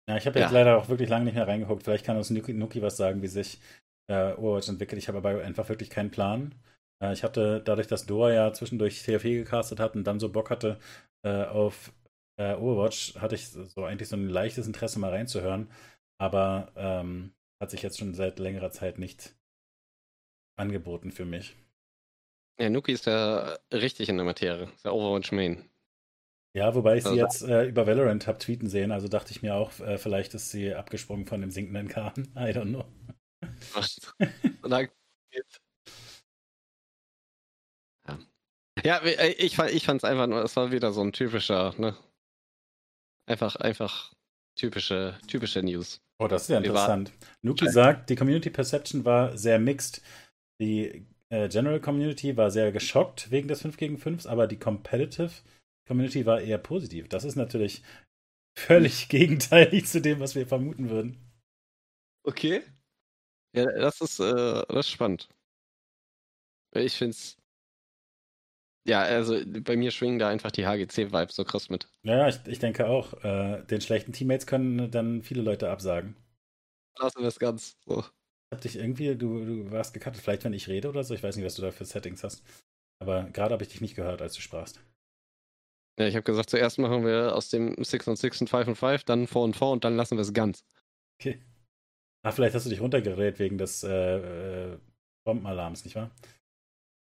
[0.08, 0.58] Ja, ich habe jetzt ja.
[0.58, 1.84] leider auch wirklich lange nicht mehr reingeguckt.
[1.84, 3.58] Vielleicht kann uns Nuki, Nuki was sagen, wie sich
[4.10, 5.00] äh, Overwatch entwickelt.
[5.00, 6.54] Ich habe aber einfach wirklich keinen Plan.
[7.02, 10.50] Äh, ich hatte dadurch, dass Dora ja zwischendurch CFE gecastet hat und dann so Bock
[10.50, 10.78] hatte
[11.24, 11.92] äh, auf
[12.40, 15.70] äh, Overwatch hatte ich so eigentlich so ein leichtes Interesse mal reinzuhören,
[16.18, 19.36] aber ähm, hat sich jetzt schon seit längerer Zeit nicht
[20.58, 21.54] angeboten für mich.
[22.58, 24.64] Ja, Nuki ist ja richtig in der Materie.
[24.74, 25.68] Ist der Overwatch Main.
[26.56, 29.42] Ja, wobei ich sie also, jetzt äh, über Valorant habe tweeten sehen, also dachte ich
[29.42, 32.12] mir auch, äh, vielleicht ist sie abgesprungen von dem sinkenden Kahn.
[32.34, 32.84] I don't know.
[38.06, 38.18] ja.
[38.82, 41.96] ja, äh, ich, ich fand es einfach nur, es war wieder so ein typischer, ne?
[43.30, 44.12] Einfach, einfach
[44.58, 46.00] typische, typische News.
[46.18, 47.12] Oh, das ist ja interessant.
[47.42, 50.02] Nuki sagt, die Community Perception war sehr mixed.
[50.60, 55.30] Die äh, General Community war sehr geschockt wegen des 5 gegen 5, aber die Competitive
[55.86, 57.08] Community war eher positiv.
[57.08, 57.84] Das ist natürlich
[58.58, 61.16] völlig gegenteilig zu dem, was wir vermuten würden.
[62.24, 62.62] Okay.
[63.54, 65.28] Ja, das ist, äh, das ist spannend.
[66.74, 67.36] Ich finde es.
[68.86, 71.88] Ja, also bei mir schwingen da einfach die HGC-Vibes so krass mit.
[72.02, 73.12] Ja, ich, ich denke auch.
[73.22, 76.16] Äh, den schlechten Teammates können dann viele Leute absagen.
[76.98, 77.76] Lassen wir es ganz.
[77.86, 78.04] So.
[78.52, 81.14] Hab dich irgendwie, du, du warst gecuttet, vielleicht wenn ich rede oder so.
[81.14, 82.42] Ich weiß nicht, was du da für Settings hast.
[83.00, 84.80] Aber gerade habe ich dich nicht gehört, als du sprachst.
[85.98, 88.76] Ja, ich habe gesagt, zuerst machen wir aus dem 6 und 6 und 5 und
[88.76, 90.64] 5, dann 4 und 4 und dann lassen wir es ganz.
[91.20, 91.42] Okay.
[92.22, 94.78] Ach, vielleicht hast du dich runtergerät wegen des äh, äh,
[95.24, 96.10] Bombenalarms, nicht wahr?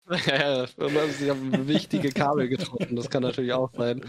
[0.27, 4.05] Ja, ja, sie haben wichtige Kabel getroffen, das kann natürlich auch sein.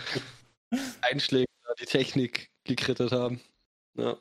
[1.01, 1.47] Einschläge,
[1.79, 3.41] die Technik gekrittet haben.
[3.95, 4.17] Ja.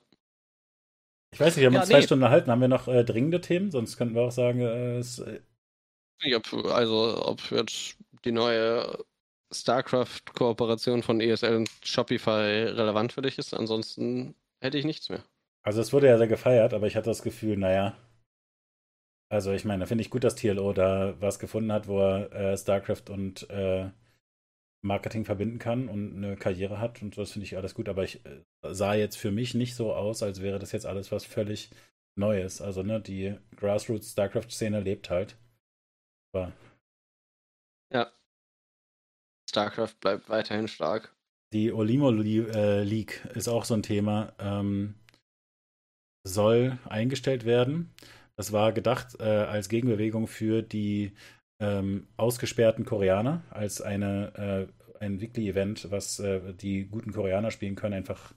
[1.32, 2.04] Ich weiß nicht, wir haben ja, uns zwei nee.
[2.04, 2.50] Stunden erhalten.
[2.50, 3.70] Haben wir noch äh, dringende Themen?
[3.70, 5.40] Sonst könnten wir auch sagen, äh, es, äh
[6.70, 9.04] also ob jetzt die neue
[9.52, 13.52] StarCraft-Kooperation von ESL und Shopify relevant für dich ist.
[13.52, 15.24] Ansonsten hätte ich nichts mehr.
[15.62, 17.96] Also es wurde ja sehr gefeiert, aber ich hatte das Gefühl, naja.
[19.28, 22.56] Also ich meine, finde ich gut, dass TLO da was gefunden hat, wo er äh,
[22.56, 23.90] StarCraft und äh,
[24.82, 28.24] Marketing verbinden kann und eine Karriere hat und das finde ich alles gut, aber ich
[28.24, 31.70] äh, sah jetzt für mich nicht so aus, als wäre das jetzt alles was völlig
[32.18, 32.62] Neues.
[32.62, 35.36] Also, ne, die Grassroots StarCraft-Szene lebt halt.
[36.32, 36.52] Aber
[37.92, 38.10] ja,
[39.50, 41.14] StarCraft bleibt weiterhin stark.
[41.52, 44.32] Die Olimo äh, League ist auch so ein Thema.
[44.38, 44.94] Ähm,
[46.24, 47.94] soll eingestellt werden.
[48.36, 51.12] Das war gedacht äh, als Gegenbewegung für die
[51.60, 54.68] ähm, ausgesperrten Koreaner, als eine,
[55.00, 58.34] äh, ein Weekly-Event, was äh, die guten Koreaner spielen können, einfach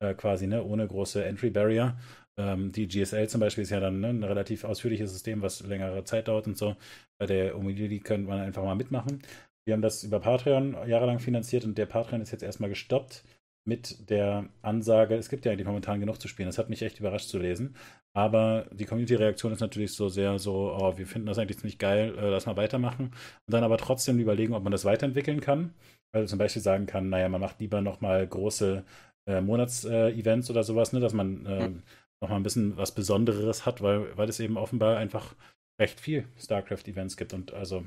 [0.00, 1.98] äh, quasi ne, ohne große Entry-Barrier.
[2.38, 6.04] Ähm, die GSL zum Beispiel ist ja dann ne, ein relativ ausführliches System, was längere
[6.04, 6.76] Zeit dauert und so.
[7.18, 9.20] Bei der League könnte man einfach mal mitmachen.
[9.66, 13.24] Wir haben das über Patreon jahrelang finanziert und der Patreon ist jetzt erstmal gestoppt
[13.66, 16.48] mit der Ansage, es gibt ja eigentlich momentan genug zu spielen.
[16.48, 17.76] Das hat mich echt überrascht zu lesen.
[18.16, 22.16] Aber die Community-Reaktion ist natürlich so sehr so, oh, wir finden das eigentlich ziemlich geil,
[22.18, 23.06] äh, lass mal weitermachen.
[23.06, 25.74] Und dann aber trotzdem überlegen, ob man das weiterentwickeln kann.
[26.12, 28.84] Also zum Beispiel sagen kann, naja, man macht lieber nochmal große
[29.28, 31.82] äh, Monats-Events äh, oder sowas, ne, dass man äh, mhm.
[32.20, 35.36] nochmal ein bisschen was Besonderes hat, weil, weil es eben offenbar einfach
[35.80, 37.84] recht viel StarCraft-Events gibt und also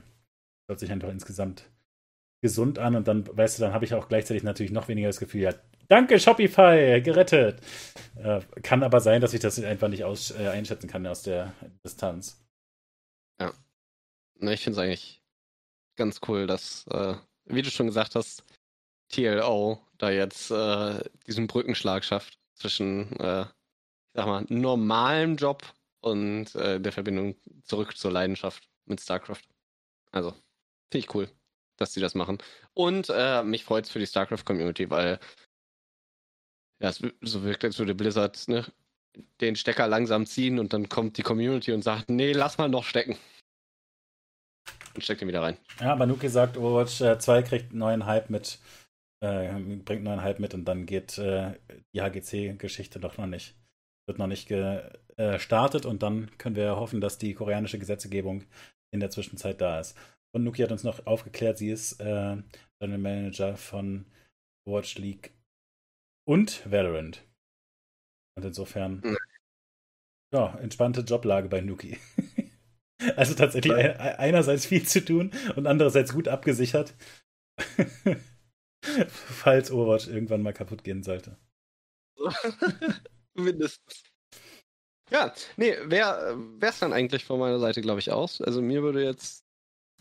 [0.69, 1.69] hört sich einfach insgesamt
[2.43, 5.19] gesund an und dann, weißt du, dann habe ich auch gleichzeitig natürlich noch weniger das
[5.19, 5.53] Gefühl, ja,
[5.87, 7.61] danke Shopify, gerettet.
[8.17, 11.53] Äh, kann aber sein, dass ich das einfach nicht aus, äh, einschätzen kann aus der
[11.85, 12.45] Distanz.
[13.39, 13.53] Ja.
[14.39, 15.23] Na, ich finde es eigentlich
[15.95, 17.15] ganz cool, dass, äh,
[17.45, 18.43] wie du schon gesagt hast,
[19.07, 25.63] TLO da jetzt äh, diesen Brückenschlag schafft zwischen, äh, ich sag mal, normalem Job
[26.01, 29.43] und äh, der Verbindung zurück zur Leidenschaft mit StarCraft.
[30.11, 30.31] Also,
[30.91, 31.29] Finde ich cool,
[31.77, 32.37] dass sie das machen.
[32.73, 35.19] Und äh, mich freut es für die StarCraft-Community, weil
[36.79, 38.65] ja, es so wirkt, als würde Blizzard ne,
[39.41, 42.83] den Stecker langsam ziehen und dann kommt die Community und sagt, nee, lass mal noch
[42.83, 43.17] stecken.
[44.95, 45.57] Und steckt ihn wieder rein.
[45.79, 48.59] Ja, Banuki sagt, Overwatch 2 äh, kriegt neuen Hype mit,
[49.21, 49.51] äh,
[49.85, 51.53] bringt neuen Hype mit und dann geht äh,
[51.93, 53.55] die HGC-Geschichte doch noch nicht.
[54.05, 58.43] Wird noch nicht gestartet äh, und dann können wir hoffen, dass die koreanische Gesetzgebung
[58.91, 59.97] in der Zwischenzeit da ist.
[60.35, 62.37] Und Nuki hat uns noch aufgeklärt, sie ist äh,
[62.79, 64.05] General Manager von
[64.67, 65.31] Watch League
[66.27, 67.23] und Valorant.
[68.35, 69.17] Und insofern, mhm.
[70.33, 71.99] ja, entspannte Joblage bei Nuki.
[73.15, 73.93] also tatsächlich ja.
[74.17, 76.95] einerseits viel zu tun und andererseits gut abgesichert,
[79.07, 81.37] falls Overwatch irgendwann mal kaputt gehen sollte.
[83.35, 84.03] Mindestens.
[85.11, 88.41] Ja, nee, wäre es dann eigentlich von meiner Seite, glaube ich, aus.
[88.41, 89.42] Also mir würde jetzt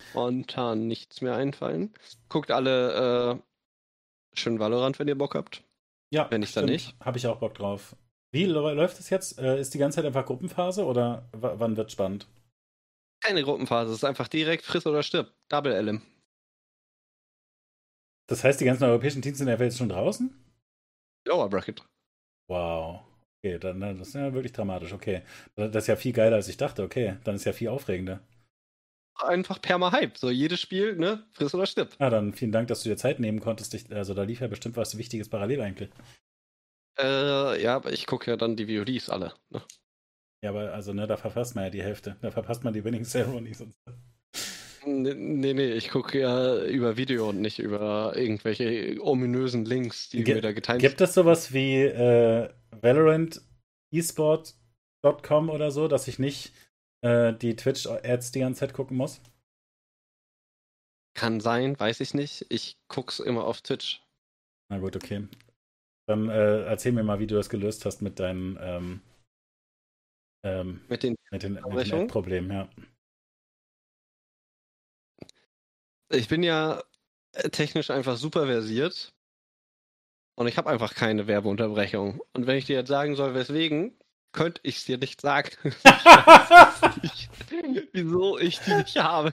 [0.01, 1.93] spontan nichts mehr einfallen.
[2.28, 5.64] Guckt alle äh, schön Valorant, wenn ihr Bock habt.
[6.12, 6.94] Ja, wenn ich dann nicht.
[7.01, 7.97] Habe ich auch Bock drauf.
[8.32, 9.39] Wie läuft es jetzt?
[9.39, 12.27] Äh, ist die ganze Zeit einfach Gruppenphase oder wann wird spannend?
[13.23, 15.32] Keine Gruppenphase, es ist einfach direkt friss oder stirb.
[15.48, 16.02] Double LM.
[18.27, 20.35] Das heißt, die ganzen europäischen Teams sind ja jetzt schon draußen?
[21.27, 21.85] Lower Bracket.
[22.48, 23.02] Wow.
[23.39, 24.93] Okay, dann, das ist ja wirklich dramatisch.
[24.93, 25.23] Okay.
[25.56, 26.82] Das ist ja viel geiler, als ich dachte.
[26.82, 28.20] Okay, dann ist ja viel aufregender.
[29.17, 30.17] Einfach perma-Hype.
[30.17, 31.25] So jedes Spiel, ne?
[31.33, 31.95] Friss oder stirb.
[31.99, 33.93] Ah, dann vielen Dank, dass du dir Zeit nehmen konntest.
[33.93, 35.91] also da lief ja bestimmt was Wichtiges parallel eigentlich.
[36.99, 39.33] Äh, ja, aber ich gucke ja dann die VODs alle.
[39.51, 39.63] Ne?
[40.43, 42.17] Ja, aber also, ne, da verpasst man ja die Hälfte.
[42.21, 43.93] Da verpasst man die Winning Ceremonies und so.
[44.85, 50.35] Nee, nee, ich gucke ja über Video und nicht über irgendwelche ominösen Links, die Ge
[50.35, 52.49] mir da geteilt Gibt es sowas wie äh,
[52.81, 53.41] Valorant
[53.93, 56.53] esport.com oder so, dass ich nicht
[57.03, 59.20] äh, die Twitch-Ads die ganze Zeit gucken muss?
[61.15, 62.47] Kann sein, weiß ich nicht.
[62.49, 64.03] Ich guck's immer auf Twitch.
[64.70, 65.29] Na gut, okay.
[66.09, 69.03] Dann äh, erzähl mir mal, wie du das gelöst hast mit deinen ähm,
[70.45, 72.69] ähm, mit den, mit den, mit den Problemen, ja.
[76.11, 76.83] Ich bin ja
[77.33, 79.15] äh, technisch einfach super versiert
[80.35, 82.20] und ich habe einfach keine Werbeunterbrechung.
[82.33, 83.97] Und wenn ich dir jetzt sagen soll, weswegen,
[84.33, 85.51] könnte ich es dir nicht sagen.
[87.03, 87.31] nicht,
[87.93, 89.33] wieso ich die nicht habe.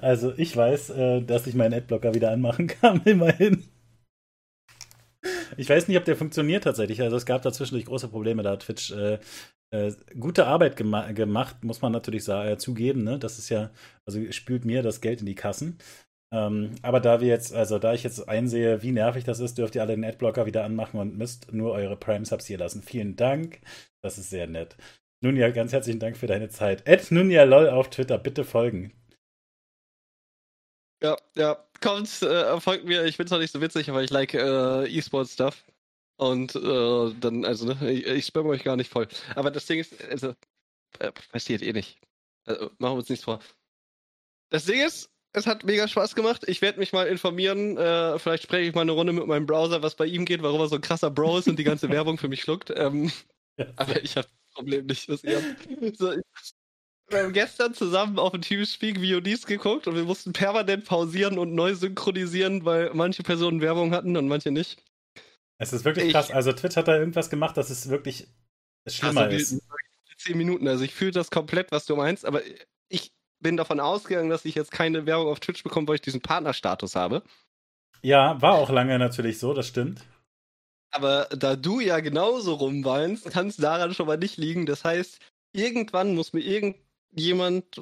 [0.00, 3.64] Also ich weiß, äh, dass ich meinen Adblocker wieder anmachen kann, immerhin.
[5.56, 7.00] Ich weiß nicht, ob der funktioniert tatsächlich.
[7.00, 8.42] Also es gab da zwischendurch große Probleme.
[8.42, 9.18] Da hat Twitch äh,
[9.70, 13.04] äh, gute Arbeit gema gemacht, muss man natürlich sagen, äh, zugeben.
[13.04, 13.18] Ne?
[13.18, 13.70] Das ist ja,
[14.04, 15.78] also spült mir das Geld in die Kassen.
[16.34, 19.76] Ähm, aber da wir jetzt, also da ich jetzt einsehe, wie nervig das ist, dürft
[19.76, 22.82] ihr alle den Adblocker wieder anmachen und müsst nur eure Prime-Subs hier lassen.
[22.82, 23.60] Vielen Dank.
[24.02, 24.76] Das ist sehr nett.
[25.20, 26.88] Nun ja, ganz herzlichen Dank für deine Zeit.
[26.88, 28.92] Ed Nunja lol auf Twitter, bitte folgen.
[31.00, 33.04] Ja, ja, kommt, äh, folgt mir.
[33.04, 35.64] Ich bin zwar nicht so witzig, aber ich like äh, E-Sport-Stuff.
[36.16, 39.06] Und äh, dann, also, ne, ich, ich spamme euch gar nicht voll.
[39.36, 40.34] Aber das Ding ist, also,
[40.98, 42.00] äh, passiert eh nicht.
[42.44, 43.38] Also, machen wir uns nichts vor.
[44.50, 46.44] Das Ding ist, es hat mega Spaß gemacht.
[46.46, 47.76] Ich werde mich mal informieren.
[47.76, 50.60] Äh, vielleicht spreche ich mal eine Runde mit meinem Browser, was bei ihm geht, warum
[50.60, 52.72] er so ein krasser Bro ist und die ganze Werbung für mich schluckt.
[52.74, 53.10] Ähm,
[53.58, 53.66] ja.
[53.76, 55.98] Aber ich habe das Problem nicht, was ihr habt.
[55.98, 56.14] So,
[57.08, 61.54] wir haben gestern zusammen auf dem Teamspeak VODs geguckt und wir mussten permanent pausieren und
[61.54, 64.82] neu synchronisieren, weil manche Personen Werbung hatten und manche nicht.
[65.58, 66.30] Es ist wirklich ich, krass.
[66.30, 68.28] Also Twitch hat da irgendwas gemacht, dass es wirklich
[68.86, 69.62] schlimmer also, ist.
[70.16, 70.68] Zehn Minuten.
[70.68, 72.40] Also ich fühle das komplett, was du meinst, aber
[72.88, 76.20] ich bin davon ausgegangen, dass ich jetzt keine Werbung auf Twitch bekomme, weil ich diesen
[76.20, 77.22] Partnerstatus habe.
[78.02, 80.04] Ja, war auch lange natürlich so, das stimmt.
[80.90, 84.66] Aber da du ja genauso rumweinst, kann es daran schon mal nicht liegen.
[84.66, 85.18] Das heißt,
[85.52, 86.76] irgendwann muss mir irgend
[87.12, 87.80] jemand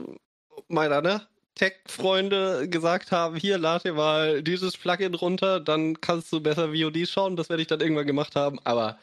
[0.68, 6.40] meiner ne, Tech-Freunde gesagt haben, hier lad dir mal dieses Plugin runter, dann kannst du
[6.40, 7.36] besser VOD schauen.
[7.36, 8.98] Das werde ich dann irgendwann gemacht haben, aber.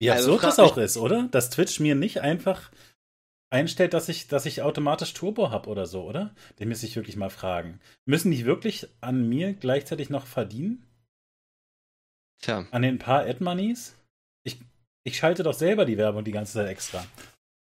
[0.00, 1.28] Wie also absurd das auch ist, oder?
[1.30, 2.70] Dass Twitch mir nicht einfach
[3.54, 6.34] einstellt, dass ich, dass ich automatisch Turbo habe oder so, oder?
[6.58, 7.80] Den müsste ich wirklich mal fragen.
[8.04, 10.84] Müssen die wirklich an mir gleichzeitig noch verdienen?
[12.42, 12.66] Tja.
[12.72, 13.96] An den paar Ad-Moneys?
[14.44, 14.58] Ich,
[15.04, 17.06] ich schalte doch selber die Werbung die ganze Zeit extra.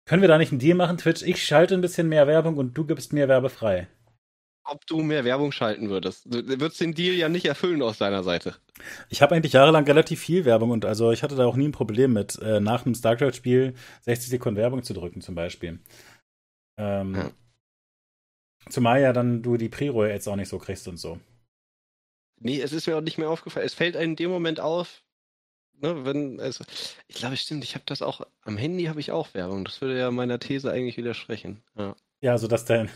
[0.07, 1.23] Können wir da nicht einen Deal machen, Twitch?
[1.23, 3.89] Ich schalte ein bisschen mehr Werbung und du gibst mir werbefrei.
[4.65, 6.25] Ob du mehr Werbung schalten würdest.
[6.25, 8.57] Du würdest den Deal ja nicht erfüllen aus deiner Seite.
[9.11, 11.73] Ich habe eigentlich jahrelang relativ viel Werbung und also ich hatte da auch nie ein
[11.73, 15.81] Problem mit, äh, nach einem StarCraft-Spiel 60 Sekunden Werbung zu drücken, zum Beispiel.
[16.79, 17.31] Ähm, ja.
[18.71, 21.19] Zumal ja dann du die Pre-Roll jetzt auch nicht so kriegst und so.
[22.41, 23.67] Nee, es ist mir auch nicht mehr aufgefallen.
[23.67, 25.03] Es fällt einem in dem Moment auf,
[25.81, 26.65] ne, wenn, also,
[27.07, 29.65] ich glaube, stimmt, ich habe das auch, am Handy habe ich auch Werbung.
[29.65, 31.63] Das würde ja meiner These eigentlich widersprechen.
[31.77, 32.91] Ja, ja also dass dein,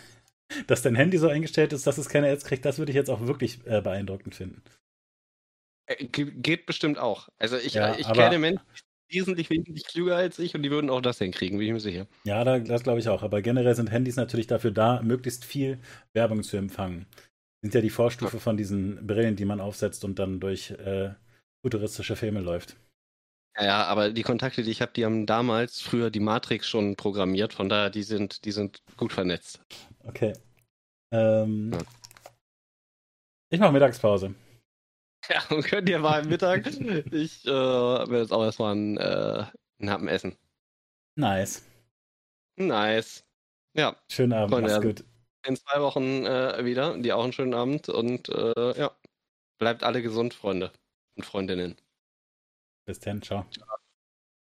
[0.66, 3.10] dass dein Handy so eingestellt ist, dass es keine Ads kriegt, das würde ich jetzt
[3.10, 4.62] auch wirklich äh, beeindruckend finden.
[5.86, 7.28] Äh, geht bestimmt auch.
[7.38, 8.64] Also ich, ja, ich kenne Menschen,
[9.10, 12.06] wesentlich wesentlich klüger als ich und die würden auch das hinkriegen, bin ich mir sicher.
[12.24, 13.22] Ja, das glaube ich auch.
[13.22, 15.78] Aber generell sind Handys natürlich dafür da, möglichst viel
[16.12, 17.06] Werbung zu empfangen.
[17.62, 21.10] Sind ja die Vorstufe von diesen Brillen, die man aufsetzt und dann durch äh,
[21.62, 22.76] futuristische Filme läuft.
[23.60, 27.52] Ja, aber die Kontakte, die ich habe, die haben damals früher die Matrix schon programmiert,
[27.52, 29.60] von daher, die sind, die sind gut vernetzt.
[30.04, 30.32] Okay.
[31.10, 31.78] Ähm, ja.
[33.50, 34.34] Ich mache Mittagspause.
[35.30, 36.66] Ja, und könnt ihr mal Mittag.
[36.66, 39.44] ich äh, werde jetzt auch erstmal einen, äh,
[39.78, 40.38] einen Happen essen.
[41.16, 41.66] Nice.
[42.56, 43.24] Nice.
[43.74, 43.96] Ja.
[44.10, 45.04] Schönen Abend, Freunde, mach's gut.
[45.46, 48.96] In zwei Wochen äh, wieder, die auch einen schönen Abend und äh, ja,
[49.58, 50.72] bleibt alle gesund, Freunde
[51.16, 51.76] und Freundinnen.
[52.88, 53.44] Bis dann, ciao.